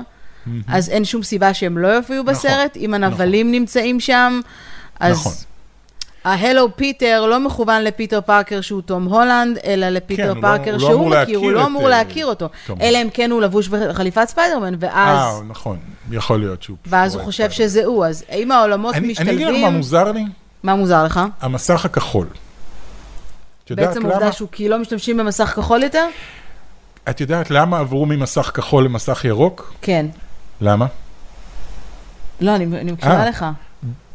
אז 0.69 0.89
אין 0.91 1.05
שום 1.05 1.23
סיבה 1.23 1.55
שהם 1.55 1.79
לא 1.79 1.89
יופיעו 1.89 2.23
נכון, 2.23 2.35
בסרט. 2.35 2.77
אם 2.77 2.95
הנבלים 2.95 3.51
נמצאים 3.53 4.01
שם, 4.01 4.41
אז... 5.01 5.13
נכון. 5.21 5.33
ה 6.27 6.35
hello 6.35 6.77
Peter 6.77 7.27
לא 7.27 7.41
מכוון 7.41 7.83
לפיטר 7.83 8.21
פארקר 8.21 8.61
שהוא 8.61 8.83
תום 8.83 9.05
הולנד, 9.05 9.59
אלא 9.65 9.87
כן, 9.87 9.93
לפיטר 9.93 10.29
הוא 10.29 10.37
לא- 10.37 10.41
פארקר 10.43 10.71
הוא 10.71 10.73
לא 10.73 10.79
שהוא 10.79 10.95
אמור 10.95 11.23
מכיר, 11.23 11.39
הוא 11.39 11.53
לא 11.53 11.61
את, 11.61 11.67
אמור 11.67 11.85
אה, 11.85 11.89
להכיר 11.89 12.27
אותו. 12.27 12.49
תום 12.67 12.81
אלא 12.81 13.03
אם 13.03 13.09
כן 13.15 13.31
הוא 13.31 13.43
לבוש 13.43 13.69
בחליפת 13.69 14.25
ספיידרמן, 14.29 14.75
ואז, 14.81 15.19
אה, 15.19 15.41
נכון, 15.49 15.79
יכול 16.11 16.41
להיות 16.41 16.63
שהוא... 16.63 16.77
ואז 16.87 17.15
הוא 17.15 17.23
חושב 17.23 17.45
את 17.45 17.53
שזה 17.53 17.85
הוא. 17.85 18.07
אז 18.07 18.25
האם 18.29 18.53
העולמות 18.53 18.95
אני 18.95 19.15
אני 19.19 19.33
אגיד 19.33 19.47
לך 19.47 19.53
מה 19.53 19.57
משתלבים? 19.57 19.77
מוזר 19.77 20.13
לי? 20.13 20.25
מה 20.63 20.75
מוזר 20.75 21.05
לך? 21.05 21.21
המסך 21.41 21.85
הכחול. 21.85 22.27
את 23.65 23.73
בעצם 23.73 24.01
למה? 24.01 24.11
העובדה 24.11 24.33
שהוא 24.33 24.49
כי 24.53 24.69
לא 24.69 24.79
משתמשים 24.79 25.17
במסך 25.17 25.53
כחול 25.57 25.83
יותר? 25.83 26.07
את 27.11 27.21
יודעת 27.21 27.51
למה 27.51 27.79
עברו 27.79 28.07
ממסך 28.07 28.51
כחול 28.55 28.85
למסך 28.85 29.25
ירוק? 29.25 29.75
כן. 29.83 30.07
למה? 30.61 30.87
לא, 32.41 32.57
אני 32.57 32.65
אני 32.81 32.93
מקשיבה 32.93 33.23
אה. 33.23 33.29
לך. 33.29 33.47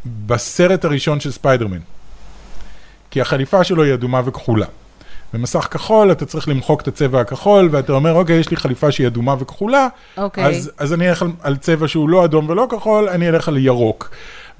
בסרט 0.06 0.86
הראשון 0.86 1.20
של 1.20 1.32
ספיידרמן. 1.32 1.80
כי 3.12 3.22
החליפה 3.22 3.64
שלו 3.64 3.84
היא 3.84 3.94
אדומה 3.94 4.22
וכחולה. 4.26 4.66
במסך 5.34 5.68
כחול 5.72 6.12
אתה 6.12 6.26
צריך 6.26 6.48
למחוק 6.48 6.82
את 6.82 6.88
הצבע 6.88 7.22
הכחול, 7.22 7.70
ואתה 7.72 7.94
אומר, 7.94 8.14
אוקיי, 8.14 8.36
יש 8.36 8.50
לי 8.50 8.58
חליפה 8.58 8.92
שהיא 8.92 9.08
אדומה 9.08 9.36
וכחולה, 9.40 9.88
אוקיי. 10.18 10.46
אז, 10.46 10.72
אז 10.78 10.94
אני 10.94 11.10
אלך 11.10 11.22
על, 11.22 11.32
על 11.42 11.58
צבע 11.58 11.88
שהוא 11.88 12.10
לא 12.10 12.26
אדום 12.26 12.50
ולא 12.50 12.68
כחול, 12.70 13.10
אני 13.10 13.30
אלך 13.30 13.48
על 13.48 13.58
ירוק. 13.58 14.10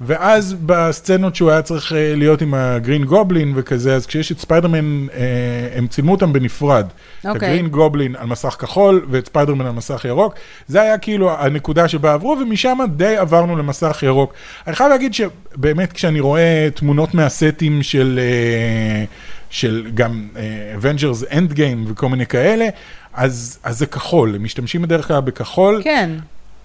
ואז 0.06 0.54
בסצנות 0.66 1.36
שהוא 1.36 1.50
היה 1.50 1.62
צריך 1.62 1.92
אה, 1.92 2.14
להיות 2.16 2.42
עם 2.42 2.54
הגרין 2.54 3.04
גובלין 3.04 3.52
וכזה, 3.56 3.94
אז 3.94 4.06
כשיש 4.06 4.32
את 4.32 4.38
ספיידרמן, 4.38 5.06
אה, 5.14 5.18
הם 5.74 5.86
צילמו 5.86 6.12
אותם 6.12 6.32
בנפרד. 6.32 6.86
את 7.20 7.26
אוקיי. 7.26 7.48
הגרין 7.48 7.68
גובלין 7.68 8.16
על 8.16 8.26
מסך 8.26 8.56
כחול 8.58 9.06
ואת 9.10 9.26
ספיידרמן 9.26 9.66
על 9.66 9.72
מסך 9.72 10.04
ירוק. 10.04 10.34
זה 10.68 10.82
היה 10.82 10.98
כאילו 10.98 11.30
הנקודה 11.30 11.88
שבה 11.88 12.12
עברו, 12.12 12.36
ומשם 12.40 12.78
די 12.96 13.16
עברנו 13.16 13.56
למסך 13.56 14.02
ירוק. 14.02 14.34
אני 14.66 14.76
חייב 14.76 14.90
להגיד 14.90 15.14
שבאמת 15.14 15.92
כשאני 15.92 16.20
רואה 16.20 16.68
תמונות 16.74 17.14
מהסטים 17.14 17.82
של, 17.82 18.20
אה, 18.22 19.04
של 19.50 19.86
גם 19.94 20.28
Avengers 20.80 21.32
End 21.32 21.56
Game 21.56 21.90
וכל 21.90 22.08
מיני 22.08 22.26
כאלה, 22.26 22.68
אז, 23.14 23.58
אז 23.62 23.78
זה 23.78 23.86
כחול, 23.86 24.34
הם 24.34 24.44
משתמשים 24.44 24.82
בדרך 24.82 25.08
כלל 25.08 25.20
בכחול. 25.20 25.80
כן. 25.84 26.10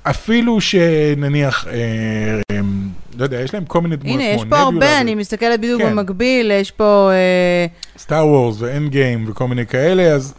אפילו 0.09 0.61
שנניח, 0.61 1.67
אה, 1.67 1.73
אה, 2.51 2.59
לא 3.17 3.23
יודע, 3.23 3.41
יש 3.41 3.53
להם 3.53 3.65
כל 3.65 3.81
מיני 3.81 3.95
דמויות 3.95 4.19
הנה, 4.19 4.29
יש 4.29 4.41
פה 4.49 4.57
הרבה, 4.57 5.01
אני 5.01 5.15
מסתכלת 5.15 5.59
בדיוק 5.59 5.81
כן. 5.81 5.91
במקביל, 5.91 6.51
יש 6.51 6.71
פה... 6.71 7.11
סטאר 7.97 8.27
וורס 8.27 8.55
ואנד 8.59 8.91
גיים 8.91 9.25
וכל 9.27 9.47
מיני 9.47 9.65
כאלה, 9.65 10.03
אז 10.03 10.33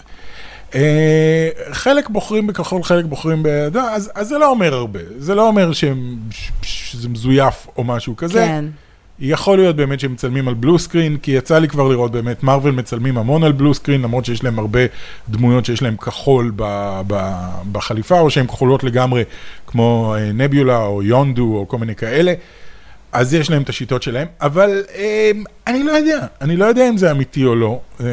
אה, 0.75 1.49
חלק 1.71 2.09
בוחרים 2.09 2.47
בכחול, 2.47 2.83
חלק 2.83 3.05
בוחרים 3.05 3.43
ב... 3.43 3.47
אז, 3.77 4.11
אז 4.15 4.29
זה 4.29 4.39
לא 4.39 4.51
אומר 4.51 4.75
הרבה, 4.75 5.01
זה 5.19 5.35
לא 5.35 5.49
אומר 5.49 5.73
שהם, 5.73 6.17
שזה 6.63 7.09
מזויף 7.09 7.67
או 7.77 7.85
משהו 7.85 8.17
כזה. 8.17 8.39
כן. 8.39 8.65
יכול 9.21 9.59
להיות 9.59 9.77
באמת 9.77 10.01
שהם 10.01 10.13
מצלמים 10.13 10.49
על 10.49 10.55
בלו 10.55 10.79
סקרין, 10.79 11.17
כי 11.17 11.31
יצא 11.31 11.59
לי 11.59 11.69
כבר 11.69 11.89
לראות 11.89 12.13
באמת, 12.13 12.43
מרוויל 12.43 12.75
מצלמים 12.75 13.19
המון 13.19 13.45
על 13.45 13.53
בלו 13.53 13.75
סקרין, 13.75 14.03
למרות 14.03 14.25
שיש 14.25 14.45
להם 14.45 14.59
הרבה 14.59 14.81
דמויות 15.29 15.65
שיש 15.65 15.83
להם 15.83 15.97
כחול 15.97 16.53
ב, 16.57 16.63
ב, 17.07 17.33
בחליפה, 17.73 18.21
או 18.21 18.31
שהן 18.31 18.47
כחולות 18.47 18.85
לגמרי, 18.85 19.25
כמו 19.67 20.15
אה, 20.19 20.33
נביולה 20.33 20.83
או 20.83 21.03
יונדו 21.03 21.57
או 21.57 21.69
כל 21.69 21.79
מיני 21.79 21.95
כאלה. 21.95 22.35
אז 23.13 23.35
יש 23.35 23.51
להם 23.51 23.63
את 23.63 23.69
השיטות 23.69 24.03
שלהם, 24.03 24.27
אבל 24.41 24.83
אה, 24.95 25.31
אני 25.67 25.83
לא 25.83 25.93
יודע, 25.93 26.27
אני 26.41 26.57
לא 26.57 26.65
יודע 26.65 26.89
אם 26.89 26.97
זה 26.97 27.11
אמיתי 27.11 27.45
או 27.45 27.55
לא. 27.55 27.81
אה, 28.01 28.07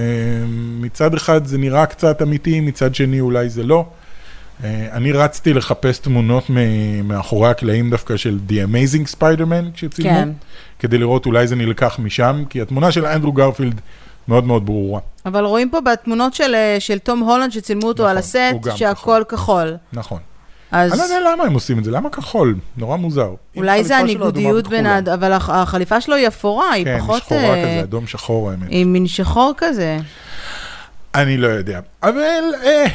מצד 0.82 1.14
אחד 1.14 1.46
זה 1.46 1.58
נראה 1.58 1.86
קצת 1.86 2.22
אמיתי, 2.22 2.60
מצד 2.60 2.96
שני 2.96 3.20
אולי 3.20 3.50
זה 3.50 3.64
לא. 3.64 3.86
אה, 4.64 4.88
אני 4.92 5.12
רצתי 5.12 5.54
לחפש 5.54 6.00
תמונות 6.00 6.44
מאחורי 7.04 7.50
הקלעים 7.50 7.90
דווקא 7.90 8.18
של 8.18 8.40
The 8.50 8.54
Amazing 8.54 9.16
Spider-Man 9.16 9.72
כשצילמו, 9.74 10.14
כן. 10.14 10.30
כדי 10.80 10.98
לראות 10.98 11.26
אולי 11.26 11.48
זה 11.48 11.56
נלקח 11.56 12.00
משם, 12.00 12.44
כי 12.50 12.62
התמונה 12.62 12.92
של 12.92 13.06
אנדרו 13.06 13.32
גרפילד 13.32 13.82
מאוד 14.28 14.44
מאוד 14.46 14.66
ברורה. 14.66 15.00
אבל 15.26 15.44
רואים 15.46 15.70
פה 15.70 15.82
בתמונות 15.82 16.34
של, 16.34 16.56
אה, 16.56 16.76
של 16.80 16.98
תום 17.00 17.20
הולנד 17.20 17.52
שצילמו 17.52 17.88
אותו 17.88 18.04
נכון, 18.04 18.12
על 18.12 18.18
הסט, 18.18 18.38
שהכל 18.76 19.24
כחול. 19.30 19.78
נכון. 19.94 20.20
אז 20.72 20.92
אני 20.92 21.00
לא 21.00 21.04
יודע 21.04 21.32
למה 21.34 21.44
הם 21.44 21.54
עושים 21.54 21.80
את 21.80 21.84
זה, 21.84 21.92
למה 21.92 22.10
כחול? 22.10 22.56
נורא 22.78 22.98
מוזר. 22.98 23.30
אולי 23.58 23.84
זה 23.84 23.98
הניגודיות 23.98 24.68
בין... 24.68 24.86
הד- 24.86 25.10
אבל 25.10 25.34
הח- 25.34 25.50
החליפה 25.50 26.02
שלו 26.02 26.16
היא 26.16 26.28
אפורה, 26.28 26.72
היא 26.72 26.86
כן, 26.86 27.00
פחות... 27.00 27.24
שחורה 27.24 27.42
אה, 27.42 27.62
כזה, 27.62 27.82
אדום 27.84 28.08
שחור 28.08 28.52
האמת. 28.52 28.68
היא 28.70 28.86
מין 28.86 29.08
שחור 29.08 29.54
כזה. 29.58 29.98
אני 31.16 31.38
לא 31.38 31.48
יודע. 31.48 31.80
אבל 32.04 32.42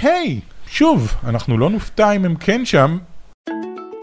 היי, 0.03 0.41
שוב, 0.73 1.14
אנחנו 1.25 1.59
לא 1.59 1.71
נופתע 1.71 2.12
אם 2.12 2.25
הם 2.25 2.35
כן 2.35 2.64
שם. 2.64 2.99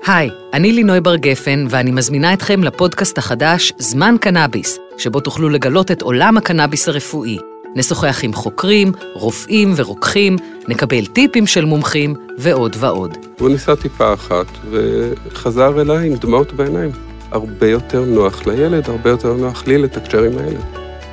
היי, 0.07 0.29
אני 0.53 0.71
לינוי 0.71 1.01
בר 1.01 1.15
גפן, 1.15 1.65
ואני 1.69 1.91
מזמינה 1.91 2.33
אתכם 2.33 2.63
לפודקאסט 2.63 3.17
החדש 3.17 3.73
זמן 3.77 4.15
קנאביס, 4.21 4.77
שבו 4.97 5.19
תוכלו 5.19 5.49
לגלות 5.49 5.91
את 5.91 6.01
עולם 6.01 6.37
הקנאביס 6.37 6.89
הרפואי. 6.89 7.37
נשוחח 7.75 8.23
עם 8.23 8.33
חוקרים, 8.33 8.91
רופאים 9.13 9.73
ורוקחים, 9.75 10.35
נקבל 10.67 11.05
טיפים 11.05 11.47
של 11.47 11.65
מומחים 11.65 12.15
ועוד 12.37 12.75
ועוד. 12.79 13.17
הוא 13.39 13.49
ניסה 13.49 13.75
טיפה 13.75 14.13
אחת 14.13 14.47
וחזר 14.71 15.81
אליי 15.81 16.07
עם 16.07 16.15
דמעות 16.15 16.53
בעיניים. 16.53 16.91
הרבה 17.31 17.67
יותר 17.67 18.05
נוח 18.05 18.47
לילד, 18.47 18.89
הרבה 18.89 19.09
יותר 19.09 19.33
נוח 19.33 19.67
לי 19.67 19.77
לתקשר 19.77 20.23
עם 20.23 20.37
הילד. 20.37 20.63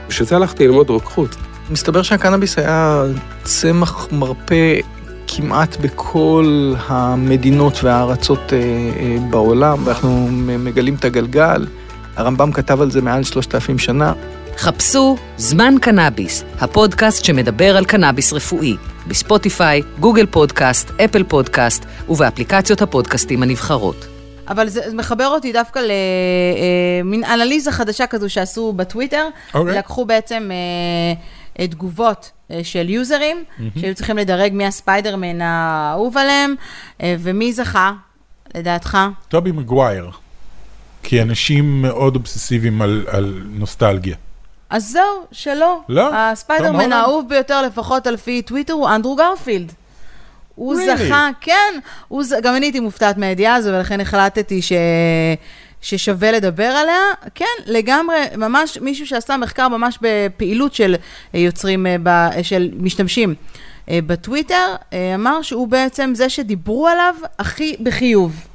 בשביל 0.08 0.28
זה 0.28 0.36
הלכתי 0.36 0.66
ללמוד 0.66 0.90
רוקחות. 0.90 1.36
מסתבר 1.70 2.02
שהקנאביס 2.02 2.58
היה 2.58 3.04
צמח 3.42 4.08
מרפא 4.12 4.80
כמעט 5.36 5.76
בכל 5.76 6.74
המדינות 6.86 7.84
והארצות 7.84 8.52
אה, 8.52 8.58
אה, 8.58 9.16
בעולם, 9.30 9.78
ואנחנו 9.84 10.28
מגלים 10.58 10.94
את 10.94 11.04
הגלגל. 11.04 11.66
הרמב"ם 12.16 12.52
כתב 12.52 12.80
על 12.80 12.90
זה 12.90 13.02
מעל 13.02 13.24
שלושת 13.24 13.54
אלפים 13.54 13.78
שנה. 13.78 14.12
חפשו 14.56 15.16
זמן 15.36 15.74
קנאביס, 15.80 16.44
הפודקאסט 16.60 17.24
שמדבר 17.24 17.76
על 17.76 17.84
קנאביס 17.84 18.32
רפואי, 18.32 18.76
בספוטיפיי, 19.06 19.82
גוגל 20.00 20.26
פודקאסט, 20.26 20.90
אפל 21.04 21.22
פודקאסט 21.24 21.84
ובאפליקציות 22.08 22.82
הפודקאסטים 22.82 23.42
הנבחרות. 23.42 24.06
אבל 24.48 24.68
זה 24.68 24.80
מחבר 24.94 25.26
אותי 25.26 25.52
דווקא 25.52 25.80
למין 27.02 27.24
אנליזה 27.24 27.72
חדשה 27.72 28.06
כזו 28.06 28.30
שעשו 28.30 28.72
בטוויטר. 28.72 29.28
אוקיי. 29.54 29.78
לקחו 29.78 30.04
בעצם 30.04 30.50
אה, 30.52 31.14
תגובות 31.58 32.30
אה, 32.50 32.64
של 32.64 32.90
יוזרים, 32.90 33.44
שהיו 33.78 33.94
צריכים 33.94 34.18
לדרג 34.18 34.52
מי 34.52 34.66
הספיידרמן 34.66 35.40
האהוב 35.40 36.18
עליהם, 36.18 36.54
אה, 37.02 37.16
ומי 37.18 37.52
זכה, 37.52 37.92
לדעתך? 38.54 38.98
טובי 39.28 39.52
מגווייר. 39.52 40.10
כי 41.02 41.22
אנשים 41.22 41.82
מאוד 41.82 42.16
אובססיביים 42.16 42.82
על, 42.82 43.04
על 43.08 43.42
נוסטלגיה. 43.46 44.16
אז 44.70 44.88
זהו, 44.88 45.26
שלא. 45.32 45.80
לא? 45.88 46.02
תום 46.06 46.14
הספיידרמן? 46.14 46.92
האהוב 46.92 47.28
ביותר, 47.28 47.62
לפחות 47.62 48.06
על 48.06 48.16
פי 48.16 48.42
טוויטר, 48.42 48.72
הוא 48.72 48.88
אנדרו 48.88 49.16
גרפילד. 49.16 49.72
הוא 50.54 50.74
Really? 50.74 50.96
זכה, 50.96 51.28
כן, 51.40 51.78
הוא 52.08 52.24
ז... 52.24 52.32
גם 52.42 52.56
אני 52.56 52.66
הייתי 52.66 52.80
מופתעת 52.80 53.16
מהידיעה 53.18 53.54
הזו, 53.54 53.70
ולכן 53.70 54.00
החלטתי 54.00 54.62
ש... 54.62 54.72
ששווה 55.84 56.32
לדבר 56.32 56.64
עליה. 56.64 57.00
כן, 57.34 57.44
לגמרי, 57.66 58.16
ממש 58.36 58.78
מישהו 58.78 59.06
שעשה 59.06 59.36
מחקר 59.36 59.68
ממש 59.68 59.98
בפעילות 60.00 60.74
של 60.74 60.96
אה, 61.34 61.40
יוצרים, 61.40 61.86
אה, 61.86 61.96
ב... 62.02 62.42
של 62.42 62.70
משתמשים 62.76 63.34
אה, 63.90 63.98
בטוויטר, 64.06 64.74
אה, 64.92 65.14
אמר 65.14 65.42
שהוא 65.42 65.68
בעצם 65.68 66.12
זה 66.14 66.28
שדיברו 66.28 66.88
עליו 66.88 67.14
הכי 67.38 67.76
בחיוב. 67.82 68.46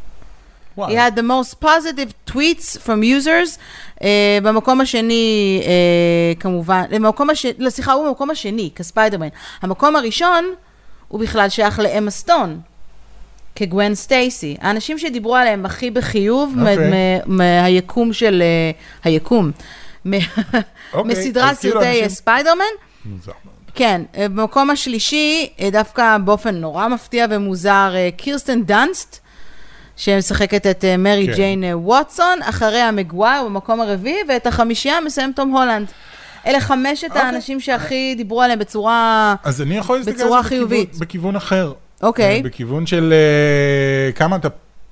וואו. 0.77 0.89
He 0.89 0.93
had 0.93 1.19
the 1.19 1.21
most 1.21 1.65
positive 1.65 2.31
tweets 2.31 2.77
from 2.85 3.03
users. 3.03 3.57
Uh, 3.99 4.03
במקום 4.43 4.81
השני, 4.81 5.61
uh, 5.63 6.39
כמובן, 6.39 6.83
למקום 6.89 7.29
השני, 7.29 7.51
לא, 7.57 7.69
סליחה, 7.69 7.91
הוא 7.91 8.07
במקום 8.07 8.29
השני, 8.29 8.69
כספיידרמן. 8.75 9.27
המקום 9.61 9.95
הראשון, 9.95 10.45
הוא 11.07 11.19
בכלל 11.19 11.49
שייך 11.49 11.79
לאמה 11.79 12.11
סטון, 12.11 12.59
כגווין 13.59 13.95
סטייסי. 13.95 14.57
האנשים 14.61 14.97
שדיברו 14.97 15.35
עליהם 15.35 15.65
הכי 15.65 15.91
בחיוב, 15.91 16.53
מ- 16.57 16.59
אוקיי. 16.67 17.19
מהיקום 17.25 18.13
של... 18.13 18.43
uh, 18.73 19.05
היקום. 19.07 19.51
מ- 20.05 20.13
אוקיי, 20.93 21.11
מסדרת 21.11 21.57
כאילו 21.57 21.81
סרטי 21.81 22.09
ספיידרמן. 22.09 22.63
מוזר 23.05 23.31
מאוד. 23.45 23.55
כן, 23.75 24.01
אה, 24.17 24.29
במקום 24.29 24.69
השלישי, 24.69 25.49
אה, 25.61 25.69
דווקא 25.71 26.17
באופן 26.17 26.55
נורא 26.55 26.87
מפתיע 26.87 27.25
ומוזר, 27.29 27.91
אה, 27.95 28.09
קירסטן 28.17 28.63
דאנסט, 28.63 29.17
שמשחקת 29.95 30.67
את 30.67 30.85
אה, 30.85 30.97
מרי 30.97 31.27
כן. 31.27 31.33
ג'יין 31.35 31.63
אה, 31.63 31.77
ווטסון, 31.77 32.39
אחריה 32.41 32.91
מגווייר 32.91 33.43
במקום 33.43 33.81
הרביעי, 33.81 34.17
ואת 34.29 34.47
החמישייה 34.47 35.01
מסיים 35.01 35.31
תום 35.35 35.51
הולנד. 35.51 35.87
אלה 36.47 36.59
חמשת 36.59 37.07
אוקיי. 37.09 37.21
האנשים 37.21 37.59
שהכי 37.59 38.13
דיברו 38.17 38.41
עליהם 38.41 38.59
בצורה... 38.59 39.35
אז 39.43 39.61
אני 39.61 39.77
יכול 39.77 39.99
בצורה 40.01 40.15
זה 40.17 40.25
בכיוון- 40.25 40.43
חיובית. 40.43 40.95
בכיוון 40.99 41.35
אחר. 41.35 41.73
אוקיי. 42.03 42.35
אה, 42.37 42.41
בכיוון 42.43 42.85
של 42.85 43.13
אה, 43.13 44.11
כמה 44.11 44.35
אתה 44.35 44.47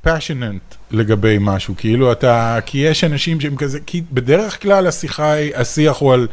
passionate 0.05 0.75
לגבי 0.91 1.37
משהו, 1.39 1.73
כאילו 1.77 2.11
אתה, 2.11 2.59
כי 2.65 2.77
יש 2.77 3.03
אנשים 3.03 3.41
שהם 3.41 3.55
כזה, 3.55 3.79
כי 3.85 4.01
בדרך 4.11 4.61
כלל 4.61 4.87
השיחה, 4.87 5.31
היא- 5.31 5.55
השיח 5.55 5.97
הוא 5.97 6.13
על 6.13 6.27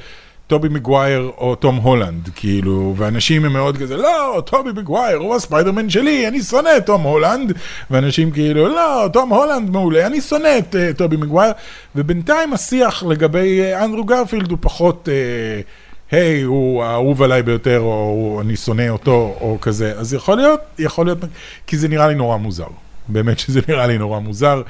טובי 0.46 0.68
מגווייר 0.68 1.30
או 1.38 1.54
תום 1.54 1.76
הולנד, 1.76 2.28
כאילו, 2.36 2.94
ואנשים 2.96 3.44
הם 3.44 3.52
מאוד 3.52 3.76
כזה, 3.76 3.96
לא, 3.96 4.42
טובי 4.46 4.70
מגווייר 4.72 5.16
הוא 5.18 5.34
הספיידרמן 5.34 5.90
שלי, 5.90 6.28
אני 6.28 6.42
שונא 6.42 6.68
את 6.76 6.86
תום 6.86 7.02
הולנד, 7.02 7.52
ואנשים 7.90 8.30
כאילו, 8.30 8.68
לא, 8.68 9.08
תום 9.12 9.30
הולנד 9.32 9.70
מעולה, 9.70 10.06
אני 10.06 10.20
שונא 10.20 10.58
את 10.58 10.74
uh, 10.74 10.96
טובי 10.96 11.16
מגווייר, 11.16 11.52
ובינתיים 11.96 12.52
השיח 12.52 13.02
לגבי 13.02 13.60
uh, 13.72 13.84
אנדרו 13.84 14.04
גרפילד 14.04 14.50
הוא 14.50 14.58
פחות... 14.60 15.08
Uh, 15.08 15.83
היי, 16.14 16.42
הוא 16.42 16.82
האהוב 16.84 17.22
עליי 17.22 17.42
ביותר, 17.42 17.80
או 17.80 17.86
הוא- 18.14 18.40
אני 18.40 18.56
שונא 18.56 18.88
אותו, 18.88 19.36
או 19.40 19.58
כזה. 19.60 19.92
אז 19.98 20.14
יכול 20.14 20.36
להיות, 20.36 20.60
יכול 20.78 21.06
להיות, 21.06 21.18
כי 21.66 21.76
זה 21.78 21.88
נראה 21.88 22.08
לי 22.08 22.14
נורא 22.14 22.36
מוזר. 22.36 22.66
באמת 23.08 23.38
שזה 23.38 23.60
נראה 23.68 23.86
לי 23.86 23.98
נורא 23.98 24.18
מוזר, 24.20 24.62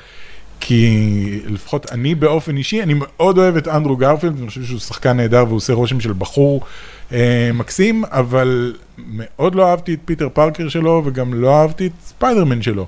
כי 0.61 0.99
לפחות 1.47 1.93
אני 1.93 2.15
באופן 2.15 2.57
אישי, 2.57 2.83
אני 2.83 2.95
מאוד 2.97 3.39
אוהב 3.39 3.57
את 3.57 3.69
אנדרו 3.69 3.97
גרפילד, 3.97 4.39
אני 4.39 4.49
חושב 4.49 4.65
שהוא 4.65 4.79
שחקן 4.79 5.17
נהדר 5.17 5.45
והוא 5.47 5.57
עושה 5.57 5.73
רושם 5.73 6.01
של 6.01 6.13
בחור 6.19 6.61
אה, 7.13 7.51
מקסים, 7.55 8.05
אבל 8.11 8.75
מאוד 8.99 9.55
לא 9.55 9.71
אהבתי 9.71 9.95
את 9.95 9.99
פיטר 10.05 10.29
פארקר 10.33 10.69
שלו, 10.69 11.03
וגם 11.05 11.35
לא 11.35 11.61
אהבתי 11.61 11.87
את 11.87 11.93
ספיידרמן 12.07 12.63
שלו. 12.63 12.87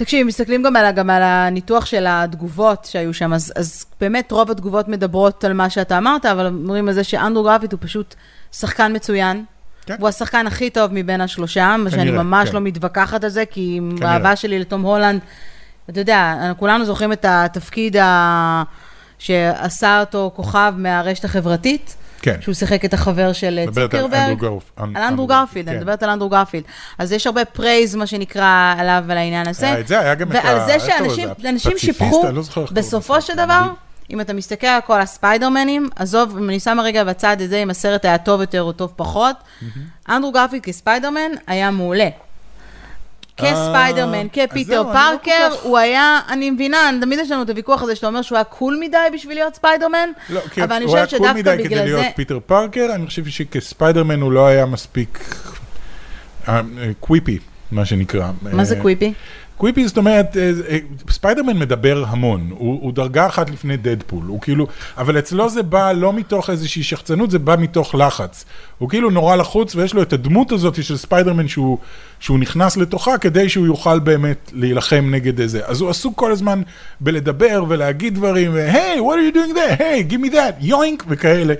תקשיב, 0.00 0.26
מסתכלים 0.26 0.62
גם 0.62 0.76
על, 0.76 0.90
גם 0.90 1.10
על 1.10 1.22
הניתוח 1.22 1.86
של 1.86 2.06
התגובות 2.08 2.84
שהיו 2.84 3.14
שם, 3.14 3.32
אז, 3.32 3.52
אז 3.56 3.84
באמת 4.00 4.32
רוב 4.32 4.50
התגובות 4.50 4.88
מדברות 4.88 5.44
על 5.44 5.52
מה 5.52 5.70
שאתה 5.70 5.98
אמרת, 5.98 6.26
אבל 6.26 6.46
אומרים 6.46 6.88
על 6.88 6.94
זה 6.94 7.04
שאנדרו 7.04 7.44
גרפילד 7.44 7.72
הוא 7.72 7.80
פשוט 7.82 8.14
שחקן 8.52 8.96
מצוין. 8.96 9.44
כן. 9.86 9.96
הוא 10.00 10.08
השחקן 10.08 10.46
הכי 10.46 10.70
טוב 10.70 10.90
מבין 10.94 11.20
השלושה, 11.20 11.76
מה 11.78 11.90
שאני 11.90 12.10
ממש 12.10 12.48
כן. 12.48 12.54
לא 12.54 12.60
מתווכחת 12.60 13.24
על 13.24 13.30
זה, 13.30 13.44
כי 13.46 13.80
כנראה. 13.98 14.10
האהבה 14.10 14.36
שלי 14.36 14.58
לתום 14.58 14.82
הולנד, 14.82 15.20
אתה 15.90 16.00
יודע, 16.00 16.52
כולנו 16.56 16.84
זוכרים 16.84 17.12
את 17.12 17.24
התפקיד 17.28 17.96
ה... 17.96 18.62
שעשה 19.18 20.00
אותו 20.00 20.30
כוכב 20.34 20.74
מהרשת 20.76 21.24
החברתית. 21.24 21.96
כן. 22.22 22.36
שהוא 22.40 22.54
שיחק 22.54 22.84
את 22.84 22.94
החבר 22.94 23.32
של 23.32 23.58
אה, 23.58 23.72
צוקרברג. 23.72 24.44
על 24.76 25.02
אנדרו 25.02 25.26
גרפילד, 25.26 25.68
אני 25.68 25.76
כן. 25.76 25.80
מדברת 25.80 26.02
על 26.02 26.10
אנדרו 26.10 26.28
גרפילד. 26.28 26.64
אז 26.98 27.12
יש 27.12 27.26
הרבה 27.26 27.44
praise, 27.44 27.94
מה 27.94 28.06
שנקרא, 28.06 28.74
עליו 28.78 29.04
ועל 29.06 29.18
העניין 29.18 29.48
הזה. 29.48 29.66
היה 29.66 29.80
את 29.80 29.88
זה, 29.88 30.00
היה 30.00 30.14
גם 30.14 30.30
את 30.30 30.34
ה... 30.34 30.40
ועל 30.44 30.66
זה 30.66 30.80
שאנשים? 30.80 31.78
שיבחו, 31.78 32.24
לא 32.32 32.42
בסופו. 32.72 33.20
של 33.20 33.34
דבר, 33.36 33.68
אם 34.10 34.20
אתה 34.20 34.32
מסתכל 34.32 34.66
על 34.66 34.80
כל 34.80 35.00
הספיידרמנים, 35.00 35.88
עזוב, 35.96 36.36
אם 36.38 36.48
אני 36.48 36.60
שמה 36.60 36.82
רגע 36.82 37.04
בצד 37.04 37.36
את 37.40 37.48
זה, 37.48 37.56
אם 37.56 37.70
הסרט 37.70 38.04
היה 38.04 38.18
טוב 38.18 38.40
יותר 38.40 38.62
או 38.62 38.72
טוב 38.72 38.92
פחות, 38.96 39.36
אנדרו 40.08 40.32
גרפילד 40.32 40.62
כספיידרמן 40.62 41.30
היה 41.46 41.70
מעולה. 41.70 42.08
כספיידרמן, 43.40 44.26
אז 44.26 44.48
כפיטר 44.50 44.82
לא 44.82 44.92
פארקר, 44.92 45.48
הוא 45.62 45.78
היה, 45.78 46.20
אני 46.28 46.50
מבינה, 46.50 46.90
תמיד 47.00 47.18
יש 47.18 47.30
לנו 47.30 47.42
את 47.42 47.50
הוויכוח 47.50 47.82
הזה 47.82 47.96
שאתה 47.96 48.06
אומר 48.06 48.22
שהוא 48.22 48.36
היה 48.36 48.44
cool 48.44 48.78
מדי 48.80 48.96
בשביל 49.14 49.36
להיות 49.36 49.54
ספיידרמן, 49.54 50.08
לא, 50.30 50.40
אבל 50.62 50.72
אני 50.72 50.84
הוא 50.84 50.96
היה 50.96 51.04
חושבת 51.04 51.20
cool 51.20 51.28
שדווקא 51.28 51.50
מדי 51.50 51.64
כדי 51.64 51.68
בגלל 51.68 51.84
להיות 51.84 52.00
זה... 52.00 52.08
פיטר 52.16 52.38
פארקר, 52.46 52.88
אני 52.94 53.06
חושב 53.06 53.26
שכספיידרמן 53.26 54.20
הוא 54.20 54.32
לא 54.32 54.46
היה 54.46 54.66
מספיק 54.66 55.34
אה, 56.48 56.60
quippy, 57.00 57.38
מה 57.72 57.84
שנקרא. 57.84 58.30
מה 58.42 58.64
זה 58.64 58.76
אה, 58.76 58.80
quippy? 58.80 59.12
quippy 59.60 59.88
זאת 59.88 59.96
אומרת, 59.96 60.36
אה, 60.36 60.52
אה, 60.68 60.78
ספיידרמן 61.10 61.58
מדבר 61.58 62.04
המון, 62.08 62.50
הוא, 62.50 62.78
הוא 62.82 62.92
דרגה 62.92 63.26
אחת 63.26 63.50
לפני 63.50 63.76
דדפול, 63.76 64.24
הוא 64.26 64.40
כאילו, 64.40 64.66
אבל 64.98 65.18
אצלו 65.18 65.48
זה 65.48 65.62
בא 65.62 65.92
לא 65.92 66.12
מתוך 66.12 66.50
איזושהי 66.50 66.82
שחצנות, 66.82 67.30
זה 67.30 67.38
בא 67.38 67.56
מתוך 67.58 67.94
לחץ. 67.94 68.44
הוא 68.78 68.88
כאילו 68.88 69.10
נורא 69.10 69.36
לחוץ 69.36 69.74
ויש 69.74 69.94
לו 69.94 70.02
את 70.02 70.12
הדמות 70.12 70.52
הזאת 70.52 70.84
של 70.84 70.96
ספיידרמן 70.96 71.48
שהוא, 71.48 71.78
שהוא 72.20 72.38
נכנס 72.38 72.76
לתוכה 72.76 73.18
כדי 73.18 73.48
שהוא 73.48 73.66
יוכל 73.66 73.98
באמת 73.98 74.50
להילחם 74.54 75.08
נגד 75.10 75.40
איזה. 75.40 75.60
אז 75.64 75.80
הוא 75.80 75.90
עסוק 75.90 76.18
כל 76.18 76.32
הזמן 76.32 76.62
בלדבר 77.00 77.64
ולהגיד 77.68 78.14
דברים, 78.14 78.54
hey, 78.54 78.96
hey, 78.96 78.98
what 78.98 79.14
are 79.14 79.34
you 79.34 79.36
doing 79.36 79.56
there? 79.56 79.82
hey, 79.82 80.06
hey, 80.08 80.12
give 80.12 80.26
me 80.26 80.32
that, 80.32 80.54
yoink 80.60 81.04
וכאלה. 81.08 81.54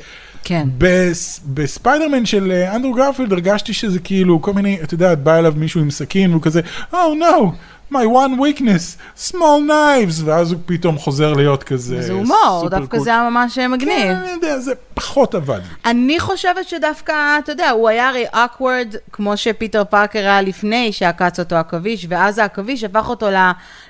כן. 0.45 0.69
בס, 0.79 1.41
בספיידרמן 1.47 2.27
של 2.27 2.53
אה, 2.53 2.77
אנדרו 2.77 2.93
גרפילד 2.93 3.33
הרגשתי 3.33 3.73
שזה 3.73 3.99
כאילו 3.99 4.43
כל 4.43 4.53
מיני, 4.53 4.79
אתה 4.83 4.95
יודע, 4.95 5.15
בא 5.15 5.39
אליו 5.39 5.55
מישהו 5.57 5.81
עם 5.81 5.91
סכין 5.91 6.31
והוא 6.31 6.43
כזה, 6.43 6.61
Oh 6.93 6.95
no, 7.21 7.45
my 7.93 8.07
one 8.07 8.39
weakness, 8.39 8.97
small 9.31 9.61
knives, 9.69 10.25
ואז 10.25 10.53
הוא 10.53 10.61
פתאום 10.67 10.99
חוזר 10.99 11.33
להיות 11.33 11.63
כזה 11.63 12.03
זה 12.03 12.13
הומור, 12.13 12.69
דווקא. 12.71 12.99
זה 12.99 13.11
היה 13.11 13.31
ממש 13.31 13.59
מגניב. 13.59 13.89
כן, 13.89 14.17
אני 14.17 14.31
יודע, 14.31 14.59
זה 14.59 14.73
פחות 14.95 15.35
עבד. 15.35 15.61
אני 15.85 16.21
חושבת 16.21 16.69
שדווקא, 16.69 17.39
אתה 17.39 17.53
יודע, 17.53 17.71
הוא 17.71 17.89
היה 17.89 18.09
הרי 18.09 18.27
awkward, 18.33 18.97
כמו 19.13 19.37
שפיטר 19.37 19.85
פארקר 19.85 20.19
היה 20.19 20.43
לפני 20.43 20.93
שעקץ 20.93 21.39
אותו 21.41 21.57
עכביש, 21.57 22.07
ואז 22.09 22.39
העכביש 22.39 22.85
הפך 22.85 23.09
אותו 23.09 23.27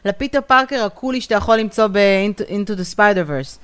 לפיטר 0.05 0.41
פארקר 0.47 0.85
הקולי 0.85 1.21
שאתה 1.21 1.35
יכול 1.35 1.57
למצוא 1.57 1.87
ב-Into 1.87 2.71
the 2.71 2.97
Spider-Verse. 2.97 3.59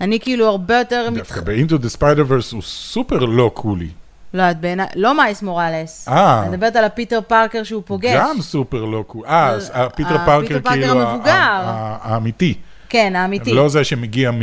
אני 0.00 0.20
כאילו 0.20 0.46
הרבה 0.46 0.78
יותר... 0.78 1.08
דווקא 1.14 1.40
ב-Into 1.40 1.82
the 1.82 1.96
Spider-Verse 1.98 2.52
הוא 2.52 2.62
סופר 2.62 3.18
לא 3.18 3.50
קולי. 3.54 3.88
לא, 4.34 4.50
את 4.50 4.60
בעיניי, 4.60 4.86
לא 4.96 5.16
מיילס 5.16 5.42
מוראלס. 5.42 6.08
אה. 6.08 6.42
אני 6.42 6.48
מדברת 6.56 6.76
על 6.76 6.84
הפיטר 6.84 7.20
פארקר 7.20 7.62
שהוא 7.62 7.82
פוגש. 7.86 8.14
גם 8.16 8.36
סופר 8.40 8.84
לא 8.84 9.04
קולי. 9.06 9.28
אה, 9.28 9.48
אז 9.48 9.70
אה, 9.74 9.84
הפיטר 9.84 10.16
אה, 10.16 10.26
פארקר 10.26 10.60
כאילו 10.60 10.86
המבוגר. 10.86 11.60
האמיתי. 12.02 12.54
כן, 12.88 13.16
האמיתי. 13.16 13.52
לא 13.52 13.68
זה 13.68 13.84
שמגיע 13.84 14.30
מ... 14.30 14.40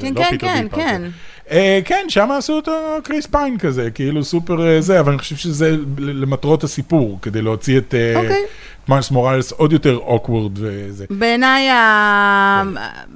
כן, 0.00 0.14
לא 0.14 0.22
כן, 0.24 0.36
כן. 0.38 0.66
כן. 0.70 1.02
אה, 1.50 1.80
כן, 1.84 2.04
שם 2.08 2.30
עשו 2.30 2.52
אותו 2.52 2.72
קריס 3.04 3.26
פיין 3.26 3.58
כזה, 3.58 3.90
כאילו 3.90 4.24
סופר 4.24 4.66
אה, 4.66 4.80
זה, 4.80 5.00
אבל 5.00 5.12
אני 5.12 5.18
חושב 5.18 5.36
שזה 5.36 5.76
למטרות 5.98 6.64
הסיפור, 6.64 7.18
כדי 7.22 7.42
להוציא 7.42 7.78
את 7.78 7.94
אה, 7.94 8.16
אוקיי. 8.16 8.42
מיילס 8.88 9.10
מוראלס 9.10 9.52
עוד 9.52 9.72
יותר 9.72 9.96
awkward 9.96 10.52
וזה. 10.54 11.04
בעיניי, 11.10 11.70
ה- 11.70 12.62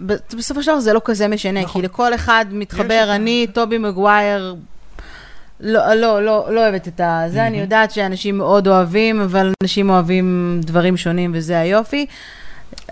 ב- 0.07 0.15
בסופו 0.37 0.63
של 0.63 0.71
דבר 0.71 0.81
זה 0.81 0.93
לא 0.93 1.01
כזה 1.05 1.29
משנה, 1.29 1.63
נכון. 1.63 1.83
כי 1.83 1.87
לכל 1.89 2.15
אחד 2.15 2.45
מתחבר, 2.51 3.09
אני, 3.15 3.47
טובי 3.53 3.79
מגווייר, 3.79 4.55
לא, 5.61 5.95
לא, 5.95 6.25
לא, 6.25 6.47
לא 6.51 6.61
אוהבת 6.61 6.89
את 6.89 7.01
זה, 7.29 7.47
אני 7.47 7.61
יודעת 7.61 7.91
שאנשים 7.91 8.39
מאוד 8.39 8.69
אוהבים, 8.69 9.21
אבל 9.21 9.53
אנשים 9.63 9.91
אוהבים 9.91 10.61
דברים 10.65 10.97
שונים, 10.97 11.31
וזה 11.35 11.61
היופי. 11.61 12.07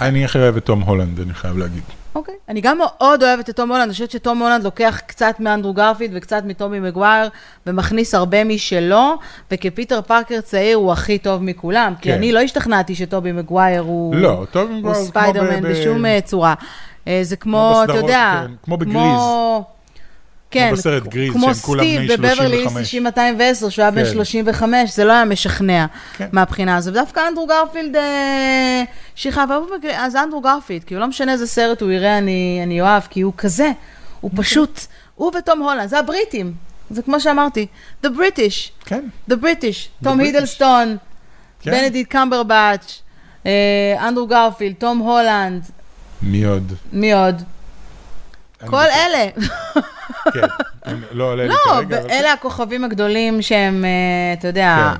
אני 0.01 0.25
הכי 0.25 0.39
אוהב 0.39 0.57
את 0.57 0.65
תום 0.65 0.81
הולנד, 0.81 1.21
אני 1.21 1.35
חייב 1.35 1.59
להגיד. 1.59 1.83
אוקיי. 2.15 2.35
אני 2.49 2.61
גם 2.61 2.79
מאוד 2.79 3.23
אוהבת 3.23 3.51
את 3.51 3.57
תום 3.57 3.69
הולנד, 3.71 3.85
אני 3.85 3.93
חושבת 3.93 4.11
שתום 4.11 4.43
הולנד 4.43 4.65
לוקח 4.65 5.01
קצת 5.07 5.35
מאנדרו 5.41 5.73
גרפילד 5.73 6.11
וקצת 6.15 6.43
מטובי 6.47 6.81
מגווייר, 6.81 7.29
ומכניס 7.67 8.15
הרבה 8.15 8.45
משלו, 8.45 9.19
וכפיטר 9.51 10.03
פארקר 10.03 10.41
צעיר 10.41 10.77
הוא 10.77 10.93
הכי 10.93 11.19
טוב 11.19 11.43
מכולם, 11.43 11.95
כי 12.01 12.09
כן. 12.09 12.15
אני 12.15 12.33
לא 12.33 12.41
השתכנעתי 12.41 12.95
שטובי 12.95 13.33
מגווייר 13.33 13.83
הוא... 13.83 14.15
לא, 14.15 14.47
טובי 14.51 14.75
מגווייר 14.75 14.97
הוא 14.97 15.05
כמו 15.05 15.09
ספיידרמן 15.09 15.63
בשום 15.63 16.07
אה, 16.07 16.21
צורה. 16.25 16.55
אה, 17.09 17.19
זה 17.23 17.37
כמו, 17.37 17.73
כמו 17.75 17.85
אתה 17.85 18.01
יודע, 18.01 18.43
כן, 18.47 18.53
כמו 18.63 18.77
בגריז. 18.77 19.21
כן, 20.59 20.73
בסרט 20.73 21.03
גריז, 21.03 21.33
כמו 21.33 21.55
שהם 21.55 21.55
כולם 21.55 21.85
בני 21.85 22.09
סטיב 22.09 22.21
בבברלי 22.21 22.63
35. 22.63 22.95
90210, 22.95 23.69
שהוא 23.69 23.83
היה 23.83 23.91
בן 23.91 24.05
כן. 24.05 24.13
35, 24.13 24.91
זה 24.91 25.05
לא 25.05 25.13
היה 25.13 25.25
משכנע 25.25 25.87
כן. 26.17 26.29
מהבחינה 26.33 26.77
הזו. 26.77 26.91
ודווקא 26.91 27.21
אנדרו 27.29 27.47
גרפילד 27.47 27.97
אה, 27.97 28.83
שכב, 29.15 29.49
אז 29.97 30.17
אנדרו 30.17 30.41
גרפילד, 30.41 30.85
כי 30.85 30.95
הוא 30.95 31.01
לא 31.01 31.07
משנה 31.07 31.33
איזה 31.33 31.47
סרט 31.47 31.83
הוא 31.83 31.91
יראה, 31.91 32.19
אני 32.19 32.61
אני 32.63 32.81
אוהב, 32.81 33.03
כי 33.11 33.21
הוא 33.21 33.33
כזה, 33.37 33.71
הוא 34.21 34.31
אוקיי. 34.31 34.45
פשוט, 34.45 34.81
הוא 35.15 35.33
וטום 35.39 35.63
הולנד, 35.63 35.89
זה 35.89 35.99
הבריטים. 35.99 36.53
זה 36.91 37.03
כמו 37.03 37.21
שאמרתי, 37.21 37.67
The 38.05 38.09
British, 38.09 38.85
כן, 38.85 39.05
The 39.31 39.35
British, 39.35 40.05
תום. 40.05 40.21
הידלסטון, 40.21 40.97
כן. 41.61 41.71
בנדיט 41.71 42.09
קמברבץ', 42.09 43.03
אנדרו 43.99 44.27
גרפילד, 44.27 44.75
תום 44.79 44.99
הולנד, 44.99 45.63
מי 46.23 46.45
עוד? 46.45 46.73
מי 46.93 47.13
עוד? 47.13 47.43
כל. 48.67 48.77
אלה. 48.77 49.27
כן, 50.35 50.41
לא 51.13 51.25
עולה 51.25 51.43
לי 51.43 51.49
לא, 51.49 51.57
כרגע. 51.75 51.99
אבל- 52.01 52.11
אלה 52.11 52.33
הכוכבים 52.33 52.85
הגדולים 52.85 53.43
שהם, 53.43 53.85
אה, 53.85 53.91
אתה 54.39 54.49
יודע, 54.49 54.93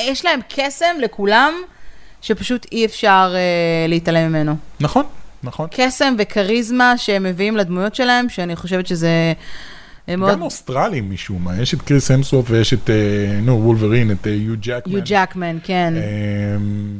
יש 0.00 0.24
להם 0.24 0.40
קסם 0.48 0.96
לכולם, 1.00 1.54
שפשוט 2.22 2.66
אי 2.72 2.84
אפשר 2.86 3.34
אה, 3.34 3.86
להתעלם 3.88 4.28
ממנו. 4.28 4.56
נכון, 4.80 5.04
נכון. 5.42 5.68
קסם 5.70 6.14
וכריזמה 6.18 6.98
שהם 6.98 7.22
מביאים 7.22 7.56
לדמויות 7.56 7.94
שלהם, 7.94 8.28
שאני 8.28 8.56
חושבת 8.56 8.86
שזה 8.86 9.32
אה, 10.08 10.16
מאוד... 10.16 10.32
גם 10.32 10.42
אוסטרלים 10.42 11.10
משום 11.10 11.44
מה, 11.44 11.62
יש 11.62 11.74
את 11.74 11.82
קריס 11.82 12.10
המסוורף 12.10 12.46
ויש 12.50 12.74
את, 12.74 12.90
אה, 12.90 13.40
נו, 13.42 13.64
וולברין, 13.64 14.10
את 14.10 14.26
אה, 14.26 14.32
יו 14.32 14.54
ג'קמן. 14.60 14.92
יו 14.92 15.00
ג'קמן, 15.04 15.58
כן. 15.62 15.94
אה, 15.96 16.02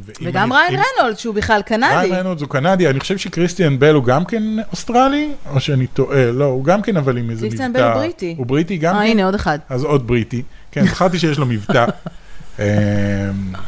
ואם 0.05 0.29
וגם 0.29 0.53
ריין 0.53 0.75
רנולד, 0.75 1.19
שהוא 1.19 1.35
בכלל 1.35 1.63
קנדי. 1.63 1.95
ריין 1.97 2.15
רנולדס 2.15 2.41
הוא 2.41 2.49
קנדי, 2.49 2.89
אני 2.89 3.01
חושב 3.01 3.19
שקריסטיאן 3.19 3.79
בל 3.79 3.95
הוא 3.95 4.05
גם 4.05 4.25
כן 4.25 4.43
אוסטרלי, 4.73 5.29
או 5.51 5.61
שאני 5.61 5.87
טועה, 5.87 6.31
לא, 6.33 6.45
הוא 6.45 6.65
גם 6.65 6.83
כן 6.83 6.97
אבל 6.97 7.19
עם 7.19 7.31
איזה 7.31 7.47
מבטא. 7.47 7.57
קריסטיאן 7.57 7.73
בל 7.73 7.83
הוא 7.83 7.95
בריטי. 7.95 8.35
הוא 8.39 8.47
בריטי 8.47 8.77
גם 8.77 8.95
אה, 8.95 9.01
כן? 9.01 9.07
הנה, 9.07 9.25
עוד 9.25 9.35
אחד. 9.35 9.59
אז 9.69 9.85
עוד 9.85 10.07
בריטי. 10.07 10.43
כן, 10.71 10.87
זכרתי 10.87 11.19
שיש 11.19 11.39
לו 11.39 11.47
מבטא. 11.47 11.85
אה, 12.59 12.67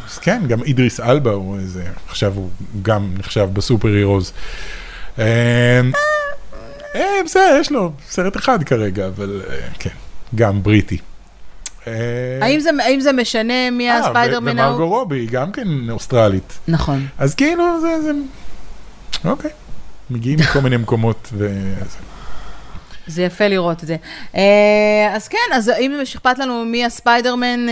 אז 0.06 0.18
כן, 0.18 0.42
גם 0.48 0.62
אידריס 0.62 1.00
אלבה 1.00 1.30
הוא 1.30 1.58
איזה, 1.58 1.84
עכשיו 2.08 2.32
הוא 2.34 2.50
גם 2.82 3.10
נחשב 3.18 3.48
ב 3.52 3.88
superheroes. 3.88 4.32
אה, 6.94 7.02
בסדר, 7.24 7.58
יש 7.60 7.72
לו 7.72 7.92
סרט 8.08 8.36
אחד 8.36 8.62
כרגע, 8.64 9.06
אבל 9.06 9.42
אה, 9.50 9.56
כן, 9.78 9.90
גם 10.34 10.62
בריטי. 10.62 10.98
אה, 11.86 11.92
האם 12.42 12.60
זה- 12.60 12.70
האם 12.82 13.00
זה 13.00 13.12
משנה 13.12 13.70
מי 13.70 13.90
הספיידרמן 13.90 14.58
ו- 14.58 14.62
ההוא? 14.62 14.74
ומרגו 14.76 14.88
רובי 14.98 15.26
גם 15.26 15.52
כן 15.52 15.68
אוסטרלית. 15.90 16.58
נכון. 16.68 17.06
אז 17.18 17.34
כאילו 17.34 17.80
זה, 17.80 18.02
זה, 18.02 18.10
אוקיי. 19.30 19.50
מגיעים 20.10 20.38
מכל 20.38 20.60
מיני 20.60 20.76
מקומות 20.76 21.28
וזה. 21.32 21.98
זה 23.06 23.22
יפה 23.22 23.48
לראות 23.48 23.82
את 23.82 23.88
זה. 23.88 23.96
אז 25.16 25.28
כן, 25.28 25.38
אז 25.54 25.68
אם 25.78 26.00
אכפת 26.02 26.38
לנו 26.38 26.64
מי 26.64 26.84
הספיידרמן 26.84 27.66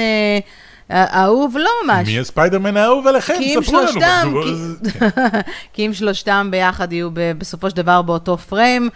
האהוב, 0.91 1.57
לא 1.59 1.71
ממש. 1.87 2.09
מי 2.09 2.19
הספיידרמן 2.19 2.77
האהוב 2.77 3.07
עליכם? 3.07 3.35
ספרו 3.63 3.79
לנו. 3.79 3.89
שלושתם, 3.89 4.23
בתגובות. 4.27 4.45
כי- 4.93 4.99
כן. 5.01 5.41
כי 5.73 5.87
אם 5.87 5.93
שלושתם 5.95 6.49
ביחד 6.51 6.93
יהיו 6.93 7.09
בסופו 7.39 7.71
של 7.71 7.77
דבר 7.77 8.03
באותו 8.03 8.39
פריים, 8.39 8.89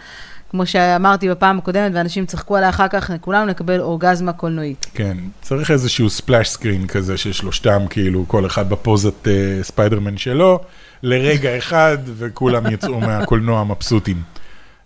כמו 0.49 0.65
שאמרתי 0.65 1.29
בפעם 1.29 1.57
הקודמת, 1.57 1.91
ואנשים 1.95 2.25
צחקו 2.25 2.57
עליי 2.57 2.69
אחר 2.69 2.87
כך, 2.87 3.11
כולנו 3.21 3.45
נקבל 3.45 3.79
אורגזמה 3.81 4.33
קולנועית. 4.33 4.85
כן, 4.93 5.17
צריך 5.41 5.71
איזשהו 5.71 6.09
ספלאש 6.09 6.49
סקרין 6.49 6.87
כזה 6.87 7.17
של 7.17 7.31
שלושתם, 7.31 7.81
כאילו 7.89 8.25
כל 8.27 8.45
אחד 8.45 8.69
בפוזת 8.69 9.27
אה, 9.27 9.33
ספיידרמן 9.63 10.17
שלו, 10.17 10.59
לרגע 11.03 11.49
אחד, 11.57 11.97
וכולם 12.17 12.71
יצאו 12.71 12.99
מהקולנוע 12.99 13.63
מבסוטים. 13.63 14.21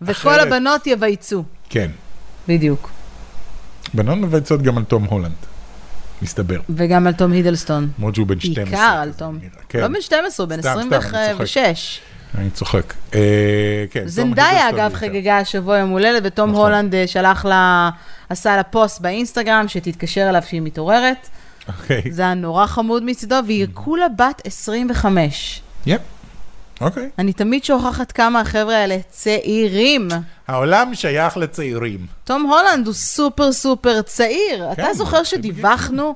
וכל 0.02 0.12
אחרת- 0.30 0.48
הבנות 0.48 0.88
יבייצו. 0.88 1.44
כן. 1.70 1.90
בדיוק. 2.48 2.90
בנות 3.94 4.18
מבצעות 4.18 4.62
גם 4.62 4.78
על 4.78 4.84
תום 4.84 5.04
הולנד. 5.04 5.36
מסתבר. 6.22 6.60
וגם 6.70 7.08
על 7.08 7.14
תום 7.14 7.32
הידלסטון. 7.32 7.90
למרות 7.98 8.16
שהוא 8.16 8.28
בן 8.28 8.40
12. 8.40 8.64
בעיקר 8.66 8.98
על 9.02 9.12
תום. 9.14 9.40
כן. 9.70 9.80
לא 9.80 9.88
בן 9.88 10.02
12, 10.02 10.46
הוא 10.46 10.50
בן 10.50 10.62
סתם, 10.62 10.78
סתם, 10.88 10.94
אני 10.94 10.98
26. 10.98 12.00
אני 12.38 12.50
צוחק. 12.50 12.94
אה, 13.14 13.86
כן, 13.92 14.08
זנדאיה, 14.08 14.70
אגב. 14.70 14.94
חגגה 14.94 15.38
השבוע 15.38 15.78
יום 15.78 15.90
הולדת, 15.90 16.22
ותום 16.26 16.52
נכון. 16.52 16.62
הולנד 16.62 16.96
אה, 16.96 17.08
שלח 17.08 17.46
לה, 17.46 17.90
עשה 18.30 18.56
לה 18.56 18.64
פוסט 18.64 19.02
באינסטגרם, 19.02 19.68
שתתקשר 19.68 20.30
אליו 20.30 20.42
שהיא 20.48 20.62
מתעוררת. 20.62 21.30
אוקיי. 21.68 22.02
זה 22.12 22.22
היה 22.22 22.34
נורא 22.34 22.66
חמוד 22.66 23.04
מצידו, 23.04 23.36
והיא 23.48 23.68
כולה 23.74 24.08
בת 24.18 24.42
25. 24.46 25.62
Yep. 25.86 26.02
אוקיי. 26.82 27.10
אני 27.20 27.34
תמיד 27.34 27.64
שוכחת 27.64 28.12
כמה 28.12 28.40
החבר'ה 28.42 28.76
האלה 28.78 28.98
צעירים. 29.10 30.08
העולם 30.48 30.96
שייך 30.96 31.38
לצעירים. 31.38 32.06
תום 32.24 32.42
הולנד 32.44 32.86
הוא 32.88 32.94
סופר 32.96 33.52
סופר 33.52 34.02
צעיר. 34.02 34.66
כן, 34.76 34.84
אתה 34.84 34.94
זוכר 34.94 35.24
שדיווחנו 35.24 36.16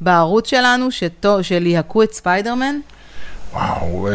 בערוץ 0.00 0.48
שלנו 0.50 0.90
שתו- 0.90 1.44
שליהקו 1.44 2.02
את 2.02 2.12
ספיידרמן? 2.12 2.76
וואו, 3.52 4.08
אה, 4.08 4.12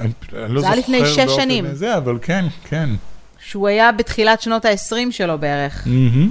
אני 0.00 0.10
לא 0.32 0.60
זה 0.60 0.66
היה 0.66 0.76
זוכר 0.76 0.94
לפני 0.94 1.06
שש 1.06 1.36
שנים. 1.36 1.64
זה, 1.74 1.96
אבל 1.96 2.18
כן, 2.22 2.44
כן. 2.68 2.90
שהוא 3.38 3.68
היה 3.68 3.92
בתחילת 3.92 4.40
שנות 4.42 4.64
ה-20 4.64 4.94
שלו 5.10 5.38
בערך. 5.38 5.82
מהמם. 5.86 6.30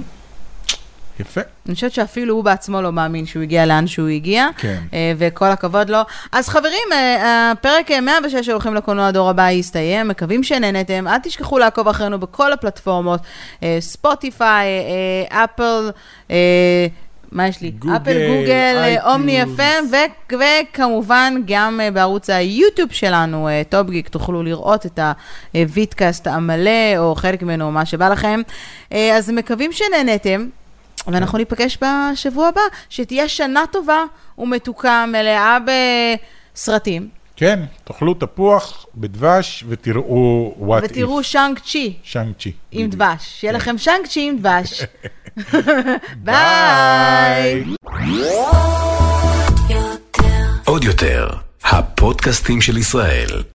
יפה. 1.20 1.40
אני 1.66 1.74
חושבת 1.74 1.92
שאפילו 1.92 2.34
הוא 2.34 2.44
בעצמו 2.44 2.82
לא 2.82 2.92
מאמין 2.92 3.26
שהוא 3.26 3.42
הגיע 3.42 3.66
לאן 3.66 3.86
שהוא 3.86 4.08
הגיע, 4.08 4.48
כן. 4.56 4.78
אה, 4.92 5.12
וכל 5.18 5.46
הכבוד 5.46 5.90
לו. 5.90 5.98
אז 6.32 6.48
חברים, 6.48 6.92
אה, 6.92 7.50
הפרק 7.50 7.90
אה, 7.90 8.00
106 8.00 8.46
של 8.46 8.52
הולכים 8.52 8.74
לקולנוע 8.74 9.06
הדור 9.06 9.30
הבא 9.30 9.50
יסתיים, 9.50 10.08
מקווים 10.08 10.42
שנהנתם. 10.42 11.08
אל 11.08 11.18
תשכחו 11.18 11.58
לעקוב 11.58 11.88
אחרינו 11.88 12.20
בכל 12.20 12.52
הפלטפורמות, 12.52 13.20
אה, 13.62 13.76
ספוטיפיי, 13.80 14.66
אפל, 15.28 15.90
מה 17.32 17.48
יש 17.48 17.60
לי? 17.60 17.70
גוגל, 17.70 17.96
אפל, 17.96 18.26
גוגל, 18.28 18.96
Omny 19.04 19.42
FM, 19.42 19.84
ו- 19.90 20.34
וכמובן 20.34 21.34
גם 21.46 21.80
בערוץ 21.92 22.30
היוטיוב 22.30 22.92
שלנו, 22.92 23.48
אה, 23.48 23.62
טופגיק, 23.68 24.08
תוכלו 24.08 24.42
לראות 24.42 24.86
את 24.86 24.98
ה 25.54 25.63
vidcast 25.63 26.26
המלא, 26.26 26.96
או 26.98 27.14
חלק 27.14 27.42
ממנו, 27.42 27.70
מה 27.70 27.84
שבא 27.84 28.08
לכם. 28.08 28.40
אז 28.90 29.30
מקווים 29.30 29.72
שנהנתם. 29.72 30.46
ואנחנו 31.06 31.38
ניפגש 31.38 31.78
בשבוע 31.82 32.48
הבא, 32.48 32.60
שתהיה 32.88 33.28
שנה 33.28 33.64
טובה 33.72 34.04
ומתוקה, 34.38 35.04
מלאה 35.08 35.58
בסרטים, 36.54 37.08
כן, 37.36 37.60
תאכלו 37.84 38.14
תפוח 38.14 38.86
בדבש 38.94 39.64
ותראו 39.68 40.54
What 40.58 40.82
If. 40.82 40.90
ותראו 40.90 41.22
שאנג 41.22 41.58
צ'י 41.58 41.96
שאנג 42.02 42.34
צ'י. 42.38 42.52
עם 42.72 42.78
בדיוק. 42.88 42.94
דבש. 42.94 43.40
שיהיה 43.40 43.52
כן. 43.52 43.58
לכם 43.58 43.78
שאנג 43.78 44.06
צ'י 44.06 44.28
עם 44.28 44.38
דבש. 44.38 44.82
ביי! 46.24 47.64
עוד 50.64 50.84
יותר, 50.84 51.28
הפודקאסטים 51.64 52.60
של 52.60 52.76
ישראל. 52.76 53.42